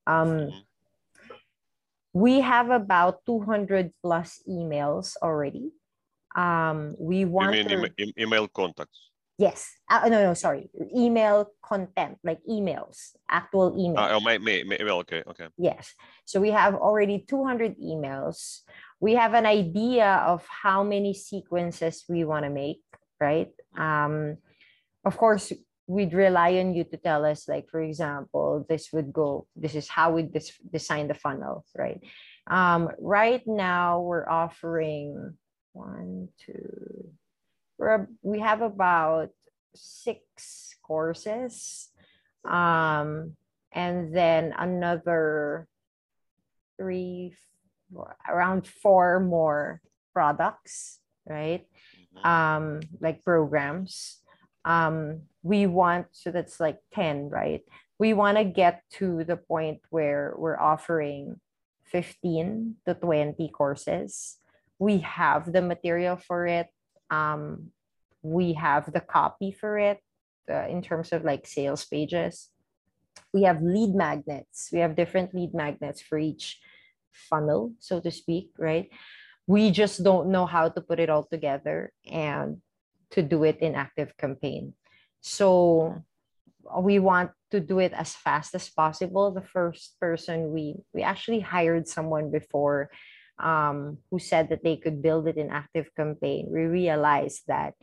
Um, 0.07 0.51
we 2.13 2.41
have 2.41 2.71
about 2.71 3.25
200 3.27 3.93
plus 4.03 4.43
emails 4.49 5.15
already. 5.23 5.71
Um, 6.37 6.95
we 6.99 7.25
want 7.25 7.55
you 7.55 7.65
mean 7.65 7.69
to, 7.69 7.77
ema- 7.77 8.13
email 8.19 8.49
contacts? 8.49 9.11
yes, 9.41 9.73
uh, 9.89 10.07
no, 10.09 10.23
no, 10.23 10.35
sorry, 10.35 10.69
email 10.95 11.49
content, 11.65 12.19
like 12.23 12.39
emails, 12.49 13.17
actual 13.29 13.73
emails. 13.73 13.97
Uh, 13.97 14.17
oh, 14.17 14.21
my, 14.21 14.37
my, 14.39 14.63
my 14.67 14.77
email. 14.79 14.99
Okay, 14.99 15.23
okay. 15.27 15.49
Yes. 15.57 15.95
So 16.27 16.41
we 16.41 16.51
have 16.51 16.75
already 16.75 17.25
200 17.27 17.81
emails. 17.81 18.61
We 19.01 19.15
have 19.15 19.33
an 19.33 19.47
idea 19.47 20.23
of 20.27 20.47
how 20.47 20.85
many 20.85 21.15
sequences 21.15 22.05
we 22.07 22.25
want 22.25 22.45
to 22.45 22.51
make, 22.51 22.83
right? 23.19 23.49
Um, 23.77 24.37
of 25.07 25.17
course, 25.17 25.53
we'd 25.87 26.13
rely 26.13 26.59
on 26.59 26.75
you 26.75 26.85
to 26.85 26.97
tell 26.99 27.25
us, 27.25 27.49
like, 27.49 27.69
for 27.71 27.81
example, 27.81 28.67
this 28.69 28.93
would 28.93 29.11
go, 29.11 29.47
this 29.57 29.75
is 29.75 29.89
how 29.89 30.13
we 30.13 30.23
dis- 30.23 30.61
design 30.71 31.09
the 31.09 31.15
funnel, 31.15 31.65
right? 31.75 32.01
Um, 32.47 32.91
right 33.01 33.43
now, 33.47 34.01
we're 34.01 34.29
offering 34.29 35.35
one, 35.73 36.29
two, 36.45 37.11
we're, 37.79 38.07
we 38.23 38.41
have 38.41 38.63
about 38.63 39.31
six 39.75 40.75
courses. 40.83 41.89
Um, 42.45 43.37
and 43.73 44.15
then 44.15 44.55
another 44.59 45.69
three, 46.77 47.37
four, 47.93 48.17
around 48.29 48.67
four 48.67 49.21
more 49.21 49.81
products, 50.13 50.99
right? 51.27 51.67
Mhm. 52.17 52.27
Um, 52.27 52.81
like 53.01 53.23
programs. 53.23 54.19
Um, 54.65 55.23
we 55.43 55.67
want, 55.67 56.09
so 56.13 56.31
that's 56.31 56.61
like 56.61 56.81
10, 56.93 57.31
right? 57.31 57.63
We 57.99 58.13
want 58.13 58.37
to 58.39 58.45
get 58.45 58.83
to 58.99 59.25
the 59.25 59.37
point 59.37 59.81
where 59.91 60.35
we're 60.37 60.59
offering 60.59 61.41
15 61.85 62.77
to 62.87 62.95
20 62.95 63.49
courses. 63.51 64.40
We 64.81 64.99
have 64.99 65.53
the 65.53 65.63
material 65.63 66.17
for 66.17 66.47
it. 66.49 66.67
Um, 67.11 67.71
we 68.23 68.55
have 68.55 68.93
the 68.93 69.01
copy 69.01 69.53
for 69.53 69.79
it 69.79 70.01
uh, 70.51 70.67
in 70.67 70.83
terms 70.83 71.13
of 71.13 71.25
like 71.25 71.47
sales 71.47 71.85
pages 71.85 72.51
we 73.33 73.43
have 73.45 73.63
lead 73.63 73.95
magnets. 73.95 74.71
We 74.73 74.81
have 74.81 74.97
different 74.97 75.35
lead 75.35 75.55
magnets 75.55 76.01
for 76.01 76.19
each 76.19 76.59
funnel, 77.13 77.73
so 77.79 78.01
to 78.01 78.11
speak, 78.11 78.51
right? 78.59 78.89
We 79.47 79.71
just 79.71 80.03
don't 80.03 80.31
know 80.31 80.47
how 80.47 80.69
to 80.69 80.81
put 80.81 81.01
it 81.01 81.11
all 81.11 81.25
together 81.25 81.93
and 82.07 82.59
to 83.11 83.23
do 83.23 83.45
it 83.45 83.59
in 83.61 83.75
active 83.75 84.17
campaign. 84.17 84.75
So 85.21 86.03
we 86.81 86.99
want 86.99 87.31
to 87.51 87.61
do 87.61 87.81
it 87.81 87.93
as 87.93 88.15
fast 88.15 88.55
as 88.55 88.69
possible. 88.69 89.33
The 89.33 89.43
first 89.43 89.99
person 89.99 90.53
we 90.53 90.77
we 90.95 91.03
actually 91.03 91.41
hired 91.41 91.89
someone 91.89 92.31
before 92.31 92.91
um, 93.43 93.99
who 94.11 94.19
said 94.19 94.49
that 94.51 94.63
they 94.63 94.77
could 94.77 95.03
build 95.03 95.29
it 95.29 95.37
in 95.37 95.51
active 95.51 95.91
campaign. 95.97 96.49
We 96.51 96.63
realized 96.63 97.43
that 97.49 97.75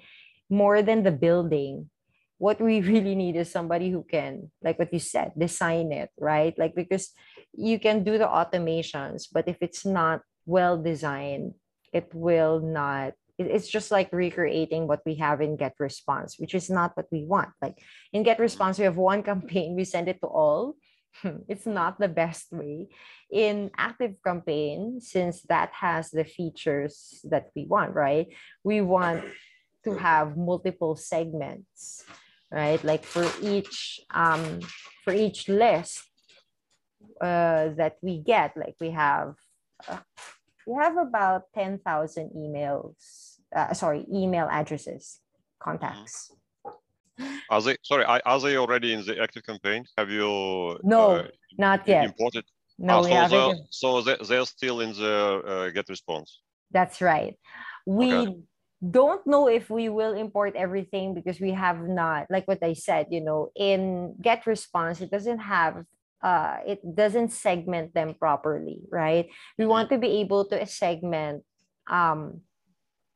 more 0.49 0.81
than 0.81 1.03
the 1.03 1.11
building, 1.11 1.89
what 2.37 2.61
we 2.61 2.81
really 2.91 3.15
need 3.15 3.35
is 3.35 3.51
somebody 3.51 3.89
who 3.89 4.03
can 4.03 4.51
like 4.61 4.79
what 4.79 4.93
you 4.93 4.99
said 4.99 5.31
design 5.37 5.91
it 5.91 6.09
right 6.19 6.57
like 6.57 6.75
because 6.75 7.11
you 7.53 7.79
can 7.79 8.03
do 8.03 8.17
the 8.17 8.27
automations 8.27 9.25
but 9.31 9.47
if 9.47 9.57
it's 9.61 9.85
not 9.85 10.21
well 10.45 10.77
designed 10.77 11.53
it 11.93 12.09
will 12.13 12.59
not 12.59 13.13
it's 13.39 13.67
just 13.67 13.91
like 13.91 14.09
recreating 14.11 14.87
what 14.87 15.01
we 15.05 15.15
have 15.15 15.41
in 15.41 15.55
get 15.55 15.73
response 15.79 16.39
which 16.39 16.55
is 16.55 16.69
not 16.69 16.95
what 16.95 17.05
we 17.11 17.23
want 17.23 17.49
like 17.61 17.77
in 18.13 18.23
get 18.23 18.39
response 18.39 18.77
we 18.77 18.85
have 18.85 18.97
one 18.97 19.23
campaign 19.31 19.75
we 19.75 19.83
send 19.83 20.07
it 20.07 20.19
to 20.21 20.27
all 20.27 20.75
it's 21.47 21.65
not 21.65 21.99
the 21.99 22.07
best 22.07 22.51
way 22.51 22.87
in 23.31 23.71
active 23.77 24.15
campaign 24.23 24.99
since 25.01 25.41
that 25.43 25.71
has 25.73 26.09
the 26.11 26.23
features 26.23 27.19
that 27.23 27.49
we 27.55 27.65
want 27.65 27.93
right 27.93 28.27
we 28.63 28.81
want 28.81 29.23
to 29.83 29.95
have 29.95 30.37
multiple 30.37 30.95
segments 30.95 32.05
right? 32.51 32.83
Like 32.83 33.03
for 33.03 33.27
each 33.41 33.99
um 34.11 34.59
for 35.03 35.13
each 35.13 35.49
list 35.49 36.03
uh 37.21 37.69
that 37.77 37.97
we 38.01 38.19
get, 38.19 38.55
like 38.55 38.75
we 38.79 38.91
have 38.91 39.35
uh, 39.87 39.99
we 40.65 40.73
have 40.75 40.97
about 40.97 41.43
10,000 41.55 42.31
emails, 42.35 43.37
uh, 43.55 43.73
sorry, 43.73 44.05
email 44.13 44.49
addresses, 44.51 45.21
contacts. 45.61 46.29
Are 47.49 47.61
they 47.61 47.77
sorry? 47.83 48.05
Are, 48.05 48.21
are 48.25 48.39
they 48.39 48.57
already 48.57 48.93
in 48.93 49.05
the 49.05 49.21
active 49.21 49.43
campaign? 49.43 49.85
Have 49.97 50.09
you 50.09 50.79
No, 50.83 51.15
uh, 51.15 51.27
Not 51.57 51.87
yet. 51.87 52.05
imported? 52.05 52.45
No, 52.77 52.97
Ah, 52.97 53.01
we 53.01 53.09
so 53.09 53.15
haven't. 53.15 53.29
they're, 53.31 53.55
so 53.69 54.01
they, 54.01 54.17
they're 54.27 54.45
still 54.45 54.81
in 54.81 54.93
the 54.93 55.41
uh, 55.45 55.69
get 55.71 55.89
response. 55.89 56.41
That's 56.71 57.01
right. 57.01 57.35
We 57.85 58.11
Okay. 58.11 58.35
don't 58.91 59.25
know 59.25 59.47
if 59.47 59.69
we 59.69 59.89
will 59.89 60.13
import 60.13 60.53
everything 60.55 61.15
because 61.15 61.39
we 61.39 61.51
have 61.51 61.81
not, 61.81 62.27
like 62.29 62.47
what 62.47 62.61
I 62.61 62.73
said, 62.73 63.07
you 63.09 63.21
know, 63.21 63.49
in 63.55 64.15
get 64.21 64.45
response, 64.45 65.01
it 65.01 65.09
doesn't 65.09 65.39
have 65.39 65.83
uh 66.21 66.57
it 66.65 66.81
doesn't 66.95 67.29
segment 67.29 67.93
them 67.93 68.13
properly, 68.13 68.81
right? 68.91 69.29
We 69.57 69.65
want 69.65 69.89
to 69.89 69.97
be 69.97 70.21
able 70.21 70.45
to 70.49 70.65
segment 70.65 71.43
um 71.89 72.41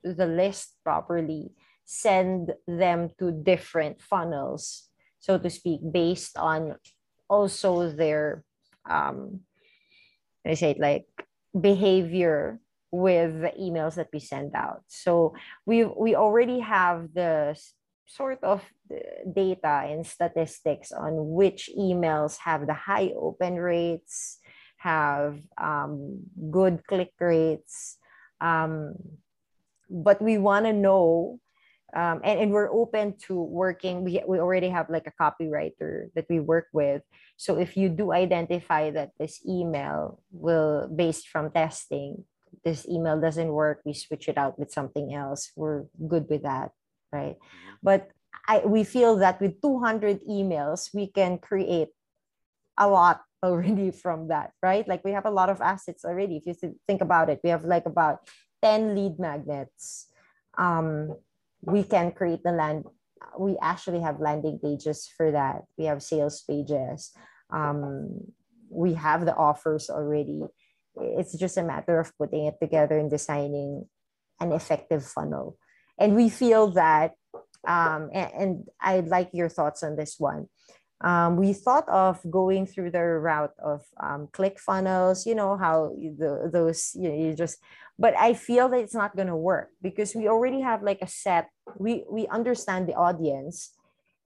the 0.03 0.25
list 0.25 0.77
properly, 0.83 1.51
send 1.91 2.55
them 2.67 3.11
to 3.19 3.35
different 3.35 3.99
funnels, 3.99 4.87
so 5.19 5.37
to 5.37 5.49
speak, 5.49 5.81
based 5.83 6.37
on 6.37 6.79
also 7.27 7.91
their 7.91 8.43
um 8.89 9.41
I 10.47 10.55
say 10.55 10.71
it 10.71 10.79
like 10.79 11.05
behavior 11.51 12.59
with 12.91 13.41
the 13.43 13.51
emails 13.59 13.95
that 13.95 14.07
we 14.11 14.19
send 14.19 14.55
out. 14.55 14.83
So 14.87 15.35
we 15.65 15.83
we 15.83 16.15
already 16.15 16.59
have 16.63 17.13
the 17.13 17.59
sort 18.07 18.43
of 18.43 18.63
data 19.23 19.87
and 19.87 20.07
statistics 20.07 20.91
on 20.91 21.31
which 21.31 21.69
emails 21.77 22.37
have 22.43 22.67
the 22.67 22.73
high 22.73 23.11
open 23.15 23.55
rates, 23.55 24.39
have 24.77 25.39
um, 25.57 26.19
good 26.51 26.83
click 26.87 27.13
rates, 27.19 27.97
um, 28.39 28.95
but 29.89 30.21
we 30.21 30.37
want 30.37 30.65
to 30.65 30.73
know. 30.73 31.39
Um, 31.93 32.21
and, 32.23 32.39
and 32.39 32.51
we're 32.51 32.71
open 32.71 33.15
to 33.27 33.35
working. 33.35 34.03
We, 34.03 34.21
we 34.27 34.39
already 34.39 34.69
have 34.69 34.89
like 34.89 35.07
a 35.07 35.15
copywriter 35.21 36.07
that 36.15 36.25
we 36.29 36.39
work 36.39 36.67
with. 36.73 37.01
So 37.37 37.57
if 37.57 37.75
you 37.75 37.89
do 37.89 38.11
identify 38.13 38.91
that 38.91 39.11
this 39.19 39.41
email 39.47 40.21
will, 40.31 40.87
based 40.87 41.27
from 41.27 41.51
testing, 41.51 42.23
this 42.63 42.87
email 42.87 43.19
doesn't 43.19 43.51
work, 43.51 43.81
we 43.85 43.93
switch 43.93 44.29
it 44.29 44.37
out 44.37 44.59
with 44.59 44.71
something 44.71 45.13
else. 45.13 45.51
We're 45.55 45.85
good 46.07 46.27
with 46.29 46.43
that, 46.43 46.71
right? 47.11 47.35
Mhm. 47.35 47.77
But 47.83 48.11
I 48.47 48.59
we 48.65 48.83
feel 48.83 49.17
that 49.17 49.41
with 49.41 49.61
200 49.61 50.21
emails, 50.25 50.93
we 50.93 51.07
can 51.07 51.37
create 51.37 51.89
a 52.77 52.87
lot 52.87 53.21
already 53.43 53.91
from 53.91 54.27
that, 54.29 54.51
right? 54.61 54.87
Like 54.87 55.03
we 55.03 55.11
have 55.11 55.25
a 55.25 55.31
lot 55.33 55.49
of 55.49 55.61
assets 55.61 56.05
already. 56.05 56.37
If 56.45 56.61
you 56.61 56.77
think 56.87 57.01
about 57.01 57.29
it, 57.29 57.41
we 57.43 57.49
have 57.49 57.65
like 57.65 57.85
about 57.85 58.29
10 58.61 58.95
lead 58.95 59.17
magnets. 59.19 60.07
Um, 60.57 61.15
we 61.61 61.83
can 61.83 62.11
create 62.11 62.43
the 62.43 62.51
land. 62.51 62.85
We 63.37 63.57
actually 63.61 64.01
have 64.01 64.19
landing 64.19 64.59
pages 64.61 65.09
for 65.15 65.31
that. 65.31 65.63
We 65.77 65.85
have 65.85 66.03
sales 66.03 66.41
pages. 66.41 67.11
Um, 67.53 68.33
we 68.69 68.93
have 68.93 69.25
the 69.25 69.35
offers 69.35 69.89
already. 69.89 70.41
It's 70.95 71.37
just 71.37 71.57
a 71.57 71.63
matter 71.63 71.99
of 71.99 72.15
putting 72.17 72.45
it 72.45 72.55
together 72.59 72.97
and 72.97 73.09
designing 73.09 73.85
an 74.39 74.51
effective 74.51 75.05
funnel. 75.05 75.57
And 75.99 76.15
we 76.15 76.29
feel 76.29 76.71
that, 76.71 77.13
um, 77.67 78.09
and, 78.11 78.31
and 78.33 78.67
I'd 78.81 79.07
like 79.07 79.29
your 79.33 79.49
thoughts 79.49 79.83
on 79.83 79.95
this 79.95 80.15
one. 80.17 80.47
Um, 81.03 81.35
we 81.35 81.53
thought 81.53 81.87
of 81.89 82.19
going 82.29 82.65
through 82.65 82.91
the 82.91 83.03
route 83.03 83.53
of 83.63 83.81
um, 83.99 84.27
ClickFunnels, 84.31 85.25
you 85.25 85.35
know, 85.35 85.57
how 85.57 85.95
the, 85.97 86.49
those, 86.51 86.95
you, 86.95 87.09
know, 87.09 87.15
you 87.15 87.33
just, 87.33 87.57
but 87.97 88.15
I 88.17 88.33
feel 88.33 88.69
that 88.69 88.79
it's 88.79 88.93
not 88.93 89.15
going 89.15 89.27
to 89.27 89.35
work 89.35 89.69
because 89.81 90.13
we 90.13 90.27
already 90.27 90.61
have 90.61 90.83
like 90.83 90.99
a 91.01 91.07
set, 91.07 91.49
we, 91.77 92.05
we 92.09 92.27
understand 92.27 92.87
the 92.87 92.93
audience 92.93 93.71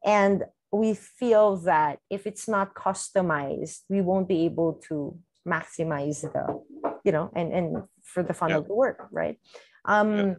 and 0.04 0.44
we 0.72 0.94
feel 0.94 1.58
that 1.58 2.00
if 2.10 2.28
it's 2.28 2.48
not 2.48 2.76
customized, 2.76 3.84
we 3.88 4.02
won't 4.02 4.28
be 4.28 4.44
able 4.46 4.74
to 4.90 5.18
maximize 5.48 6.22
the 6.22 6.62
you 7.06 7.12
know, 7.12 7.32
and 7.36 7.54
and 7.54 7.84
for 8.04 8.24
the 8.24 8.34
funnel 8.34 8.62
Yeah. 8.62 8.68
to 8.68 8.74
work, 8.74 9.08
right? 9.12 9.38
Um, 9.86 10.18
Yeah. 10.18 10.34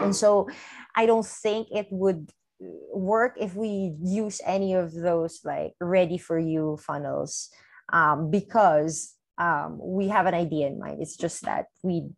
and 0.00 0.14
so 0.16 0.48
I 0.94 1.04
don't 1.04 1.26
think 1.26 1.68
it 1.70 1.88
would 1.90 2.30
work 2.58 3.36
if 3.38 3.54
we 3.54 3.94
use 4.02 4.40
any 4.44 4.74
of 4.74 4.92
those 4.92 5.40
like 5.44 5.74
ready 5.80 6.18
for 6.18 6.38
you 6.38 6.78
funnels 6.80 7.50
um, 7.92 8.30
because 8.30 9.14
um, 9.38 9.78
we 9.80 10.08
have 10.08 10.26
an 10.26 10.34
idea 10.34 10.66
in 10.66 10.78
mind. 10.78 11.02
It's 11.02 11.16
just 11.16 11.44
that 11.44 11.66
we 11.82 12.08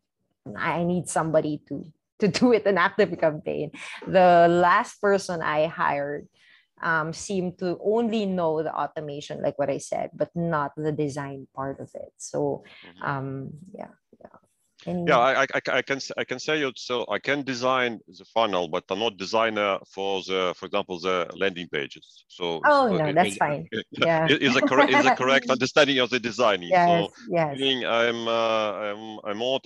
I 0.56 0.84
need 0.84 1.08
somebody 1.08 1.60
to 1.68 1.84
to 2.20 2.28
do 2.28 2.52
it 2.52 2.66
an 2.66 2.78
active 2.78 3.18
campaign. 3.18 3.70
The 4.06 4.46
last 4.50 5.00
person 5.00 5.42
I 5.42 5.66
hired 5.66 6.26
um, 6.82 7.12
seemed 7.12 7.58
to 7.58 7.78
only 7.82 8.26
know 8.26 8.62
the 8.62 8.74
automation, 8.74 9.42
like 9.42 9.58
what 9.58 9.70
I 9.70 9.78
said, 9.78 10.10
but 10.14 10.30
not 10.34 10.72
the 10.76 10.92
design 10.92 11.46
part 11.54 11.80
of 11.80 11.90
it. 11.94 12.12
So 12.16 12.64
Mhm. 12.84 13.02
um, 13.06 13.50
yeah, 13.74 13.90
yeah. 14.88 15.04
Yeah, 15.10 15.18
I, 15.18 15.42
I, 15.42 15.46
I- 15.78 15.82
can 15.82 15.98
I 16.16 16.24
can 16.24 16.38
say 16.38 16.56
it. 16.62 16.78
So 16.78 16.94
I 17.16 17.18
can 17.18 17.42
design 17.42 18.00
the 18.18 18.24
funnel, 18.34 18.68
but 18.68 18.84
I'm 18.90 18.98
not 18.98 19.16
designer 19.16 19.78
for 19.94 20.22
the, 20.28 20.54
for 20.56 20.66
example, 20.66 20.98
the 21.00 21.16
landing 21.42 21.68
pages. 21.76 22.24
So 22.28 22.60
Oh, 22.64 22.88
no, 22.88 23.04
it- 23.06 23.14
that's 23.14 23.34
it- 23.36 23.38
fine. 23.38 23.66
it- 23.72 23.86
Yeah. 23.92 24.26
is 24.28 24.56
a 24.56 24.62
correct 24.62 24.90
is 24.92 25.06
a 25.06 25.14
correct 25.22 25.46
understanding 25.50 25.98
of 25.98 26.10
the 26.10 26.20
designing. 26.20 26.70
yes, 26.70 26.88
So 26.88 27.12
yes, 27.38 27.58
meaning 27.58 27.80
I'm 27.86 28.20
uh, 28.28 28.70
I'm 28.86 29.02
I'm 29.24 29.36
more 29.36 29.60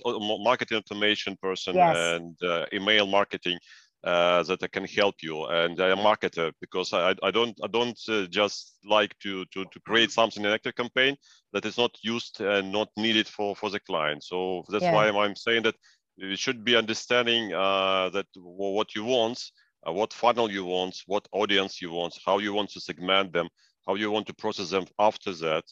marketing 0.49 0.77
automation 0.77 1.37
person 1.47 1.75
Yes. 1.75 1.95
and 1.97 2.35
uh, 2.43 2.65
email 2.77 3.05
marketing 3.07 3.57
uh, 4.03 4.43
that 4.43 4.63
I 4.63 4.67
can 4.67 4.85
help 4.85 5.15
you. 5.21 5.45
And 5.45 5.79
I'm 5.79 5.99
a 5.99 6.03
marketer 6.03 6.51
because 6.59 6.93
I, 6.93 7.15
I 7.23 7.31
don't 7.31 7.57
I 7.63 7.67
don't 7.67 7.99
uh, 8.09 8.25
just 8.27 8.77
like 8.85 9.17
to, 9.19 9.45
to 9.53 9.65
to 9.65 9.79
create 9.81 10.11
something 10.11 10.43
in 10.43 10.47
an 10.47 10.53
active 10.53 10.75
campaign 10.75 11.15
that 11.53 11.65
is 11.65 11.77
not 11.77 11.91
used 12.01 12.41
and 12.41 12.71
not 12.71 12.89
needed 12.97 13.27
for 13.27 13.55
for 13.55 13.69
the 13.69 13.79
client. 13.79 14.23
So 14.23 14.63
that's 14.69 14.83
Yeah. 14.83 14.93
why 14.93 15.07
I'm, 15.07 15.17
I'm 15.17 15.35
saying 15.35 15.63
that 15.63 15.75
you 16.17 16.35
should 16.35 16.63
be 16.63 16.75
understanding 16.75 17.53
uh, 17.53 18.09
that 18.09 18.27
what 18.35 18.93
you 18.95 19.03
want, 19.03 19.43
uh, 19.87 19.91
what 19.91 20.13
funnel 20.13 20.51
you 20.51 20.65
want, 20.65 20.95
what 21.07 21.27
audience 21.31 21.81
you 21.81 21.91
want, 21.91 22.17
how 22.25 22.39
you 22.39 22.53
want 22.53 22.69
to 22.71 22.79
segment 22.79 23.33
them, 23.33 23.49
how 23.87 23.95
you 23.95 24.11
want 24.11 24.27
to 24.27 24.33
process 24.33 24.69
them 24.69 24.85
after 24.99 25.33
that. 25.33 25.63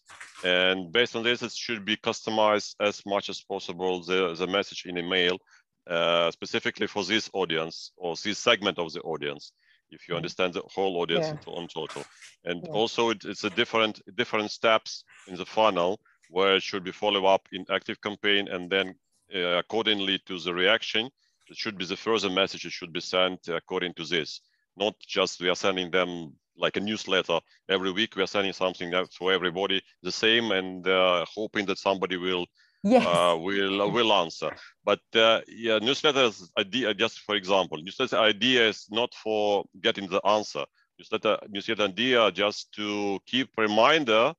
And 0.43 0.91
based 0.91 1.15
on 1.15 1.23
this, 1.23 1.43
it 1.43 1.51
should 1.51 1.85
be 1.85 1.95
customized 1.97 2.75
as 2.79 3.05
much 3.05 3.29
as 3.29 3.41
possible, 3.41 4.03
the, 4.03 4.33
the 4.33 4.47
message 4.47 4.85
in 4.85 4.97
email, 4.97 5.37
uh, 5.87 6.31
specifically 6.31 6.87
for 6.87 7.03
this 7.03 7.29
audience 7.33 7.91
or 7.97 8.15
this 8.15 8.39
segment 8.39 8.79
of 8.79 8.91
the 8.93 9.01
audience, 9.01 9.53
if 9.91 10.07
you 10.07 10.15
Mm. 10.15 10.17
understand 10.17 10.53
the 10.53 10.61
whole 10.73 10.97
audience 10.97 11.31
Yeah. 11.31 11.33
in 11.33 11.39
on 11.47 11.67
total. 11.67 12.07
And 12.45 12.63
Yeah. 12.63 12.69
also 12.71 13.09
it, 13.11 13.25
it's 13.25 13.43
a 13.43 13.49
different, 13.49 14.01
different 14.15 14.51
steps 14.51 15.03
in 15.27 15.35
the 15.35 15.45
funnel 15.45 15.99
where 16.29 16.55
it 16.55 16.63
should 16.63 16.83
be 16.83 16.91
follow 16.91 17.25
up 17.25 17.47
in 17.51 17.65
active 17.69 18.01
campaign 18.01 18.47
and 18.47 18.69
then 18.69 18.95
uh, 19.35 19.57
accordingly 19.57 20.19
to 20.27 20.39
the 20.39 20.53
reaction, 20.53 21.09
it 21.47 21.57
should 21.57 21.77
be 21.77 21.85
the 21.85 21.97
further 21.97 22.29
message 22.29 22.65
it 22.65 22.71
should 22.71 22.93
be 22.93 23.01
sent 23.01 23.47
according 23.47 23.93
to 23.95 24.05
this. 24.05 24.41
Not 24.77 24.95
just 24.99 25.41
we 25.41 25.49
are 25.49 25.55
sending 25.55 25.91
them 25.91 26.33
like 26.57 26.77
a 26.77 26.79
newsletter 26.79 27.39
every 27.69 27.91
week. 27.91 28.15
We 28.15 28.23
are 28.23 28.27
sending 28.27 28.53
something 28.53 28.91
for 29.17 29.31
everybody 29.33 29.81
the 30.03 30.11
same 30.11 30.51
and 30.51 30.87
uh, 30.87 31.25
hoping 31.25 31.65
that 31.65 31.77
somebody 31.77 32.17
will 32.17 32.45
yes, 32.83 33.05
uh, 33.05 33.35
will 33.37 33.91
will 33.91 34.13
answer. 34.13 34.55
But 34.83 35.01
uh, 35.15 35.41
yeah, 35.47 35.79
newsletters 35.79 36.49
idea 36.57 36.93
just 36.93 37.19
for 37.21 37.35
example, 37.35 37.77
newsletter 37.77 38.17
idea 38.17 38.67
is 38.69 38.87
not 38.91 39.13
for 39.13 39.65
getting 39.81 40.07
the 40.09 40.21
answer. 40.25 40.65
Newsletter 40.99 41.37
newsletter 41.49 41.83
idea 41.83 42.31
just 42.31 42.71
to 42.73 43.19
keep 43.25 43.49
reminder, 43.57 44.33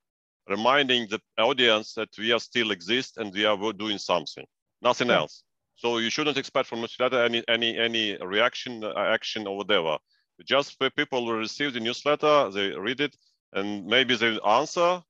reminding 0.48 1.08
the 1.08 1.20
audience 1.38 1.94
that 1.94 2.10
we 2.18 2.32
are 2.32 2.40
still 2.40 2.70
exist 2.70 3.18
and 3.18 3.32
we 3.32 3.44
are 3.44 3.72
doing 3.72 3.98
something, 3.98 4.46
nothing 4.80 5.10
Yeah. 5.10 5.18
else. 5.18 5.44
So 5.76 5.98
you 5.98 6.10
shouldn't 6.10 6.36
expect 6.38 6.68
from 6.68 6.80
newsletter 6.80 7.24
any 7.24 7.42
any 7.48 7.78
any 7.78 8.16
reaction, 8.18 8.84
uh, 8.84 8.92
action 8.96 9.46
or 9.46 9.56
whatever. 9.56 9.98
Just 10.44 10.76
for 10.78 10.90
people 10.90 11.26
who 11.26 11.34
receive 11.34 11.72
the 11.72 11.80
newsletter, 11.80 12.50
they 12.50 12.70
read 12.70 13.00
it, 13.00 13.16
and 13.52 13.86
maybe 13.86 14.16
they 14.16 14.38
answer 14.40 15.02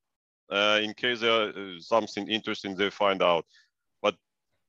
uh, 0.53 0.81
in 0.83 0.95
case 0.95 1.21
there 1.21 1.49
uh, 1.49 1.81
something 1.81 2.29
interesting 2.29 2.77
they 2.77 2.91
find 2.91 3.23
out. 3.23 3.47
But 4.03 4.17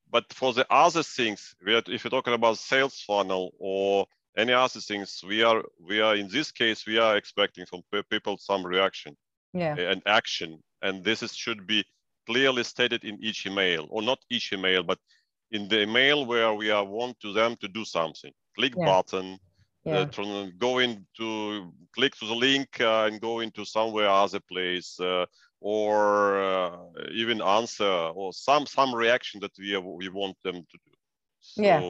but 0.09 0.31
for 0.33 0.53
the 0.53 0.65
other 0.69 1.03
things, 1.03 1.55
we 1.65 1.75
are, 1.75 1.83
if 1.87 2.03
you're 2.03 2.11
talking 2.11 2.33
about 2.33 2.57
sales 2.57 3.01
funnel 3.01 3.51
or 3.59 4.07
any 4.37 4.53
other 4.53 4.79
things, 4.79 5.21
we 5.27 5.43
are 5.43 5.63
we 5.79 6.01
are 6.01 6.15
in 6.15 6.29
this 6.29 6.51
case 6.51 6.85
we 6.87 6.97
are 6.99 7.17
expecting 7.17 7.65
from 7.65 7.83
people 8.09 8.37
some 8.37 8.65
reaction 8.65 9.17
yeah, 9.53 9.75
and 9.75 10.01
action, 10.05 10.63
and 10.81 11.03
this 11.03 11.21
is, 11.23 11.35
should 11.35 11.67
be 11.67 11.85
clearly 12.25 12.63
stated 12.63 13.03
in 13.03 13.17
each 13.21 13.45
email, 13.45 13.87
or 13.89 14.01
not 14.01 14.19
each 14.29 14.53
email, 14.53 14.83
but 14.83 14.99
in 15.51 15.67
the 15.67 15.81
email 15.83 16.25
where 16.25 16.53
we 16.53 16.71
are 16.71 16.85
want 16.85 17.19
to 17.19 17.33
them 17.33 17.55
to 17.57 17.67
do 17.67 17.85
something. 17.85 18.31
Click 18.55 18.73
Yeah. 18.75 18.85
button, 18.85 19.39
yeah, 19.85 20.05
uh, 20.17 20.47
go 20.57 20.79
into 20.79 21.73
click 21.93 22.15
to 22.15 22.25
the 22.25 22.35
link 22.35 22.79
uh, 22.79 23.05
and 23.05 23.21
go 23.21 23.41
into 23.41 23.65
somewhere 23.65 24.09
other 24.09 24.39
place 24.39 24.99
uh, 24.99 25.25
or 25.63 26.43
uh, 26.43 26.77
even 27.13 27.41
answer 27.41 27.93
or 28.19 28.33
some 28.33 28.65
some 28.65 28.93
reaction 28.93 29.39
that 29.39 29.51
we 29.57 29.77
we 29.77 30.09
want 30.09 30.35
them 30.43 30.55
to 30.71 30.77
do 30.85 30.91
so 31.39 31.63
Yeah. 31.63 31.81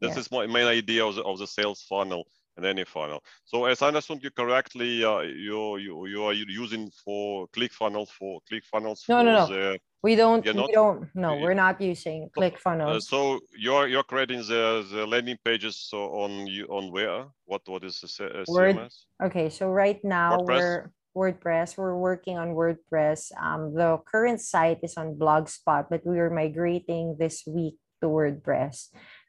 this 0.00 0.14
Yeah. 0.14 0.20
is 0.20 0.30
my 0.30 0.46
main 0.46 0.68
idea 0.80 1.04
of 1.04 1.14
the, 1.16 1.22
of 1.30 1.38
the 1.38 1.46
sales 1.46 1.80
funnel 1.90 2.22
and 2.56 2.64
any 2.64 2.84
funnel 2.84 3.20
so 3.44 3.56
as 3.64 3.82
i 3.82 3.88
understood 3.88 4.22
you 4.22 4.30
correctly 4.30 5.04
uh, 5.04 5.20
you, 5.48 5.58
you 5.84 5.94
you 6.12 6.20
are 6.28 6.32
using 6.62 6.84
for 7.04 7.48
ClickFunnel 7.56 8.06
for 8.18 8.40
ClickFunnels 8.48 9.00
No, 9.08 9.22
no, 9.22 9.32
no. 9.40 9.46
the 9.46 9.78
we 10.04 10.16
don't, 10.16 10.44
You're 10.44 10.54
we 10.66 10.72
don't, 10.72 11.00
no, 11.14 11.28
we're 11.42 11.60
not 11.66 11.80
using 11.80 12.28
click 12.36 12.54
uh, 12.54 12.58
funnels. 12.64 13.08
so 13.12 13.18
you're 13.64 13.86
you're 13.92 14.08
creating 14.12 14.40
the 14.52 14.62
the 14.94 15.02
landing 15.12 15.38
pages 15.44 15.74
so 15.90 15.98
on 16.22 16.30
you 16.54 16.64
on 16.78 16.84
where 16.94 17.18
what 17.50 17.62
what 17.72 17.82
is 17.84 17.94
the 18.00 18.08
uh, 18.26 18.44
Word- 18.48 18.90
Okay, 19.26 19.48
so 19.50 19.64
right 19.84 20.00
now 20.04 20.30
WordPress? 20.32 20.60
we're 20.60 20.90
WordPress. 21.16 21.76
We're 21.76 21.96
working 21.96 22.38
on 22.38 22.54
WordPress. 22.54 23.32
Um, 23.36 23.74
the 23.74 23.98
current 24.06 24.40
site 24.40 24.80
is 24.82 24.96
on 24.96 25.14
Blogspot, 25.16 25.86
but 25.90 26.06
we 26.06 26.18
are 26.18 26.30
migrating 26.30 27.16
this 27.18 27.44
week 27.46 27.76
to 28.00 28.08
WordPress. 28.08 28.88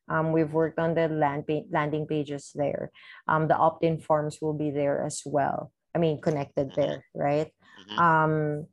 Um, 0.10 0.32
we've 0.32 0.52
worked 0.52 0.80
on 0.80 0.96
the 0.96 1.08
land 1.08 1.48
pa- 1.48 1.68
landing 1.72 2.08
pages 2.08 2.52
there. 2.56 2.92
Um, 3.28 3.48
the 3.48 3.56
opt-in 3.56 4.00
forms 4.00 4.40
will 4.42 4.54
be 4.54 4.72
there 4.72 5.04
as 5.04 5.22
well. 5.26 5.72
I 5.96 6.00
mean, 6.00 6.20
connected 6.20 6.72
Mhm. 6.72 6.76
there, 6.76 7.06
right? 7.14 7.52
Mhm. 7.88 7.98
Um, 8.00 8.68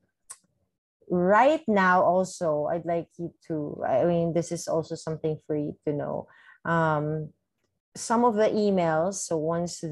right 1.11 1.63
now, 1.69 2.03
also, 2.03 2.67
I'd 2.67 2.87
like 2.87 3.09
you 3.19 3.35
to. 3.49 3.83
I 3.87 4.05
mean, 4.05 4.33
this 4.33 4.51
is 4.53 4.67
also 4.69 4.95
something 4.95 5.39
for 5.47 5.55
you 5.57 5.77
to 5.87 5.93
know. 5.93 6.27
Um, 6.65 7.33
some 7.97 8.25
of 8.25 8.35
the 8.35 8.49
emails 8.51 9.15
so 9.15 9.37
once 9.37 9.83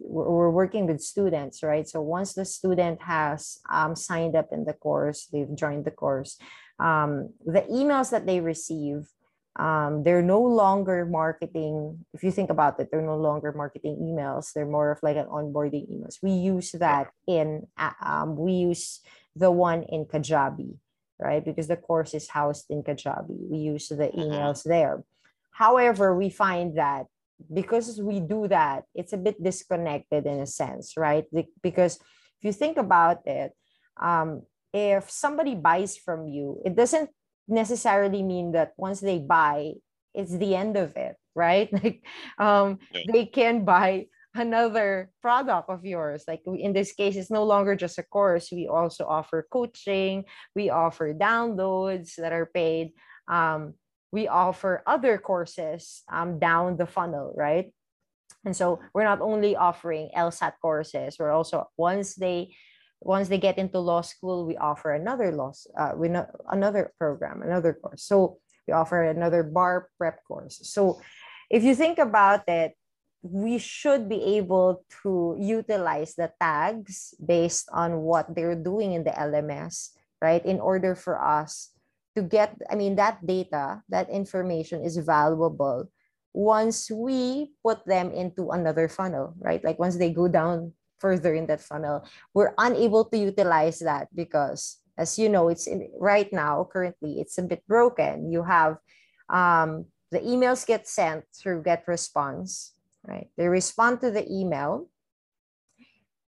we're 0.00 0.50
working 0.50 0.86
with 0.86 1.00
students 1.00 1.62
right? 1.62 1.86
So 1.88 2.00
once 2.00 2.32
the 2.34 2.44
student 2.44 3.02
has 3.02 3.58
um, 3.70 3.94
signed 3.94 4.34
up 4.34 4.48
in 4.52 4.64
the 4.64 4.72
course 4.72 5.26
they've 5.32 5.54
joined 5.54 5.84
the 5.84 5.90
course 5.90 6.38
um, 6.78 7.30
the 7.44 7.62
emails 7.62 8.10
that 8.10 8.26
they 8.26 8.40
receive 8.40 9.08
um, 9.56 10.04
they're 10.04 10.22
no 10.22 10.40
longer 10.40 11.04
marketing 11.04 12.04
if 12.14 12.22
you 12.22 12.30
think 12.30 12.48
about 12.48 12.78
it 12.80 12.88
they're 12.90 13.02
no 13.02 13.16
longer 13.18 13.52
marketing 13.52 13.98
emails. 14.00 14.52
They're 14.54 14.66
more 14.66 14.92
of 14.92 15.02
like 15.02 15.16
an 15.16 15.26
onboarding 15.26 15.90
emails. 15.90 16.18
We 16.22 16.30
use 16.30 16.72
that 16.72 17.08
in 17.26 17.66
um, 18.00 18.36
we 18.36 18.52
use 18.52 19.00
the 19.36 19.50
one 19.50 19.82
in 19.82 20.06
kajabi 20.06 20.76
right? 21.20 21.44
Because 21.44 21.66
the 21.66 21.76
course 21.76 22.14
is 22.14 22.28
housed 22.28 22.66
in 22.70 22.84
kajabi. 22.84 23.36
We 23.50 23.58
use 23.58 23.88
the 23.88 24.06
Mhm. 24.08 24.30
emails 24.30 24.62
there. 24.62 25.02
However 25.50 26.14
we 26.16 26.30
find 26.30 26.78
that 26.78 27.06
because 27.52 28.00
we 28.00 28.20
do 28.20 28.48
that 28.48 28.84
it's 28.94 29.12
a 29.12 29.16
bit 29.16 29.42
disconnected 29.42 30.26
in 30.26 30.40
a 30.40 30.46
sense 30.46 30.94
right? 30.96 31.24
Because 31.62 31.96
if 31.96 32.42
you 32.42 32.52
think 32.52 32.76
about 32.76 33.26
it 33.26 33.52
um, 34.00 34.42
if 34.72 35.10
somebody 35.10 35.54
buys 35.54 35.96
from 35.96 36.26
you 36.26 36.60
it 36.64 36.76
doesn't 36.76 37.10
necessarily 37.48 38.22
mean 38.22 38.52
that 38.52 38.72
once 38.76 39.00
they 39.00 39.18
buy 39.18 39.72
it's 40.14 40.36
the 40.36 40.54
end 40.54 40.76
of 40.76 40.96
it 40.96 41.16
right? 41.34 41.70
Like 41.82 42.02
um, 42.38 42.78
they 43.12 43.26
can 43.26 43.64
buy 43.64 44.06
another 44.34 45.10
product 45.22 45.70
of 45.70 45.84
yours. 45.84 46.24
Like 46.26 46.42
in 46.46 46.72
this 46.72 46.92
case 46.92 47.16
it's 47.16 47.30
no 47.30 47.44
longer 47.44 47.76
just 47.76 47.98
a 47.98 48.02
course. 48.02 48.50
We 48.52 48.66
also 48.66 49.06
offer 49.06 49.46
coaching 49.50 50.24
we 50.54 50.70
offer 50.70 51.14
downloads 51.14 52.16
that 52.16 52.32
are 52.32 52.46
paid 52.46 52.92
um, 53.28 53.74
we 54.10 54.28
offer 54.28 54.82
other 54.86 55.18
courses 55.18 56.02
um, 56.10 56.38
down 56.38 56.76
the 56.76 56.86
funnel, 56.86 57.32
right? 57.36 57.72
And 58.44 58.56
so 58.56 58.80
we're 58.94 59.04
not 59.04 59.20
only 59.20 59.56
offering 59.56 60.10
LSAT 60.16 60.54
courses, 60.62 61.16
we're 61.18 61.32
also 61.32 61.68
once 61.76 62.14
they 62.14 62.54
once 63.00 63.28
they 63.28 63.38
get 63.38 63.58
into 63.58 63.78
law 63.78 64.00
school, 64.00 64.44
we 64.44 64.56
offer 64.56 64.92
another 64.92 65.30
law 65.30 65.52
uh, 65.78 65.92
we 65.94 66.08
know 66.08 66.26
another 66.50 66.92
program, 66.98 67.42
another 67.42 67.72
course. 67.72 68.02
So 68.02 68.38
we 68.66 68.74
offer 68.74 69.02
another 69.02 69.42
bar 69.42 69.88
prep 69.98 70.24
course. 70.24 70.60
So 70.62 71.00
if 71.50 71.62
you 71.62 71.74
think 71.74 71.98
about 71.98 72.48
it, 72.48 72.74
we 73.22 73.58
should 73.58 74.08
be 74.08 74.38
able 74.38 74.84
to 75.02 75.36
utilize 75.38 76.14
the 76.14 76.30
tags 76.40 77.14
based 77.24 77.68
on 77.72 78.00
what 78.00 78.34
they're 78.34 78.56
doing 78.56 78.92
in 78.92 79.04
the 79.04 79.10
LMS, 79.10 79.90
right? 80.22 80.44
In 80.44 80.60
order 80.60 80.94
for 80.94 81.20
us 81.20 81.70
to 82.18 82.26
get, 82.26 82.58
I 82.66 82.74
mean, 82.74 82.96
that 82.96 83.22
data, 83.22 83.82
that 83.88 84.10
information 84.10 84.82
is 84.82 84.98
valuable 84.98 85.86
once 86.34 86.90
we 86.90 87.54
put 87.62 87.86
them 87.86 88.10
into 88.10 88.50
another 88.50 88.88
funnel, 88.88 89.34
right? 89.38 89.62
Like 89.62 89.78
once 89.78 89.96
they 89.96 90.10
go 90.10 90.26
down 90.26 90.72
further 90.98 91.34
in 91.34 91.46
that 91.46 91.62
funnel, 91.62 92.02
we're 92.34 92.54
unable 92.58 93.04
to 93.06 93.16
utilize 93.16 93.78
that 93.80 94.08
because 94.14 94.78
as 94.98 95.18
you 95.18 95.28
know, 95.28 95.48
it's 95.48 95.66
in, 95.66 95.88
right 95.98 96.30
now, 96.32 96.66
currently, 96.70 97.20
it's 97.20 97.38
a 97.38 97.42
bit 97.42 97.62
broken. 97.68 98.32
You 98.32 98.42
have 98.42 98.78
um, 99.30 99.86
the 100.10 100.18
emails 100.18 100.66
get 100.66 100.88
sent 100.88 101.24
through 101.30 101.62
get 101.62 101.86
response, 101.86 102.74
right? 103.06 103.30
They 103.36 103.46
respond 103.46 104.00
to 104.00 104.10
the 104.10 104.26
email. 104.26 104.90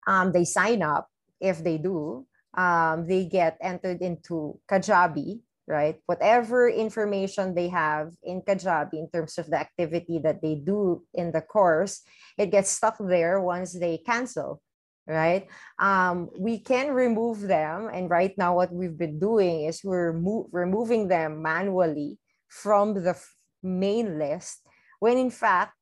Um, 0.07 0.31
they 0.31 0.45
sign 0.45 0.83
up 0.83 1.11
if 1.41 1.65
they 1.65 1.79
do. 1.79 2.27
Um, 2.55 3.07
they 3.07 3.27
get 3.27 3.59
entered 3.61 4.03
into 4.03 4.59
Kajabi, 4.71 5.41
right? 5.71 6.03
Whatever 6.07 6.69
information 6.69 7.55
they 7.55 7.69
have 7.69 8.11
in 8.25 8.43
Kajabi 8.43 8.95
in 8.95 9.09
terms 9.09 9.39
of 9.39 9.47
the 9.47 9.61
activity 9.61 10.19
that 10.19 10.43
they 10.43 10.57
do 10.57 11.07
in 11.15 11.31
the 11.31 11.41
course, 11.41 12.03
it 12.37 12.51
gets 12.51 12.71
stuck 12.71 12.99
there 12.99 13.41
once 13.41 13.73
they 13.73 14.03
cancel, 14.03 14.61
right? 15.07 15.47
Um, 15.79 16.29
we 16.37 16.59
can 16.59 16.93
remove 16.93 17.41
them. 17.47 17.89
And 17.95 18.11
right 18.11 18.35
now, 18.37 18.57
what 18.57 18.75
we've 18.75 18.99
been 18.99 19.21
doing 19.21 19.71
is 19.71 19.85
we're 19.85 20.13
mo- 20.13 20.51
removing 20.51 21.07
them 21.07 21.41
manually 21.41 22.19
from 22.51 22.95
the 22.95 23.15
main 23.63 24.19
list 24.19 24.67
when 24.99 25.17
in 25.17 25.31
fact 25.31 25.73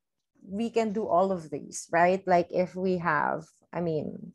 we 0.43 0.69
can 0.69 0.93
do 0.93 1.07
all 1.07 1.31
of 1.31 1.49
these 1.49 1.87
right 1.91 2.23
like 2.27 2.47
if 2.51 2.75
we 2.75 2.97
have 2.97 3.43
i 3.73 3.79
mean 3.79 4.33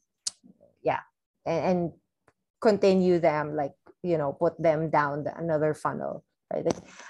yeah 0.82 1.00
and, 1.46 1.64
and 1.64 1.92
continue 2.60 3.18
them 3.18 3.54
like 3.54 3.72
you 4.04 4.18
know 4.20 4.32
put 4.32 4.60
them 4.60 4.90
down 4.90 5.24
the, 5.24 5.32
another 5.36 5.72
funnel 5.72 6.22
right? 6.52 6.68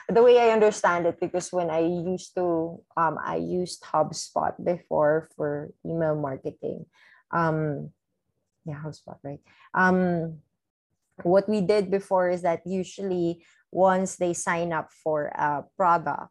The 0.09 0.23
way 0.23 0.39
i 0.39 0.55
understand 0.55 1.07
it 1.07 1.19
because 1.21 1.53
when 1.53 1.69
i 1.69 1.81
used 1.83 2.35
to 2.39 2.81
um 2.97 3.19
i 3.19 3.37
used 3.37 3.83
hubspot 3.83 4.55
before 4.63 5.29
for 5.37 5.75
email 5.85 6.15
marketing 6.15 6.87
um 7.35 7.91
yeah 8.65 8.79
hubspot 8.79 9.19
right? 9.27 9.43
Um 9.75 10.39
what 11.23 11.49
we 11.49 11.61
did 11.61 11.91
before 11.91 12.31
is 12.31 12.43
that 12.43 12.63
usually 12.67 13.45
once 13.71 14.17
they 14.17 14.33
sign 14.33 14.73
up 14.73 14.91
for 14.91 15.27
a 15.35 15.65
product 15.77 16.31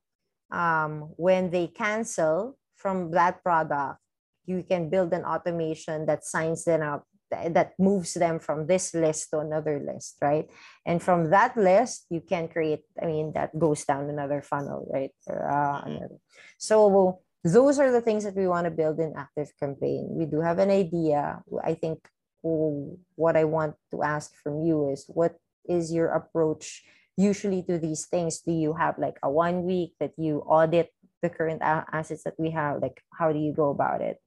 um, 0.52 1.12
when 1.16 1.50
they 1.50 1.68
cancel 1.68 2.58
from 2.76 3.12
that 3.12 3.42
product 3.44 4.00
you 4.46 4.64
can 4.64 4.90
build 4.90 5.14
an 5.14 5.24
automation 5.24 6.06
that 6.06 6.26
signs 6.26 6.66
them 6.66 6.82
up 6.82 7.08
that 7.50 7.74
moves 7.80 8.14
them 8.14 8.40
from 8.40 8.68
this 8.68 8.94
list 8.94 9.30
to 9.32 9.40
another 9.40 9.82
list 9.86 10.18
right 10.22 10.50
and 10.86 11.02
from 11.02 11.30
that 11.30 11.58
list 11.58 12.06
you 12.10 12.22
can 12.22 12.48
create 12.48 12.82
i 13.02 13.06
mean 13.06 13.32
that 13.34 13.58
goes 13.58 13.84
down 13.86 14.10
another 14.10 14.42
funnel 14.42 14.88
right 14.94 15.12
uh, 15.30 15.82
another. 15.86 16.18
so 16.58 17.20
those 17.44 17.78
are 17.78 17.92
the 17.92 18.02
things 18.02 18.24
that 18.24 18.36
we 18.36 18.48
want 18.48 18.66
to 18.66 18.72
build 18.72 19.00
in 19.00 19.14
active 19.18 19.52
campaign 19.60 20.08
we 20.12 20.26
do 20.26 20.40
have 20.40 20.60
an 20.60 20.70
idea 20.70 21.42
i 21.64 21.74
think 21.74 22.00
what 22.44 23.36
I 23.36 23.46
want 23.46 23.76
to 23.92 24.04
ask 24.04 24.36
from 24.36 24.64
you 24.64 24.92
is 24.92 25.06
what 25.08 25.36
is 25.68 25.94
your 25.94 26.10
approach 26.10 26.84
usually 27.16 27.64
to 27.64 27.80
these 27.80 28.06
things? 28.06 28.42
Do 28.42 28.52
you 28.52 28.74
have 28.74 28.98
like 28.98 29.18
a 29.24 29.32
one 29.32 29.64
week 29.64 29.94
that 30.00 30.12
you 30.18 30.40
audit 30.40 30.92
the 31.22 31.30
current 31.30 31.62
assets 31.62 32.24
that 32.24 32.36
we 32.38 32.52
have? 32.52 32.82
Like, 32.82 33.02
how 33.18 33.32
do 33.32 33.40
you 33.40 33.54
go 33.54 33.70
about 33.70 34.02
it? 34.02 34.18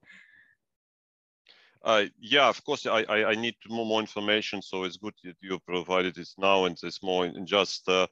Uh, 1.85 2.05
yeah, 2.19 2.49
of 2.49 2.65
course, 2.65 2.87
I, 2.87 3.03
I, 3.03 3.31
I 3.31 3.35
need 3.35 3.55
more, 3.69 3.87
more 3.87 4.01
information. 4.01 4.63
So 4.63 4.85
it's 4.85 4.97
good 4.97 5.15
that 5.25 5.37
you 5.41 5.59
provided 5.61 6.19
it 6.19 6.29
now 6.39 6.65
and 6.65 6.77
it's 6.83 7.03
more 7.03 7.27
in 7.27 7.47
just 7.47 7.89
uh, 7.89 8.07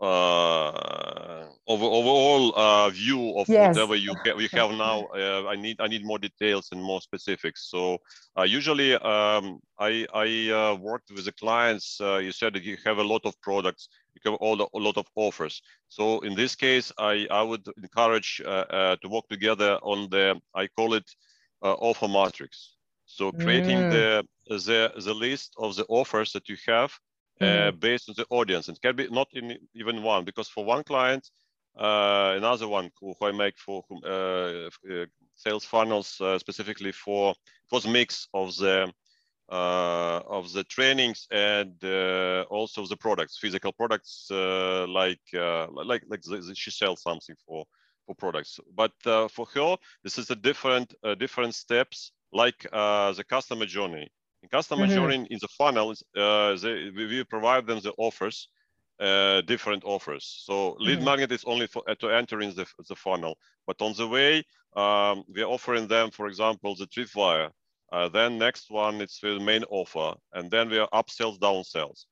uh, 0.00 1.46
over, 1.66 1.84
overall 1.84 2.52
uh, 2.54 2.90
view 2.90 3.38
of 3.38 3.48
yes. 3.48 3.74
whatever 3.74 3.96
you 3.96 4.14
ha- 4.24 4.34
we 4.36 4.48
have 4.52 4.70
now. 4.72 5.06
Uh, 5.16 5.46
I 5.46 5.56
need 5.56 5.80
I 5.80 5.86
need 5.86 6.04
more 6.04 6.18
details 6.18 6.68
and 6.72 6.82
more 6.82 7.00
specifics. 7.00 7.70
So 7.70 7.98
uh, 8.38 8.42
usually 8.42 8.94
um, 8.94 9.60
I 9.78 10.06
I 10.12 10.50
uh, 10.50 10.74
worked 10.74 11.10
with 11.10 11.24
the 11.24 11.32
clients. 11.32 11.98
Uh, 12.00 12.18
you 12.18 12.32
said 12.32 12.52
that 12.54 12.64
you 12.64 12.76
have 12.84 12.98
a 12.98 13.02
lot 13.02 13.22
of 13.24 13.40
products. 13.40 13.88
You 14.14 14.30
have 14.30 14.38
all 14.40 14.56
the, 14.56 14.66
a 14.74 14.78
lot 14.78 14.98
of 14.98 15.06
offers. 15.14 15.62
So 15.88 16.20
in 16.20 16.34
this 16.34 16.54
case, 16.54 16.92
I 16.98 17.26
I 17.30 17.42
would 17.42 17.66
encourage 17.82 18.36
to 18.44 19.08
work 19.08 19.26
together 19.30 19.78
on 19.82 20.10
the 20.10 20.38
I 20.54 20.66
call 20.66 20.92
it 20.94 21.10
offer 21.62 22.08
matrix. 22.08 22.75
So 23.06 23.32
creating 23.32 23.78
mm. 23.78 23.90
the 23.90 24.26
the 24.48 24.92
the 25.00 25.14
list 25.14 25.54
of 25.58 25.76
the 25.76 25.86
offers 25.88 26.32
that 26.32 26.48
you 26.48 26.56
have 26.66 26.92
mm-hmm. 27.40 27.68
Uh, 27.68 27.70
based 27.70 28.08
on 28.08 28.14
the 28.16 28.26
audience. 28.30 28.68
It 28.68 28.80
can 28.80 28.96
be 28.96 29.08
not 29.08 29.28
in 29.32 29.58
even 29.74 30.02
one, 30.02 30.24
because 30.24 30.48
for 30.48 30.64
one 30.64 30.84
client, 30.84 31.30
uh, 31.78 32.34
another 32.36 32.68
one 32.68 32.90
who, 32.98 33.14
who, 33.18 33.26
I 33.26 33.32
make 33.32 33.58
for 33.58 33.84
uh, 34.04 34.70
sales 35.34 35.64
funnels 35.64 36.20
specifically 36.38 36.92
for 36.92 37.32
it 37.32 37.72
was 37.72 37.84
a 37.84 37.90
mix 37.90 38.28
of 38.32 38.56
the 38.56 38.92
uh, 39.48 40.20
of 40.26 40.52
the 40.52 40.64
trainings 40.64 41.26
and 41.30 41.72
uh, 41.84 42.44
also 42.50 42.84
the 42.86 42.96
products, 42.96 43.38
physical 43.38 43.72
products 43.72 44.28
uh, 44.30 44.86
like 44.88 45.20
like 45.32 46.02
like 46.08 46.22
the, 46.22 46.52
she 46.54 46.70
sells 46.70 47.02
something 47.02 47.36
for 47.46 47.64
for 48.06 48.14
products. 48.14 48.58
But 48.74 48.92
for 49.30 49.46
her, 49.54 49.76
this 50.02 50.18
is 50.18 50.30
a 50.30 50.36
different 50.36 50.94
different 51.18 51.54
steps 51.54 52.12
like 52.42 52.60
the 53.18 53.24
customer 53.28 53.66
journey. 53.66 54.08
In 54.42 54.48
customer 54.58 54.86
mm-hmm. 54.86 54.94
journey 54.94 55.26
in 55.30 55.38
the 55.40 55.48
funnel, 55.58 55.90
uh, 56.16 56.54
they, 56.62 56.90
we 56.94 57.24
provide 57.24 57.66
them 57.66 57.80
the 57.80 57.92
offers, 57.98 58.48
uh, 59.00 59.40
different 59.42 59.82
offers. 59.84 60.24
So 60.46 60.76
lead 60.78 60.98
mm-hmm. 60.98 61.04
magnet 61.04 61.32
is 61.32 61.44
only 61.44 61.66
for, 61.66 61.82
uh, 61.90 61.94
to 61.96 62.10
enter 62.10 62.40
in 62.40 62.54
the, 62.54 62.66
the 62.88 62.94
funnel, 62.94 63.34
but 63.66 63.80
on 63.80 63.92
the 63.94 64.06
way, 64.06 64.44
um, 64.76 65.24
we're 65.34 65.52
offering 65.56 65.88
them, 65.88 66.10
for 66.10 66.26
example, 66.28 66.76
the 66.76 66.86
tripwire. 66.86 67.50
Uh, 67.92 68.08
then 68.08 68.38
next 68.38 68.70
one, 68.70 69.00
it's 69.00 69.20
the 69.20 69.38
main 69.40 69.64
offer, 69.70 70.14
and 70.34 70.50
then 70.50 70.68
we 70.70 70.78
are 70.78 70.88
upsells, 71.00 71.38
downsells. 71.38 72.04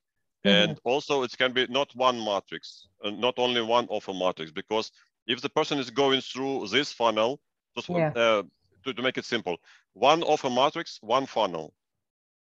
Mm-hmm. 0.45 0.71
And 0.71 0.81
also 0.85 1.23
it 1.23 1.37
can 1.37 1.53
be 1.53 1.67
not 1.69 1.95
one 1.95 2.19
matrix, 2.19 2.89
uh, 3.05 3.11
not 3.11 3.35
only 3.39 3.63
one 3.63 3.87
offer 3.89 4.13
matrix, 4.13 4.51
because 4.51 4.91
if 5.27 5.41
the 5.41 5.51
person 5.51 5.79
is 5.79 5.91
going 5.91 6.21
through 6.21 6.69
this 6.69 6.93
funnel, 6.93 7.41
just 7.77 7.89
yeah. 7.89 8.43
To, 8.85 8.95
to 8.95 9.03
make 9.03 9.19
it 9.19 9.25
simple, 9.25 9.57
one 9.93 10.23
offer 10.23 10.51
matrix, 10.51 10.99
one 11.03 11.27
funnel. 11.27 11.75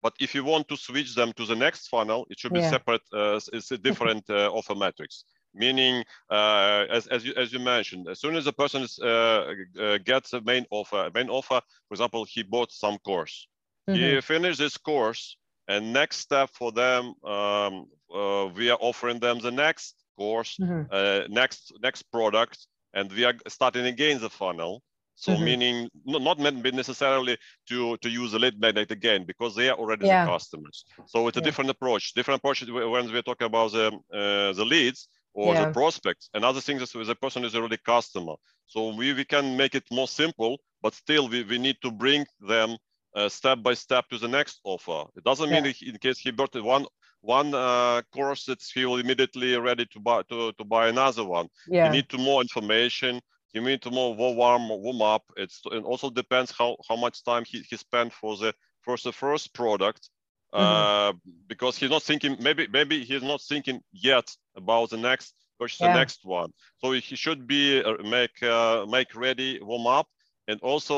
But 0.02 0.14
if 0.20 0.34
you 0.34 0.44
want 0.44 0.68
to 0.70 0.78
switch 0.78 1.16
them 1.16 1.32
to 1.34 1.46
the 1.46 1.56
next 1.56 1.88
funnel, 1.88 2.26
it 2.30 2.40
should 2.40 2.54
be 2.54 2.60
yeah. 2.60 2.72
separate. 2.72 3.02
Uh, 3.14 3.40
it's 3.54 3.72
a 3.72 3.78
different 3.78 4.24
uh, 4.30 4.50
offer 4.52 4.76
matrix. 4.76 5.26
Meaning, 5.54 6.04
uh, 6.30 6.86
as, 6.90 7.08
as, 7.08 7.26
you, 7.26 7.34
as 7.36 7.52
you 7.52 7.60
mentioned, 7.60 8.08
as 8.08 8.20
soon 8.20 8.36
as 8.36 8.46
the 8.46 8.54
person 8.54 8.84
is, 8.84 8.98
uh, 9.00 9.54
uh, 9.80 9.98
gets 9.98 10.34
a 10.34 10.42
main 10.42 10.66
offer, 10.72 11.12
main 11.14 11.30
offer, 11.30 11.62
for 11.88 11.94
example, 11.94 12.26
he 12.26 12.42
bought 12.42 12.72
some 12.72 12.98
course. 13.00 13.48
Mm-hmm. 13.90 14.00
He 14.00 14.22
finished 14.22 14.60
this 14.60 14.78
course, 14.78 15.36
and 15.68 15.92
next 15.92 16.18
step 16.18 16.50
for 16.54 16.72
them, 16.72 17.14
um, 17.26 17.88
uh, 18.16 18.48
we 18.56 18.70
are 18.70 18.78
offering 18.80 19.20
them 19.20 19.40
the 19.40 19.52
next 19.52 19.96
course, 20.18 20.58
mm-hmm. 20.60 21.34
next 21.34 21.74
next 21.84 22.04
product, 22.04 22.66
and 22.94 23.12
we 23.12 23.26
are 23.26 23.34
starting 23.48 23.86
again 23.86 24.22
the 24.22 24.30
funnel. 24.30 24.82
So 25.22 25.34
mm-hmm. 25.34 25.46
meaning 25.50 25.90
not 26.04 26.40
necessarily 26.40 27.38
to, 27.70 27.96
to 27.98 28.10
use 28.10 28.34
a 28.34 28.40
lead 28.40 28.60
magnet 28.60 28.90
again 28.90 29.24
because 29.24 29.56
they 29.56 29.70
are 29.70 29.78
already 29.78 30.08
yeah. 30.08 30.26
the 30.26 30.32
customers. 30.32 30.84
So 31.06 31.28
it's 31.28 31.38
a 31.38 31.40
yeah. 31.40 31.46
different 31.46 31.70
approach. 31.70 32.14
Different 32.16 32.40
approach 32.40 32.68
when 32.68 33.06
we're 33.14 33.22
talking 33.22 33.46
about 33.46 33.72
the 33.72 33.88
uh, 34.20 34.52
the 34.54 34.66
leads 34.66 35.10
or 35.36 35.54
yeah. 35.54 35.66
the 35.66 35.72
prospects. 35.80 36.32
Another 36.34 36.60
thing 36.60 36.82
is 36.82 36.92
the 36.92 37.16
person 37.26 37.46
is 37.46 37.54
already 37.56 37.78
customer. 37.78 38.34
So 38.66 38.96
we, 38.96 39.14
we 39.14 39.24
can 39.24 39.56
make 39.56 39.76
it 39.76 39.84
more 39.92 40.08
simple, 40.08 40.58
but 40.82 40.96
still 40.96 41.30
we, 41.30 41.44
we 41.44 41.60
need 41.60 41.78
to 41.84 41.92
bring 41.92 42.26
them 42.40 42.78
uh, 43.16 43.30
step 43.30 43.62
by 43.62 43.76
step 43.76 44.10
to 44.10 44.18
the 44.18 44.28
next 44.28 44.60
offer. 44.64 45.04
It 45.16 45.24
doesn't 45.24 45.52
mean 45.52 45.66
in 45.66 45.98
case 46.00 46.18
he 46.18 46.32
bought 46.32 46.56
one 46.64 46.88
one 47.22 47.54
uh, 47.54 48.02
course 48.12 48.46
that 48.46 48.60
he 48.74 48.86
will 48.86 48.98
immediately 48.98 49.56
ready 49.56 49.86
to 49.94 50.00
buy 50.00 50.24
to, 50.32 50.52
to 50.54 50.64
buy 50.66 50.88
another 50.88 51.24
one. 51.24 51.48
Yeah. 51.68 51.86
You 51.86 51.92
need 51.92 52.10
to 52.10 52.18
more 52.18 52.42
information 52.42 53.22
you 53.54 53.62
need 53.62 53.82
to 53.82 53.92
more 53.92 54.16
warm 54.16 54.70
warm 54.70 55.02
up. 55.02 55.24
It's 55.38 55.62
it 55.72 55.84
also 55.84 56.10
depends 56.10 56.52
how 56.58 56.78
how 56.88 56.96
much 56.96 57.24
time 57.24 57.44
he, 57.46 57.60
he 57.70 57.78
spent 57.78 58.14
for 58.14 58.38
the 58.38 58.54
first 58.82 59.04
the 59.04 59.12
first 59.14 59.54
product. 59.54 60.10
Mm-hmm. 60.54 60.66
Uh, 60.66 61.14
because 61.48 61.78
he's 61.78 61.90
not 61.90 62.04
thinking 62.04 62.36
maybe 62.42 62.68
maybe 62.68 63.06
he's 63.06 63.24
not 63.24 63.42
thinking 63.42 63.82
yet 63.94 64.30
about 64.58 64.90
the 64.90 64.98
next 64.98 65.34
purchase 65.58 65.80
yeah. 65.80 65.94
the 65.94 66.00
next 66.00 66.26
one. 66.26 66.52
So 66.80 66.92
he 66.92 67.16
should 67.16 67.48
be 67.48 67.82
uh, 67.82 68.04
make 68.04 68.44
uh, 68.44 68.86
make 68.86 69.16
ready 69.16 69.60
warm 69.62 69.88
up 69.88 70.08
and 70.48 70.60
also 70.62 70.98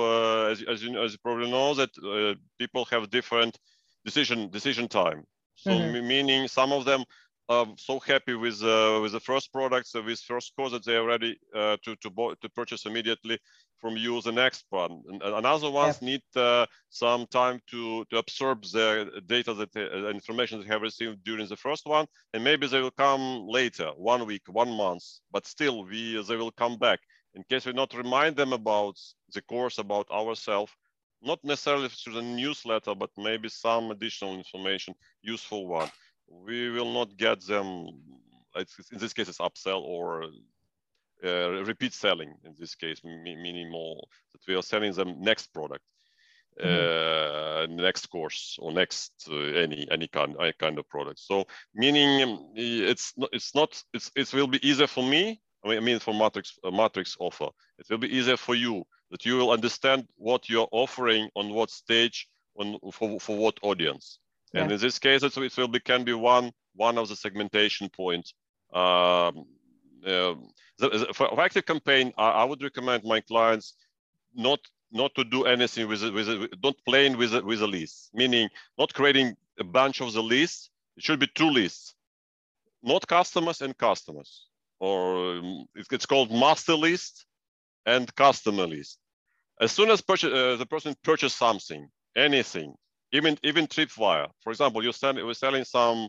uh, 0.00 0.50
as, 0.50 0.62
as 0.62 0.82
you 0.82 1.00
as 1.00 1.12
you 1.12 1.18
probably 1.18 1.50
know 1.50 1.74
that 1.74 1.90
uh, 1.98 2.34
people 2.58 2.84
have 2.86 3.10
different 3.10 3.58
decision 4.04 4.50
decision 4.50 4.88
time. 4.88 5.22
So 5.54 5.70
mm-hmm. 5.70 6.08
meaning 6.08 6.48
some 6.48 6.72
of 6.72 6.84
them 6.84 7.04
um, 7.48 7.74
so 7.78 7.98
happy 7.98 8.34
with 8.34 8.62
uh, 8.62 8.98
with 9.02 9.12
the 9.12 9.20
first 9.20 9.52
products, 9.52 9.94
uh, 9.94 10.02
with 10.02 10.20
first 10.20 10.54
course 10.56 10.72
that 10.72 10.84
they 10.84 10.96
are 10.96 11.06
ready 11.06 11.38
uh, 11.54 11.76
to 11.84 11.96
to 11.96 12.10
to 12.40 12.48
purchase 12.50 12.84
immediately 12.86 13.38
from 13.80 13.96
you 13.96 14.20
the 14.20 14.32
next 14.32 14.64
one. 14.70 15.02
And 15.08 15.22
another 15.22 15.70
ones 15.70 15.98
yeah. 16.00 16.08
need 16.08 16.22
uh, 16.36 16.66
some 16.90 17.26
time 17.26 17.60
to 17.70 18.04
to 18.06 18.18
absorb 18.18 18.64
the 18.64 19.22
data 19.26 19.54
that 19.54 19.74
uh, 19.76 20.08
information 20.08 20.60
they 20.60 20.66
have 20.66 20.82
received 20.82 21.24
during 21.24 21.48
the 21.48 21.56
first 21.56 21.86
one, 21.86 22.06
and 22.34 22.44
maybe 22.44 22.66
they 22.66 22.80
will 22.80 22.90
come 22.90 23.46
later, 23.46 23.90
one 23.96 24.26
week, 24.26 24.42
one 24.48 24.70
month, 24.70 25.04
but 25.32 25.46
still 25.46 25.84
we 25.84 26.22
they 26.22 26.36
will 26.36 26.52
come 26.52 26.76
back 26.76 27.00
in 27.34 27.42
case 27.44 27.66
we 27.66 27.72
not 27.72 27.94
remind 27.94 28.36
them 28.36 28.52
about 28.52 28.96
the 29.32 29.42
course 29.42 29.78
about 29.78 30.10
ourselves 30.10 30.72
not 31.22 31.42
necessarily 31.42 31.88
through 31.88 32.14
the 32.14 32.22
newsletter, 32.22 32.94
but 32.94 33.10
maybe 33.16 33.48
some 33.48 33.90
additional 33.90 34.34
information, 34.34 34.94
useful 35.22 35.66
one. 35.66 35.90
We 36.30 36.70
will 36.70 36.92
not 36.92 37.16
get 37.16 37.40
them, 37.46 37.88
in 38.56 38.98
this 38.98 39.12
case, 39.12 39.28
it's 39.28 39.38
upsell 39.38 39.82
or 39.82 40.24
uh, 41.24 41.62
repeat 41.64 41.92
selling 41.92 42.34
in 42.44 42.54
this 42.58 42.74
case, 42.74 43.02
meaning 43.04 43.70
more 43.70 43.96
that 44.32 44.40
we 44.46 44.54
are 44.54 44.62
selling 44.62 44.92
them 44.92 45.20
next 45.20 45.52
product, 45.52 45.84
mm 46.60 46.66
-hmm. 46.66 47.64
uh, 47.64 47.66
next 47.66 48.06
course 48.06 48.58
or 48.62 48.72
next 48.72 49.12
uh, 49.28 49.62
any 49.64 49.86
any 49.90 50.08
kind 50.08 50.36
any 50.40 50.52
kind 50.52 50.78
of 50.78 50.86
product. 50.88 51.18
So 51.18 51.44
meaning 51.72 52.22
um, 52.22 52.52
it's 52.54 53.12
not 53.16 53.28
it's 53.32 53.54
not 53.54 53.84
it's 53.92 54.10
it 54.14 54.32
will 54.32 54.48
be 54.48 54.60
easier 54.68 54.88
for 54.88 55.04
me. 55.04 55.40
I 55.64 55.80
mean 55.80 55.98
for 56.00 56.14
matrix 56.14 56.58
matrix 56.62 57.16
offer. 57.18 57.50
It 57.78 57.88
will 57.88 58.00
be 58.00 58.16
easier 58.18 58.36
for 58.36 58.56
you 58.56 58.84
that 59.10 59.24
you 59.24 59.36
will 59.38 59.50
understand 59.50 60.06
what 60.16 60.48
you're 60.48 60.68
offering 60.70 61.30
on 61.34 61.48
what 61.54 61.70
stage 61.70 62.28
on 62.54 62.78
for, 62.92 63.20
for 63.20 63.36
what 63.36 63.58
audience. 63.62 64.18
Yeah. 64.52 64.62
And 64.62 64.72
in 64.72 64.78
this 64.78 64.98
case, 64.98 65.22
it 65.22 65.36
will 65.56 65.68
be 65.68 65.80
can 65.80 66.04
be 66.04 66.14
one 66.14 66.52
one 66.74 66.98
of 66.98 67.08
the 67.08 67.16
segmentation 67.16 67.88
points. 67.88 68.34
Um, 68.72 69.46
uh, 70.06 70.34
the, 70.78 71.08
for, 71.12 71.28
for 71.28 71.40
active 71.40 71.66
campaign, 71.66 72.12
I, 72.16 72.28
I, 72.30 72.44
would 72.44 72.62
recommend 72.62 73.02
my 73.04 73.20
clients 73.20 73.74
not 74.34 74.60
not 74.92 75.14
to 75.16 75.24
do 75.24 75.44
anything 75.44 75.88
with 75.88 76.02
it, 76.02 76.12
with 76.12 76.28
it, 76.28 76.60
don't 76.60 76.76
play 76.86 77.14
with 77.14 77.34
it, 77.34 77.44
with 77.44 77.62
a 77.62 77.66
list, 77.66 78.10
meaning 78.14 78.48
not 78.78 78.94
creating 78.94 79.36
a 79.58 79.64
bunch 79.64 80.00
of 80.00 80.12
the 80.12 80.22
lists. 80.22 80.70
It 80.96 81.02
should 81.02 81.20
be 81.20 81.28
two 81.34 81.50
lists, 81.50 81.94
not 82.82 83.06
customers 83.06 83.60
and 83.60 83.76
customers, 83.76 84.46
or 84.80 85.36
um, 85.36 85.66
it's 85.74 86.06
called 86.06 86.30
master 86.30 86.74
list 86.74 87.26
and 87.86 88.14
customer 88.14 88.66
list. 88.66 88.98
As 89.60 89.72
soon 89.72 89.90
as 89.90 90.00
purchase, 90.00 90.32
uh, 90.32 90.56
the 90.56 90.66
person 90.66 90.94
purchase 91.02 91.34
something, 91.34 91.88
anything, 92.16 92.74
even 93.12 93.38
even 93.42 93.66
Tripwire, 93.66 94.28
for 94.42 94.50
example, 94.50 94.82
you're 94.82 94.92
selling, 94.92 95.24
we're 95.24 95.34
selling 95.34 95.64
some 95.64 96.08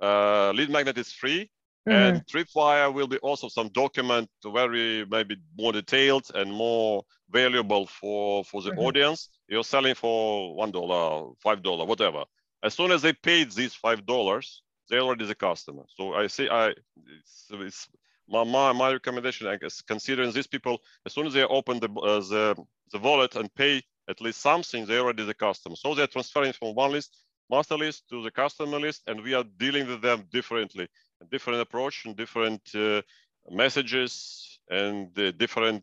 uh, 0.00 0.50
lead 0.52 0.70
magnet 0.70 0.98
is 0.98 1.12
free, 1.12 1.50
mm-hmm. 1.88 1.92
and 1.92 2.26
Tripwire 2.26 2.92
will 2.92 3.06
be 3.06 3.18
also 3.18 3.48
some 3.48 3.68
document 3.68 4.28
very 4.44 5.04
maybe 5.10 5.36
more 5.58 5.72
detailed 5.72 6.26
and 6.34 6.52
more 6.52 7.02
valuable 7.30 7.86
for 7.86 8.44
for 8.44 8.62
the 8.62 8.70
mm-hmm. 8.70 8.80
audience. 8.80 9.30
You're 9.48 9.64
selling 9.64 9.94
for 9.94 10.54
one 10.54 10.70
dollar, 10.70 11.32
five 11.42 11.62
dollar, 11.62 11.84
whatever. 11.84 12.24
As 12.62 12.74
soon 12.74 12.90
as 12.90 13.02
they 13.02 13.12
paid 13.12 13.52
these 13.52 13.74
five 13.74 14.06
dollars, 14.06 14.62
they 14.88 14.98
already 14.98 15.26
the 15.26 15.34
customer. 15.34 15.82
So 15.96 16.14
I 16.14 16.26
say 16.28 16.48
I 16.48 16.68
it's, 16.70 17.46
it's 17.50 17.88
my, 18.28 18.44
my, 18.44 18.72
my 18.72 18.92
recommendation 18.92 19.46
is 19.62 19.82
considering 19.82 20.32
these 20.32 20.48
people, 20.48 20.78
as 21.04 21.12
soon 21.12 21.26
as 21.26 21.32
they 21.32 21.44
open 21.44 21.78
the, 21.78 21.88
uh, 22.00 22.20
the, 22.20 22.56
the 22.92 22.98
wallet 22.98 23.36
and 23.36 23.54
pay 23.54 23.82
at 24.08 24.20
least 24.20 24.40
something, 24.40 24.86
they 24.86 24.98
already 24.98 25.24
the 25.24 25.34
customer. 25.34 25.76
So 25.76 25.94
they're 25.94 26.06
transferring 26.06 26.52
from 26.52 26.74
one 26.74 26.92
list, 26.92 27.16
master 27.50 27.76
list 27.76 28.08
to 28.10 28.22
the 28.22 28.30
customer 28.30 28.78
list, 28.78 29.02
and 29.06 29.22
we 29.22 29.34
are 29.34 29.44
dealing 29.58 29.86
with 29.86 30.02
them 30.02 30.24
differently, 30.30 30.88
different 31.30 31.60
approach 31.60 32.04
and 32.04 32.16
different 32.16 32.62
uh, 32.74 33.02
messages 33.50 34.58
and 34.70 35.12
different 35.38 35.82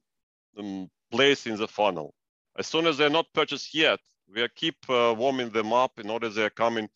um, 0.58 0.90
place 1.12 1.48
in 1.48 1.58
the 1.58 1.68
funnel. 1.68 2.14
As 2.58 2.68
soon 2.68 2.88
as 2.88 2.98
they're 2.98 3.10
not 3.10 3.34
purchased 3.34 3.74
yet, 3.74 4.00
we 4.34 4.42
are 4.42 4.50
keep 4.50 4.78
uh, 4.90 5.14
warming 5.18 5.50
them 5.50 5.74
up 5.74 6.00
in 6.00 6.10
order 6.10 6.30
they're 6.30 6.50
coming 6.50 6.90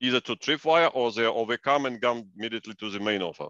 either 0.00 0.20
to 0.20 0.34
Tripwire 0.36 0.90
or 0.94 1.12
they 1.12 1.24
overcome 1.24 1.86
and 1.86 2.00
come 2.00 2.28
immediately 2.36 2.74
to 2.74 2.90
the 2.90 2.98
main 2.98 3.22
offer. 3.22 3.48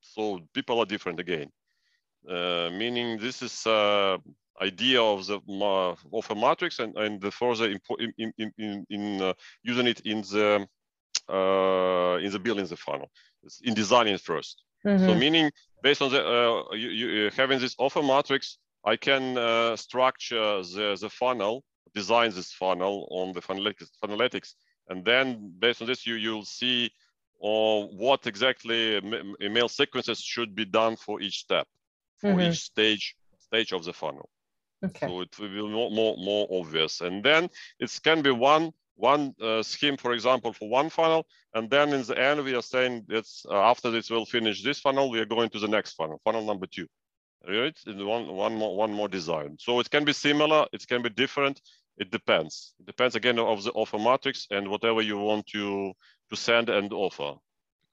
So 0.00 0.40
people 0.52 0.78
are 0.80 0.86
different 0.86 1.18
again. 1.18 1.50
Uh, 2.28 2.70
meaning 2.72 3.18
this 3.18 3.42
is 3.42 3.66
uh, 3.66 4.18
idea 4.60 5.02
of 5.02 5.26
the 5.26 5.36
uh, 5.36 5.94
of 6.12 6.30
a 6.30 6.34
matrix 6.34 6.78
and, 6.78 6.96
and 6.96 7.20
the 7.20 7.30
further 7.30 7.70
in, 7.70 8.32
in, 8.38 8.52
in, 8.58 8.86
in 8.88 9.22
uh, 9.22 9.32
using 9.62 9.86
it 9.86 10.00
in 10.00 10.22
the 10.22 10.66
uh, 11.28 12.18
in 12.18 12.30
the 12.30 12.38
building 12.38 12.66
the 12.66 12.76
funnel, 12.76 13.10
in 13.62 13.74
designing 13.74 14.18
first. 14.18 14.62
Mm 14.84 14.96
-hmm. 14.96 15.06
So 15.06 15.14
meaning 15.14 15.52
based 15.82 16.02
on 16.02 16.10
the 16.10 16.20
uh, 16.20 16.76
you, 16.76 16.90
you, 16.90 17.30
having 17.36 17.60
this 17.60 17.74
offer 17.78 18.02
matrix, 18.02 18.58
I 18.92 18.96
can 18.96 19.22
structure 19.76 20.62
the, 20.62 20.96
the 21.00 21.10
funnel, 21.10 21.62
design 21.94 22.30
this 22.30 22.52
funnel 22.52 23.06
on 23.10 23.32
the 23.32 23.40
Funnelytics, 23.40 23.90
Funnelytics, 24.02 24.54
and 24.88 25.04
then 25.04 25.54
based 25.58 25.80
on 25.80 25.86
this, 25.86 26.06
you 26.06 26.16
you'll 26.16 26.44
see 26.44 26.90
or 27.38 27.88
what 27.88 28.26
exactly 28.26 28.80
email 29.40 29.68
sequences 29.68 30.20
should 30.20 30.54
be 30.54 30.64
done 30.64 30.96
for 30.96 31.20
each 31.20 31.38
step, 31.38 31.66
for 32.20 32.30
mm 32.30 32.38
-hmm. 32.38 32.50
each 32.50 32.60
stage 32.60 33.16
stage 33.38 33.74
of 33.76 33.84
the 33.84 33.92
funnel. 33.92 34.28
Okay. 34.84 35.06
So 35.06 35.20
it 35.20 35.38
will 35.38 35.48
be 35.48 35.62
more, 35.62 35.90
more, 35.90 36.16
more 36.16 36.48
obvious. 36.50 37.00
And 37.00 37.22
then 37.22 37.50
it 37.78 38.00
can 38.02 38.22
be 38.22 38.30
one 38.30 38.72
one 38.96 39.34
uh, 39.42 39.62
scheme, 39.62 39.96
for 39.96 40.12
example, 40.12 40.52
for 40.52 40.68
one 40.68 40.88
funnel. 40.88 41.26
And 41.52 41.68
then 41.68 41.92
in 41.92 42.02
the 42.02 42.18
end, 42.18 42.44
we 42.44 42.54
are 42.54 42.62
saying 42.62 43.06
it's 43.08 43.44
uh, 43.50 43.54
after 43.54 43.90
this 43.90 44.10
we'll 44.10 44.24
finish 44.24 44.62
this 44.62 44.80
funnel, 44.80 45.10
we 45.10 45.20
are 45.20 45.24
going 45.24 45.50
to 45.50 45.58
the 45.58 45.68
next 45.68 45.94
funnel, 45.94 46.20
funnel 46.24 46.44
number 46.44 46.66
two. 46.66 46.86
Right? 47.46 47.76
One, 47.86 48.28
one 48.28 48.54
more, 48.54 48.76
one 48.76 48.92
more 48.92 49.08
design. 49.08 49.56
So 49.58 49.80
it 49.80 49.90
can 49.90 50.04
be 50.04 50.12
similar, 50.12 50.66
it 50.72 50.86
can 50.86 51.02
be 51.02 51.10
different. 51.10 51.60
It 51.98 52.10
depends. 52.10 52.74
It 52.80 52.86
depends 52.86 53.14
again 53.14 53.38
of 53.38 53.62
the 53.62 53.72
offer 53.72 53.98
matrix 53.98 54.46
and 54.50 54.68
whatever 54.68 55.02
you 55.02 55.18
want 55.18 55.46
to 55.48 55.92
to 56.30 56.36
send 56.36 56.68
and 56.68 56.92
offer 56.92 57.34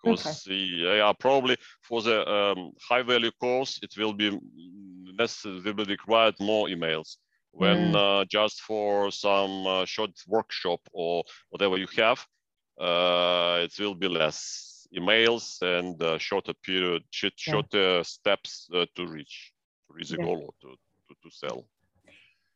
because 0.04 0.48
okay. 0.48 0.56
the, 0.56 0.98
yeah, 0.98 1.14
probably 1.20 1.58
for 1.82 2.02
the 2.02 2.28
um, 2.30 2.72
high 2.82 3.04
value 3.04 3.32
course, 3.40 3.80
it 3.82 3.94
will 3.98 4.14
be 4.14 4.38
necessary, 5.14 5.62
will 5.62 5.74
be 5.74 5.84
required 5.86 6.36
more 6.40 6.68
emails 6.68 7.18
when 7.52 7.92
mm. 7.92 8.22
uh, 8.22 8.26
just 8.26 8.62
for 8.62 9.12
some 9.12 9.68
uh, 9.68 9.86
short 9.86 10.12
workshop 10.28 10.80
or 10.94 11.24
whatever 11.50 11.78
you 11.78 11.88
have, 11.98 12.26
uh, 12.80 13.60
it 13.64 13.74
will 13.80 13.96
be 13.96 14.08
less 14.08 14.88
emails 14.98 15.62
and 15.62 16.02
uh, 16.02 16.18
shorter 16.18 16.54
period, 16.66 17.04
shorter 17.12 17.98
yeah. 17.98 18.02
steps 18.02 18.70
uh, 18.74 18.86
to 18.96 19.06
reach, 19.08 19.52
to 19.88 19.94
reach 19.94 20.10
the 20.10 20.18
yeah. 20.18 20.26
goal 20.26 20.38
or 20.38 20.54
to, 20.62 20.76
to, 21.08 21.16
to 21.24 21.36
sell. 21.36 21.66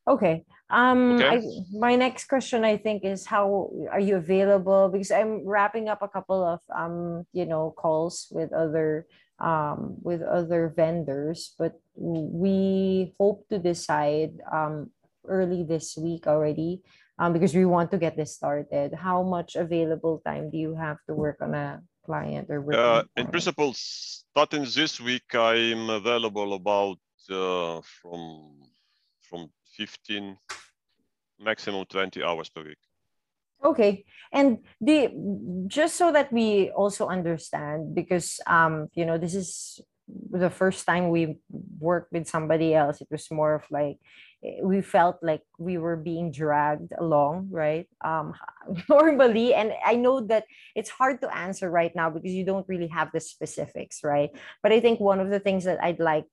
Okay. 0.07 0.45
Um, 0.69 1.17
okay. 1.17 1.37
I, 1.37 1.41
my 1.73 1.95
next 1.95 2.25
question, 2.25 2.63
I 2.63 2.77
think, 2.77 3.03
is 3.03 3.25
how 3.25 3.69
are 3.91 3.99
you 3.99 4.17
available? 4.17 4.89
Because 4.89 5.11
I'm 5.11 5.45
wrapping 5.45 5.89
up 5.89 6.01
a 6.01 6.07
couple 6.07 6.43
of 6.43 6.59
um, 6.73 7.25
you 7.33 7.45
know, 7.45 7.73
calls 7.75 8.27
with 8.31 8.53
other 8.53 9.07
um 9.37 9.99
with 10.01 10.21
other 10.21 10.71
vendors, 10.73 11.53
but 11.59 11.73
we 11.95 13.13
hope 13.19 13.43
to 13.49 13.59
decide 13.59 14.31
um 14.49 14.91
early 15.27 15.63
this 15.67 15.97
week 15.97 16.25
already 16.25 16.79
um 17.19 17.33
because 17.33 17.53
we 17.53 17.65
want 17.65 17.91
to 17.91 17.97
get 17.97 18.15
this 18.15 18.33
started. 18.33 18.93
How 18.93 19.23
much 19.23 19.57
available 19.57 20.21
time 20.25 20.49
do 20.51 20.57
you 20.57 20.75
have 20.75 20.97
to 21.07 21.13
work 21.13 21.41
on 21.41 21.53
a 21.53 21.81
client 22.05 22.47
or 22.49 22.61
uh, 22.73 23.03
in 23.17 23.27
principle 23.27 23.73
starting 23.73 24.63
this 24.63 25.01
week 25.01 25.25
i'm 25.33 25.89
available 25.89 26.53
about 26.53 26.99
uh, 27.31 27.81
from 27.81 28.53
from 29.27 29.49
15, 29.76 30.38
maximum 31.39 31.86
20 31.86 32.23
hours 32.23 32.49
per 32.49 32.63
week. 32.63 32.78
Okay. 33.63 34.05
And 34.32 34.59
the 34.80 35.09
just 35.67 35.95
so 35.95 36.11
that 36.11 36.32
we 36.32 36.69
also 36.69 37.07
understand, 37.07 37.95
because 37.95 38.39
um, 38.47 38.89
you 38.93 39.05
know, 39.05 39.17
this 39.17 39.34
is 39.34 39.80
the 40.30 40.49
first 40.49 40.86
time 40.86 41.09
we 41.09 41.38
worked 41.80 42.13
with 42.13 42.28
somebody 42.28 42.76
else, 42.76 43.01
it 43.01 43.07
was 43.09 43.32
more 43.32 43.55
of 43.55 43.63
like 43.71 43.97
we 44.61 44.82
felt 44.82 45.17
like 45.23 45.41
we 45.57 45.78
were 45.78 45.95
being 45.95 46.32
dragged 46.32 46.91
along, 46.97 47.47
right? 47.49 47.88
Um, 48.03 48.34
normally, 48.89 49.53
and 49.55 49.73
I 49.84 49.95
know 49.95 50.21
that 50.28 50.45
it's 50.76 50.89
hard 50.89 51.21
to 51.21 51.36
answer 51.36 51.69
right 51.69 51.95
now 51.95 52.09
because 52.09 52.32
you 52.32 52.45
don't 52.45 52.67
really 52.67 52.88
have 52.88 53.09
the 53.13 53.19
specifics, 53.19 54.03
right? 54.03 54.30
But 54.61 54.71
I 54.71 54.80
think 54.80 54.99
one 54.99 55.19
of 55.19 55.30
the 55.30 55.39
things 55.39 55.63
that 55.63 55.84
I'd 55.84 55.99
like 55.99 56.26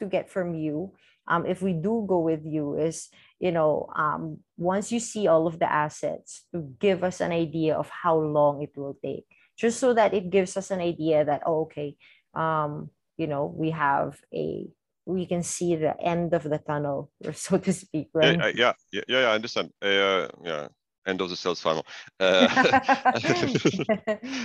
to 0.00 0.06
get 0.06 0.30
from 0.30 0.54
you 0.54 0.92
um, 1.28 1.46
if 1.46 1.62
we 1.62 1.72
do 1.72 2.04
go 2.08 2.20
with 2.20 2.44
you 2.44 2.76
is 2.78 3.08
you 3.38 3.52
know 3.52 3.88
um, 3.96 4.38
once 4.56 4.92
you 4.92 5.00
see 5.00 5.26
all 5.26 5.46
of 5.46 5.58
the 5.58 5.70
assets 5.70 6.44
to 6.54 6.62
give 6.80 7.04
us 7.04 7.20
an 7.20 7.32
idea 7.32 7.76
of 7.76 7.88
how 7.90 8.16
long 8.16 8.62
it 8.62 8.76
will 8.76 8.96
take. 9.02 9.26
Just 9.56 9.80
so 9.80 9.94
that 9.94 10.12
it 10.12 10.28
gives 10.28 10.56
us 10.56 10.70
an 10.70 10.80
idea 10.80 11.24
that 11.24 11.42
oh, 11.46 11.62
okay 11.62 11.96
um, 12.34 12.90
you 13.16 13.26
know 13.26 13.46
we 13.46 13.70
have 13.70 14.18
a 14.32 14.68
we 15.06 15.24
can 15.24 15.42
see 15.42 15.76
the 15.76 15.94
end 16.00 16.34
of 16.34 16.42
the 16.42 16.58
tunnel 16.58 17.10
so 17.32 17.58
to 17.58 17.72
speak 17.72 18.08
right? 18.12 18.38
yeah 18.38 18.50
yeah 18.54 18.72
yeah, 18.92 19.02
yeah 19.08 19.30
i 19.30 19.34
understand. 19.34 19.70
Uh, 19.80 20.28
yeah 20.44 20.68
end 21.06 21.20
of 21.20 21.30
the 21.30 21.36
sales 21.36 21.60
funnel. 21.60 21.86
Uh, 22.18 22.48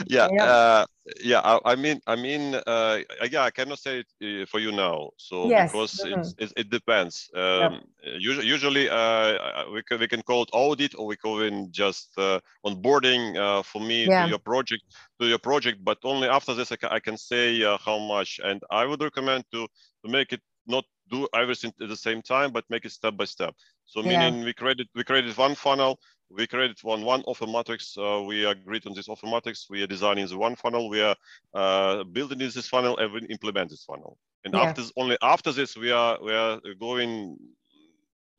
yeah, 0.07 0.27
yeah, 0.31 0.43
uh, 0.43 0.85
yeah. 1.23 1.39
I, 1.39 1.59
I, 1.71 1.75
mean, 1.75 2.01
I 2.05 2.15
mean, 2.15 2.55
uh, 2.55 2.99
yeah. 3.29 3.43
I 3.43 3.51
cannot 3.51 3.79
say 3.79 4.03
it 4.03 4.41
uh, 4.43 4.45
for 4.45 4.59
you 4.59 4.71
now, 4.71 5.11
so 5.17 5.47
yes. 5.47 5.71
because 5.71 6.03
mm 6.03 6.13
-hmm. 6.13 6.43
it, 6.43 6.51
it 6.55 6.69
depends. 6.69 7.29
Um, 7.33 7.81
Usually, 8.03 8.53
usually 8.55 8.89
uh, 8.89 9.71
we 9.73 9.81
can 9.83 9.99
we 9.99 10.07
can 10.07 10.21
call 10.23 10.41
it 10.41 10.49
audit, 10.53 10.95
or 10.97 11.05
we 11.07 11.15
call 11.15 11.41
it 11.41 11.53
just 11.71 12.17
uh, 12.17 12.39
onboarding 12.61 13.37
for 13.63 13.81
me 13.81 13.93
yeah. 13.93 14.23
to 14.23 14.29
your 14.29 14.41
project 14.41 14.83
to 15.19 15.25
your 15.25 15.39
project. 15.39 15.77
But 15.83 15.97
only 16.03 16.27
after 16.27 16.55
this, 16.55 16.71
I 16.71 16.77
can, 16.77 16.89
I 16.97 16.99
can 16.99 17.17
say 17.17 17.61
how 17.85 17.99
much. 17.99 18.39
And 18.43 18.59
I 18.81 18.85
would 18.85 19.01
recommend 19.01 19.43
to 19.51 19.67
to 20.01 20.07
make 20.09 20.35
it 20.35 20.41
not 20.65 20.85
do 21.09 21.27
everything 21.33 21.73
at 21.81 21.89
the 21.89 21.95
same 21.95 22.21
time, 22.21 22.51
but 22.51 22.63
make 22.69 22.85
it 22.85 22.91
step 22.91 23.15
by 23.17 23.25
step. 23.25 23.53
So 23.85 24.01
meaning 24.01 24.39
yeah. 24.39 24.45
we 24.45 24.53
created 24.53 24.87
we 24.95 25.03
created 25.03 25.37
one 25.37 25.55
funnel, 25.55 25.99
we 26.35 26.47
created 26.47 26.77
one 26.83 27.03
one 27.03 27.21
offer 27.27 27.47
matrix. 27.47 27.95
Uh, 27.97 28.23
we 28.25 28.45
agreed 28.45 28.85
on 28.87 28.93
this 28.93 29.09
offer 29.09 29.27
matrix. 29.27 29.67
We 29.69 29.83
are 29.83 29.87
designing 29.87 30.27
the 30.27 30.37
one 30.37 30.55
funnel. 30.55 30.89
We 30.89 31.01
are 31.01 31.15
uh, 31.53 32.03
building 32.03 32.39
this 32.39 32.67
funnel 32.67 32.97
and 32.97 33.11
we 33.13 33.21
implement 33.27 33.69
this 33.69 33.83
funnel. 33.83 34.17
And 34.45 34.53
yeah. 34.53 34.61
after 34.61 34.83
only 34.97 35.17
after 35.21 35.51
this, 35.51 35.75
we 35.77 35.91
are 35.91 36.17
we 36.21 36.33
are 36.33 36.59
going 36.79 37.37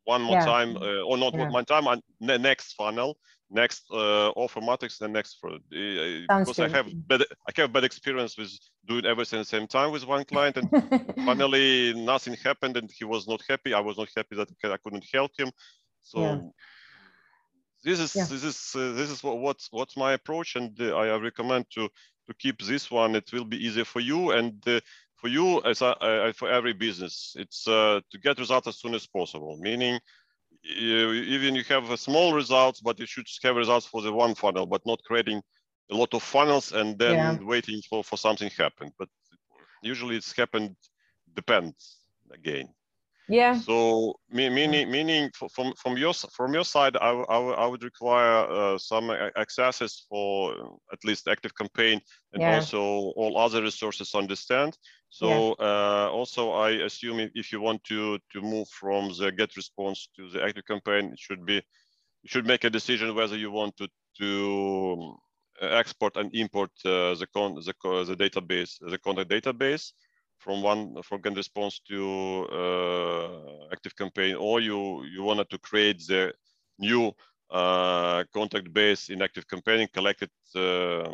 one 0.04 0.22
more 0.22 0.36
yeah. 0.36 0.44
time 0.44 0.76
uh, 0.76 1.02
or 1.02 1.16
not 1.16 1.34
one 1.34 1.64
time 1.64 1.86
on 1.86 2.00
the 2.20 2.38
next 2.38 2.72
funnel 2.72 3.16
next 3.52 3.84
uh, 3.92 4.30
offer 4.30 4.60
matrix 4.60 5.00
and 5.00 5.12
next 5.12 5.38
for 5.38 5.50
uh, 5.50 5.58
because 5.70 6.56
good. 6.56 6.60
I 6.60 6.68
have 6.68 6.86
bad 7.06 7.22
I 7.48 7.52
have 7.60 7.72
bad 7.72 7.84
experience 7.84 8.36
with 8.36 8.50
doing 8.86 9.04
everything 9.04 9.38
at 9.40 9.46
the 9.46 9.56
same 9.56 9.66
time 9.66 9.92
with 9.92 10.06
one 10.06 10.24
client 10.24 10.56
and 10.56 10.70
finally 11.26 11.92
nothing 11.94 12.34
happened 12.42 12.76
and 12.76 12.90
he 12.90 13.04
was 13.04 13.28
not 13.28 13.42
happy. 13.48 13.74
I 13.74 13.80
was 13.80 13.98
not 13.98 14.08
happy 14.16 14.36
that 14.36 14.48
I 14.64 14.76
couldn't 14.78 15.04
help 15.12 15.32
him. 15.38 15.50
So 16.02 16.20
yeah. 16.20 16.38
This 17.84 18.00
is 18.00 18.14
yeah. 18.14 18.24
this 18.24 18.44
is 18.44 18.72
uh, 18.76 18.92
this 18.92 19.10
is 19.10 19.22
what 19.22 19.38
what's 19.38 19.68
what's 19.70 19.96
my 19.96 20.12
approach 20.12 20.56
and 20.56 20.78
uh, 20.80 20.96
I 20.96 21.16
recommend 21.18 21.66
to 21.74 21.88
to 22.28 22.34
keep 22.38 22.62
this 22.62 22.90
one. 22.90 23.16
It 23.16 23.32
will 23.32 23.44
be 23.44 23.64
easier 23.64 23.84
for 23.84 24.00
you 24.00 24.30
and 24.30 24.56
uh, 24.68 24.80
for 25.16 25.28
you 25.28 25.62
as 25.62 25.82
a, 25.82 26.32
for 26.36 26.50
every 26.50 26.72
business. 26.72 27.34
It's 27.38 27.66
uh, 27.68 28.00
to 28.10 28.18
get 28.18 28.38
results 28.38 28.68
as 28.68 28.78
soon 28.78 28.94
as 28.94 29.06
possible. 29.06 29.56
Meaning 29.60 29.98
even 30.64 31.54
you 31.54 31.64
have 31.64 31.90
a 31.90 31.96
small 31.96 32.32
results, 32.34 32.80
but 32.80 32.98
you 32.98 33.06
should 33.06 33.26
have 33.42 33.56
results 33.56 33.86
for 33.86 34.02
the 34.02 34.12
one 34.12 34.34
funnel, 34.34 34.66
but 34.66 34.82
not 34.86 35.02
creating 35.04 35.42
a 35.90 35.94
lot 35.94 36.14
of 36.14 36.22
funnels 36.22 36.72
and 36.72 36.98
then 36.98 37.14
yeah. 37.14 37.38
waiting 37.40 37.80
for, 37.88 38.04
for 38.04 38.16
something 38.16 38.50
happen. 38.50 38.92
But 38.98 39.08
usually 39.82 40.16
it's 40.16 40.36
happened, 40.36 40.76
depends 41.34 41.98
again. 42.32 42.68
Yeah. 43.32 43.58
So 43.58 44.14
meaning 44.30 44.90
meaning 44.90 45.30
from 45.54 45.72
from 45.74 45.96
your 45.96 46.12
from 46.12 46.52
your 46.52 46.64
side, 46.64 46.96
I, 46.96 47.10
I, 47.10 47.38
I 47.64 47.66
would 47.66 47.82
require 47.82 48.46
uh, 48.50 48.78
some 48.78 49.10
accesses 49.10 50.04
for 50.08 50.52
at 50.92 50.98
least 51.04 51.28
Active 51.28 51.54
Campaign 51.54 52.00
and 52.34 52.42
yeah. 52.42 52.56
also 52.56 52.80
all 53.16 53.38
other 53.38 53.62
resources 53.62 54.14
understand. 54.14 54.76
So 55.08 55.28
yeah. 55.58 55.66
uh, 55.66 56.08
also 56.12 56.50
I 56.50 56.70
assume 56.84 57.30
if 57.34 57.52
you 57.52 57.62
want 57.62 57.82
to 57.84 58.18
to 58.32 58.42
move 58.42 58.68
from 58.68 59.12
the 59.18 59.32
get 59.32 59.56
response 59.56 60.08
to 60.16 60.28
the 60.28 60.44
Active 60.44 60.66
Campaign, 60.66 61.12
it 61.12 61.18
should 61.18 61.46
be 61.46 61.54
you 61.54 62.28
should 62.28 62.46
make 62.46 62.64
a 62.64 62.70
decision 62.70 63.14
whether 63.14 63.36
you 63.36 63.50
want 63.50 63.76
to 63.78 63.88
to 64.18 65.16
uh, 65.62 65.66
export 65.66 66.16
and 66.16 66.34
import 66.34 66.70
uh, 66.84 67.14
the 67.14 67.26
con 67.32 67.54
the, 67.54 67.74
the 68.04 68.16
database 68.16 68.72
the 68.80 68.98
contact 68.98 69.30
database 69.30 69.92
from 70.42 70.62
one 70.62 71.02
from 71.02 71.20
Get 71.20 71.36
Response 71.36 71.80
to 71.88 72.46
uh, 72.60 73.72
Active 73.72 73.94
Campaign, 73.96 74.34
or 74.34 74.60
you 74.60 75.04
you 75.04 75.22
wanted 75.22 75.48
to 75.50 75.58
create 75.58 76.00
the 76.06 76.32
new 76.78 77.12
uh, 77.50 78.24
contact 78.32 78.72
base 78.72 79.08
in 79.12 79.22
Active 79.22 79.46
Campaign, 79.46 79.88
collect 79.92 80.22
it 80.22 80.34
uh, 80.56 81.08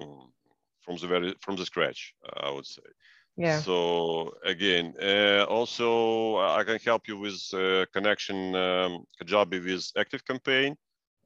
from 0.81 0.97
the 1.01 1.07
very 1.07 1.35
from 1.41 1.57
the 1.57 1.67
scratch, 1.67 2.15
I 2.47 2.51
would 2.51 2.67
say. 2.67 2.89
Yeah. 3.37 3.61
So 3.61 4.33
again, 4.45 4.95
uh, 5.01 5.45
also 5.49 6.39
I 6.39 6.65
can 6.65 6.79
help 6.79 7.07
you 7.07 7.19
with 7.19 7.41
uh, 7.55 7.87
connection 7.93 8.55
um, 8.55 9.05
Kajabi 9.21 9.65
with 9.65 9.85
Active 9.97 10.25
Campaign. 10.25 10.77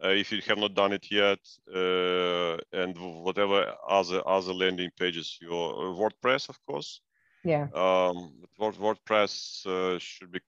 Uh, 0.05 0.09
if 0.09 0.33
you 0.33 0.41
have 0.49 0.59
not 0.59 0.75
done 0.75 0.93
it 0.93 1.07
yet, 1.11 1.39
uh, 1.73 2.57
and 2.73 2.93
whatever 3.27 3.59
other 3.89 4.21
other 4.27 4.53
landing 4.53 4.91
pages, 4.99 5.39
your 5.41 5.95
WordPress, 6.01 6.49
of 6.49 6.59
course. 6.67 7.01
Yeah. 7.45 7.69
Um, 7.75 8.33
WordPress 8.61 9.67
uh, 9.67 9.99
should 9.99 10.31
be 10.31 10.41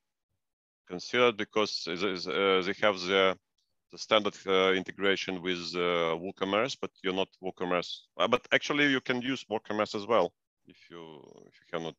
considered 0.89 1.37
because 1.37 1.87
uh, 1.89 2.63
they 2.65 2.75
have 2.81 3.01
the, 3.01 3.37
the 3.91 3.99
standard 3.99 4.37
uh, 4.47 4.73
integration 4.73 5.43
with 5.43 5.59
uh, 5.75 6.17
WooCommerce, 6.23 6.77
but 6.81 6.91
you're 7.03 7.15
not 7.15 7.29
WooCommerce. 7.43 8.03
Uh, 8.17 8.29
but 8.29 8.47
actually, 8.53 8.87
you 8.91 9.01
can 9.01 9.21
use 9.21 9.45
WooCommerce 9.51 9.95
as 9.95 10.07
well 10.07 10.33
if 10.67 10.77
you 10.91 11.03
if 11.47 11.55
you 11.61 11.67
cannot. 11.71 11.95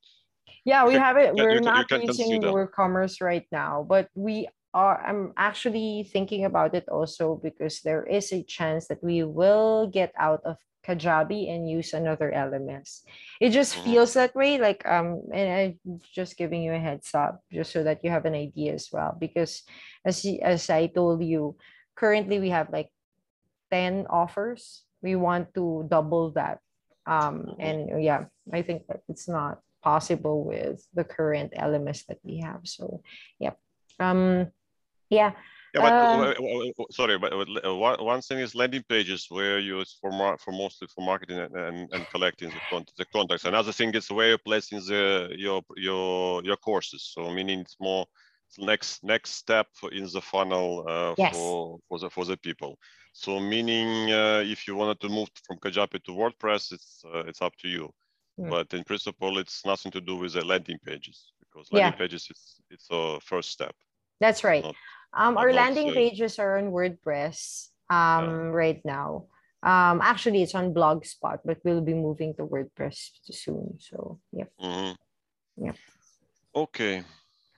Yeah, 0.63 0.85
we 0.85 0.93
have 0.93 1.17
it. 1.17 1.33
We're 1.33 1.59
not 1.59 1.91
using 1.91 2.41
WooCommerce 2.41 3.21
right 3.21 3.45
now, 3.51 3.85
but 3.87 4.09
we 4.15 4.47
are. 4.73 5.03
I'm 5.05 5.33
actually 5.37 6.09
thinking 6.11 6.45
about 6.45 6.75
it 6.75 6.87
also 6.89 7.39
because 7.41 7.81
there 7.81 8.03
is 8.03 8.31
a 8.31 8.43
chance 8.43 8.87
that 8.87 9.03
we 9.03 9.23
will 9.23 9.87
get 9.87 10.13
out 10.17 10.41
of 10.45 10.57
Kajabi 10.85 11.49
and 11.49 11.69
use 11.69 11.93
another 11.93 12.31
LMS. 12.31 13.01
It 13.41 13.49
just 13.49 13.73
mm-hmm. 13.73 13.83
feels 13.83 14.13
that 14.13 14.35
way. 14.35 14.57
Like 14.57 14.85
um, 14.85 15.25
and 15.33 15.77
I'm 15.85 15.99
just 16.13 16.37
giving 16.37 16.61
you 16.61 16.73
a 16.73 16.79
heads 16.79 17.09
up 17.13 17.41
just 17.51 17.71
so 17.71 17.83
that 17.83 18.03
you 18.03 18.11
have 18.11 18.25
an 18.25 18.35
idea 18.35 18.73
as 18.73 18.89
well. 18.91 19.17
Because 19.17 19.63
as 20.05 20.25
as 20.41 20.69
I 20.69 20.87
told 20.87 21.23
you, 21.23 21.57
currently 21.95 22.39
we 22.39 22.49
have 22.49 22.69
like 22.69 22.89
10 23.71 24.07
offers. 24.09 24.83
We 25.01 25.15
want 25.15 25.53
to 25.55 25.87
double 25.89 26.31
that. 26.31 26.59
Um, 27.05 27.49
mm-hmm. 27.49 27.61
and 27.61 28.03
yeah, 28.03 28.25
I 28.53 28.61
think 28.61 28.87
that 28.87 29.01
it's 29.09 29.27
not 29.27 29.59
possible 29.83 30.43
with 30.43 30.81
the 30.93 31.03
current 31.03 31.53
LMS 31.53 32.05
that 32.07 32.17
we 32.23 32.39
have. 32.39 32.61
So 32.63 33.01
yeah. 33.39 33.53
Um 33.99 34.51
yeah 35.09 35.31
yeah, 35.75 35.81
but 35.81 36.39
uh, 36.39 36.83
sorry, 36.91 37.17
but 37.17 37.33
one 38.05 38.21
thing 38.21 38.39
is 38.39 38.55
landing 38.55 38.83
pages 38.87 39.27
where 39.29 39.59
you 39.59 39.77
use 39.79 39.97
for 39.99 40.11
for 40.37 40.51
mostly 40.51 40.87
for 40.93 41.05
marketing 41.05 41.39
and, 41.39 41.55
and, 41.55 41.93
and 41.93 42.07
collecting 42.09 42.49
the, 42.49 42.61
con- 42.69 42.85
the 42.97 43.05
contacts. 43.05 43.45
Another 43.45 43.71
thing 43.71 43.93
is 43.93 44.09
where 44.09 44.29
you're 44.29 44.37
placing 44.37 44.79
the 44.79 45.29
your 45.37 45.61
your 45.75 46.43
your 46.43 46.57
courses. 46.57 47.11
So 47.13 47.29
meaning 47.29 47.59
it's 47.59 47.77
more 47.79 48.05
next 48.57 49.03
next 49.03 49.31
step 49.31 49.67
in 49.91 50.07
the 50.11 50.21
funnel 50.21 50.85
uh, 50.87 51.13
yes. 51.17 51.35
for 51.35 51.77
for 51.89 51.99
the 51.99 52.09
for 52.09 52.25
the 52.25 52.37
people. 52.37 52.77
So 53.13 53.39
meaning 53.39 54.11
uh, 54.11 54.43
if 54.45 54.67
you 54.67 54.75
wanted 54.75 54.99
to 55.01 55.09
move 55.09 55.29
from 55.45 55.57
Kajabi 55.57 56.03
to 56.03 56.11
WordPress, 56.11 56.71
it's 56.71 57.03
uh, 57.13 57.23
it's 57.27 57.41
up 57.41 57.55
to 57.57 57.67
you. 57.67 57.89
Mm. 58.39 58.49
But 58.49 58.73
in 58.73 58.83
principle, 58.83 59.37
it's 59.39 59.65
nothing 59.65 59.91
to 59.93 60.01
do 60.01 60.15
with 60.17 60.33
the 60.33 60.43
landing 60.43 60.79
pages 60.85 61.31
because 61.39 61.71
landing 61.71 61.93
yeah. 61.93 61.97
pages 61.97 62.27
is 62.29 62.61
it's 62.69 62.87
a 62.91 63.19
first 63.21 63.51
step. 63.51 63.75
That's 64.19 64.43
right. 64.43 64.63
Not, 64.63 64.75
um, 65.15 65.37
our 65.37 65.53
landing 65.53 65.93
pages 65.93 66.39
are 66.39 66.57
on 66.57 66.71
WordPress 66.71 67.69
um, 67.89 67.95
yeah. 67.95 68.51
right 68.51 68.81
now. 68.85 69.25
Um, 69.63 69.99
actually, 70.03 70.43
it's 70.43 70.53
on 70.53 70.73
Blogspot, 70.73 71.39
but 71.43 71.57
we'll 71.63 71.81
be 71.81 71.95
moving 71.95 72.35
to 72.35 72.45
WordPress 72.45 73.09
soon. 73.23 73.77
So, 73.79 74.19
yeah. 74.31 74.45
Mm-hmm. 74.61 75.65
Yeah. 75.65 75.73
Okay. 76.55 77.03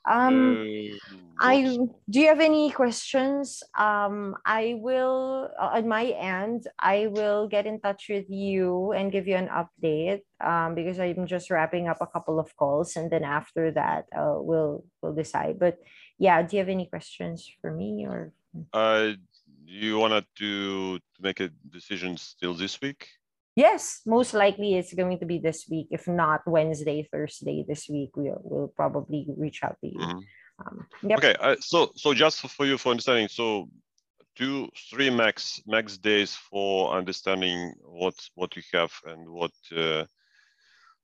Um, 0.07 0.55
uh, 0.55 0.95
I 1.41 1.77
do 2.09 2.19
you 2.21 2.27
have 2.27 2.39
any 2.39 2.71
questions? 2.71 3.61
Um, 3.77 4.37
I 4.45 4.79
will 4.79 5.51
uh, 5.59 5.75
on 5.75 5.87
my 5.87 6.05
end. 6.15 6.63
I 6.79 7.07
will 7.07 7.49
get 7.49 7.65
in 7.67 7.81
touch 7.81 8.07
with 8.09 8.25
you 8.29 8.93
and 8.93 9.11
give 9.11 9.27
you 9.27 9.35
an 9.35 9.49
update. 9.51 10.21
Um, 10.39 10.75
because 10.75 10.99
I'm 10.99 11.27
just 11.27 11.51
wrapping 11.51 11.89
up 11.89 11.97
a 11.99 12.07
couple 12.07 12.39
of 12.39 12.55
calls, 12.55 12.95
and 12.95 13.11
then 13.11 13.25
after 13.25 13.71
that, 13.71 14.05
uh, 14.15 14.39
we'll 14.39 14.85
we'll 15.01 15.13
decide. 15.13 15.59
But 15.59 15.77
yeah, 16.17 16.41
do 16.41 16.55
you 16.55 16.59
have 16.61 16.69
any 16.69 16.85
questions 16.87 17.49
for 17.61 17.71
me 17.71 18.05
or? 18.07 18.33
Uh, 18.73 19.11
you 19.65 19.99
wanted 19.99 20.25
to, 20.37 20.97
to 20.97 21.21
make 21.21 21.39
a 21.39 21.49
decision 21.69 22.17
still 22.17 22.53
this 22.53 22.79
week? 22.81 23.07
Yes, 23.55 24.01
most 24.05 24.33
likely 24.33 24.75
it's 24.75 24.93
going 24.93 25.19
to 25.19 25.25
be 25.25 25.39
this 25.39 25.65
week. 25.69 25.87
If 25.89 26.07
not 26.07 26.41
Wednesday, 26.45 27.07
Thursday 27.11 27.65
this 27.67 27.89
week, 27.89 28.11
we'll, 28.15 28.39
we'll 28.43 28.67
probably 28.67 29.25
reach 29.35 29.63
out 29.63 29.77
to 29.81 29.87
you. 29.87 29.99
Mm-hmm. 29.99 30.19
Um, 30.59 30.87
yep. 31.03 31.19
Okay, 31.19 31.35
uh, 31.39 31.55
so 31.59 31.91
so 31.95 32.13
just 32.13 32.39
for 32.39 32.65
you 32.65 32.77
for 32.77 32.89
understanding, 32.89 33.27
so 33.27 33.69
two, 34.35 34.69
three 34.89 35.09
max 35.09 35.61
max 35.67 35.97
days 35.97 36.35
for 36.35 36.93
understanding 36.93 37.73
what 37.83 38.15
what 38.35 38.55
you 38.55 38.63
have 38.73 38.91
and 39.05 39.27
what 39.27 39.51
uh, 39.75 40.05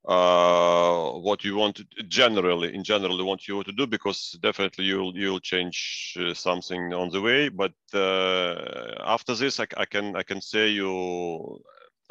uh, 0.06 1.12
what 1.12 1.44
you 1.44 1.56
want 1.56 1.78
to 1.78 1.86
generally 2.08 2.74
in 2.74 2.84
general 2.84 3.26
want 3.26 3.48
you 3.48 3.64
to 3.64 3.72
do 3.72 3.88
because 3.88 4.38
definitely 4.42 4.86
you'll 4.86 5.16
you'll 5.18 5.40
change 5.40 6.18
uh, 6.20 6.34
something 6.34 6.94
on 6.94 7.10
the 7.10 7.22
way 7.22 7.48
but 7.48 7.74
uh, 7.94 8.96
after 9.06 9.34
this 9.34 9.60
I, 9.60 9.68
I, 9.78 9.86
can 9.86 10.16
i 10.16 10.24
can 10.24 10.42
say 10.42 10.68
you 10.70 11.62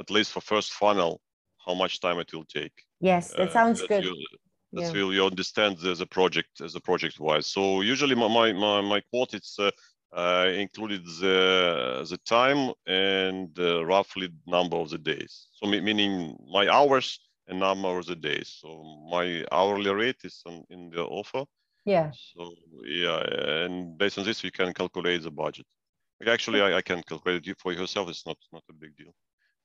at 0.01 0.11
least 0.11 0.33
for 0.33 0.41
first 0.41 0.73
funnel 0.73 1.21
how 1.67 1.75
much 1.75 2.01
time 2.01 2.19
it 2.19 2.33
will 2.33 2.47
take 2.47 2.73
yes 3.01 3.33
that 3.33 3.51
uh, 3.51 3.53
sounds 3.53 3.81
that 3.81 3.89
good 3.89 4.05
you, 4.05 4.17
that 4.73 4.83
yeah. 4.83 4.93
will 4.93 5.13
you 5.13 5.27
understand 5.27 5.77
the, 5.79 5.95
the 5.95 6.07
project 6.07 6.63
as 6.63 6.75
a 6.75 6.81
project 6.81 7.21
wise 7.21 7.47
so 7.47 7.83
usually 7.83 8.15
my 8.15 8.29
my 8.29 8.53
my, 8.55 8.81
my 8.81 9.01
quote 9.11 9.35
it's 9.35 9.59
uh, 9.59 9.71
uh, 10.17 10.47
included 10.55 11.05
the 11.21 12.07
the 12.09 12.19
time 12.27 12.73
and 12.87 13.59
uh, 13.59 13.85
roughly 13.85 14.29
number 14.47 14.77
of 14.77 14.91
the 14.91 14.99
days. 14.99 15.49
So 15.55 15.67
meaning 15.67 16.37
my 16.53 16.69
hours 16.69 17.19
and 17.49 17.61
number 17.61 17.99
of 17.99 18.07
the 18.07 18.17
days. 18.17 18.49
So 18.61 18.83
my 19.11 19.45
hourly 19.53 19.93
rate 19.93 20.21
is 20.25 20.43
on, 20.47 20.65
in 20.71 20.91
the 20.91 21.05
offer. 21.05 21.45
Yeah. 21.85 22.15
So 22.19 22.55
yeah, 22.85 23.21
and 23.65 23.97
based 23.99 24.19
on 24.19 24.25
this, 24.25 24.45
you 24.45 24.51
can 24.53 24.73
calculate 24.75 25.23
the 25.23 25.31
budget. 25.31 25.67
Actually, 26.27 26.61
I, 26.63 26.77
I 26.79 26.83
can 26.83 27.03
calculate 27.03 27.47
it 27.47 27.59
for 27.61 27.73
yourself. 27.73 28.09
It's 28.11 28.27
not 28.27 28.39
not 28.53 28.65
a 28.71 28.75
big 28.75 28.97
deal. 28.97 29.13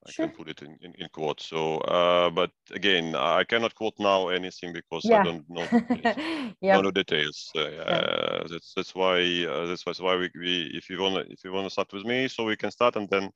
I 0.08 0.12
Sure. 0.12 0.26
can 0.26 0.32
put 0.32 0.50
it 0.50 0.62
in, 0.62 0.78
in, 0.82 0.94
in 0.98 1.10
quotes. 1.10 1.46
So, 1.46 1.78
uh, 1.80 2.30
but 2.32 2.52
again, 2.72 3.16
I 3.16 3.44
cannot 3.44 3.76
quote 3.76 3.96
now 4.00 4.30
anything 4.30 4.74
because 4.74 5.10
Yeah. 5.10 5.12
I 5.12 5.20
don't 5.20 5.46
know 5.50 5.70
yeah. 6.62 6.66
know 6.70 6.82
the 6.82 6.92
details. 6.92 7.52
Uh, 7.56 7.60
uh, 7.62 8.48
that's 8.48 8.74
that's 8.76 8.96
why 8.96 9.20
uh, 9.46 9.66
that's 9.68 9.86
why- 9.86 9.92
that's 9.92 10.00
why 10.02 10.16
we, 10.18 10.30
we 10.36 10.72
if 10.74 10.90
you 10.90 11.00
wanna 11.00 11.24
if 11.30 11.44
you 11.44 11.52
wanna 11.52 11.70
start 11.70 11.92
with 11.94 12.06
me, 12.06 12.28
so 12.28 12.46
we 12.46 12.56
can 12.58 12.72
start 12.72 12.96
and 12.96 13.10
then 13.10 13.32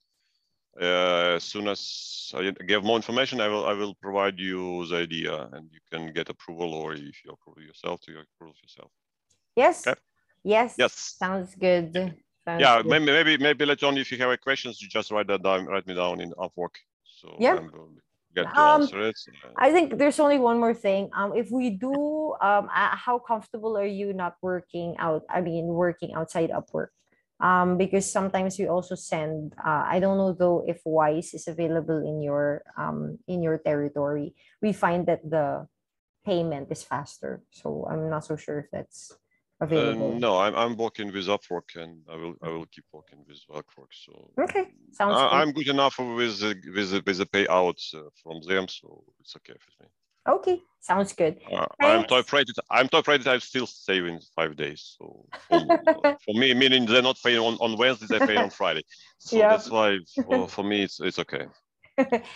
uh, 0.79 1.35
as 1.35 1.43
soon 1.43 1.67
as 1.67 2.31
I 2.35 2.51
give 2.65 2.83
more 2.83 2.95
information, 2.95 3.41
I 3.41 3.47
will 3.47 3.65
I 3.65 3.73
will 3.73 3.95
provide 3.95 4.39
you 4.39 4.85
the 4.87 4.97
idea 4.97 5.49
and 5.53 5.69
you 5.71 5.79
can 5.91 6.13
get 6.13 6.29
approval 6.29 6.73
or 6.73 6.93
if 6.93 7.23
you 7.23 7.31
approve 7.31 7.65
yourself, 7.65 8.01
to 8.01 8.11
approve 8.11 8.55
yourself. 8.61 8.91
Yes. 9.55 9.85
Okay. 9.85 9.99
Yes. 10.43 10.75
Yes. 10.77 10.93
Sounds 10.93 11.55
good. 11.55 11.93
Sounds 12.45 12.61
Yeah, 12.61 12.81
good. 12.81 12.89
maybe 12.89 13.05
maybe 13.05 13.37
maybe 13.37 13.65
later 13.65 13.87
on 13.87 13.97
if 13.97 14.11
you 14.11 14.17
have 14.17 14.39
questions, 14.41 14.81
you 14.81 14.87
just 14.87 15.11
write 15.11 15.27
that 15.27 15.43
down, 15.43 15.65
write 15.65 15.85
me 15.87 15.93
down 15.93 16.21
in 16.21 16.31
Upwork. 16.33 16.75
So 17.03 17.35
Yeah. 17.39 17.55
I 17.55 17.59
will 17.59 17.93
get 18.33 18.45
to 18.53 18.59
Um, 18.59 18.81
answer 18.81 19.01
it. 19.09 19.17
I 19.57 19.71
think 19.71 19.97
there's 19.97 20.19
only 20.19 20.39
one 20.39 20.57
more 20.57 20.73
thing. 20.73 21.09
Um, 21.13 21.35
if 21.35 21.51
we 21.51 21.69
do, 21.71 22.33
um, 22.41 22.69
uh, 22.71 22.95
how 22.95 23.19
comfortable 23.19 23.77
are 23.77 23.85
you 23.85 24.13
not 24.13 24.35
working 24.41 24.95
out? 24.97 25.23
I 25.29 25.41
mean, 25.41 25.67
working 25.67 26.13
outside 26.13 26.49
Upwork. 26.49 26.95
Um, 27.41 27.77
because 27.77 28.05
sometimes 28.05 28.59
we 28.59 28.67
also 28.67 28.95
send. 28.95 29.53
Uh, 29.57 29.83
I 29.89 29.99
don't 29.99 30.17
know 30.17 30.33
though 30.33 30.63
if 30.67 30.81
Wise 30.85 31.33
is 31.33 31.47
available 31.47 31.97
in 32.05 32.21
your 32.21 32.61
um 32.77 33.17
in 33.27 33.41
your 33.41 33.57
territory. 33.57 34.35
We 34.61 34.73
find 34.73 35.07
that 35.07 35.25
the 35.25 35.67
payment 36.23 36.69
is 36.71 36.83
faster, 36.83 37.41
so 37.49 37.87
I'm 37.89 38.09
not 38.09 38.25
so 38.25 38.35
sure 38.37 38.59
if 38.59 38.69
that's 38.71 39.11
Uh, 39.61 39.65
available. 39.65 40.19
no, 40.19 40.37
I'm 40.37 40.55
I'm 40.55 40.75
working 40.75 41.11
with 41.13 41.27
Upwork, 41.27 41.75
and 41.81 42.03
I 42.09 42.15
will 42.21 42.35
I 42.43 42.49
will 42.49 42.67
keep 42.67 42.85
working 42.91 43.23
with 43.27 43.39
Upwork. 43.49 43.91
So 44.05 44.11
Okay, 44.37 44.65
sounds 44.91 45.17
I, 45.17 45.23
good. 45.23 45.33
I'm 45.41 45.51
good 45.53 45.69
enough 45.69 45.97
with 45.99 46.39
the, 46.41 46.51
with 46.75 46.89
the, 46.91 47.01
with 47.05 47.17
the 47.17 47.25
payouts 47.25 47.95
uh, 47.95 48.09
from 48.21 48.41
them, 48.41 48.67
so 48.67 49.03
it's 49.21 49.35
okay 49.37 49.53
with 49.53 49.75
me. 49.79 49.87
Okay, 50.27 50.61
sounds 50.79 51.13
good. 51.13 51.39
Uh, 51.51 51.65
I'm 51.81 52.03
top 52.03 52.31
rated. 52.31 52.55
I'm 52.69 52.87
top 52.87 53.07
rated. 53.07 53.27
I'm 53.27 53.39
still 53.39 53.65
saving 53.65 54.19
five 54.35 54.55
days. 54.55 54.95
So 54.97 55.25
for, 55.49 55.59
for 56.25 56.33
me, 56.35 56.53
meaning 56.53 56.85
they're 56.85 57.01
not 57.01 57.17
paying 57.23 57.39
on, 57.39 57.55
on 57.55 57.77
Wednesday, 57.77 58.07
they 58.07 58.19
pay 58.19 58.37
on 58.37 58.49
Friday. 58.59 58.83
So 59.17 59.37
Yeah. 59.37 59.49
that's 59.49 59.69
why 59.69 59.97
for, 60.25 60.47
for 60.55 60.63
me 60.63 60.83
it's 60.83 60.99
it's 60.99 61.19
okay. 61.19 61.45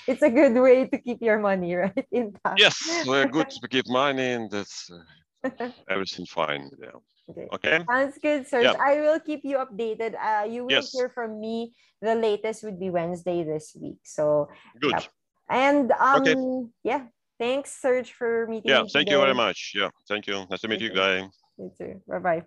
it's 0.08 0.22
a 0.22 0.30
good 0.30 0.54
way 0.54 0.88
to 0.88 0.98
keep 0.98 1.22
your 1.22 1.40
money 1.40 1.76
right 1.76 2.08
in 2.12 2.34
time. 2.44 2.56
Yes, 2.58 3.04
we're 3.08 3.26
good 3.26 3.50
to 3.50 3.68
keep 3.68 3.88
money, 3.88 4.32
and 4.34 4.50
that's 4.50 4.90
uh, 4.92 5.70
everything 5.90 6.26
fine. 6.26 6.70
Yeah. 6.82 6.98
Okay. 7.30 7.48
Okay. 7.54 7.80
Sounds 7.90 8.18
good, 8.22 8.48
sir. 8.48 8.62
Yeah. 8.62 8.74
I 8.80 9.02
will 9.02 9.20
keep 9.20 9.42
you 9.44 9.58
updated. 9.58 10.16
Uh, 10.18 10.46
you 10.46 10.66
will 10.66 10.72
Yes. 10.72 10.92
hear 10.92 11.10
from 11.10 11.40
me. 11.40 11.74
The 12.02 12.16
latest 12.16 12.64
would 12.64 12.80
be 12.80 12.90
Wednesday 12.90 13.44
this 13.44 13.76
week. 13.80 13.98
So, 14.04 14.50
Good. 14.82 14.92
Yep. 14.92 15.04
and 15.50 15.92
um, 15.94 16.22
Okay. 16.22 16.36
yeah, 16.84 17.02
thanks, 17.40 17.72
Serge, 17.72 18.12
for 18.14 18.48
meeting 18.48 18.72
Yeah. 18.72 18.84
Thank 18.92 19.10
you 19.10 19.18
very 19.18 19.34
much. 19.34 19.74
Yeah. 19.76 19.90
Thank 20.08 20.28
you. 20.28 20.46
Nice 20.50 20.62
to 20.62 20.68
meet 20.68 20.82
you, 20.82 20.94
guy. 20.94 21.30
You 21.58 21.72
too. 21.78 22.02
Bye 22.08 22.20
bye. 22.20 22.44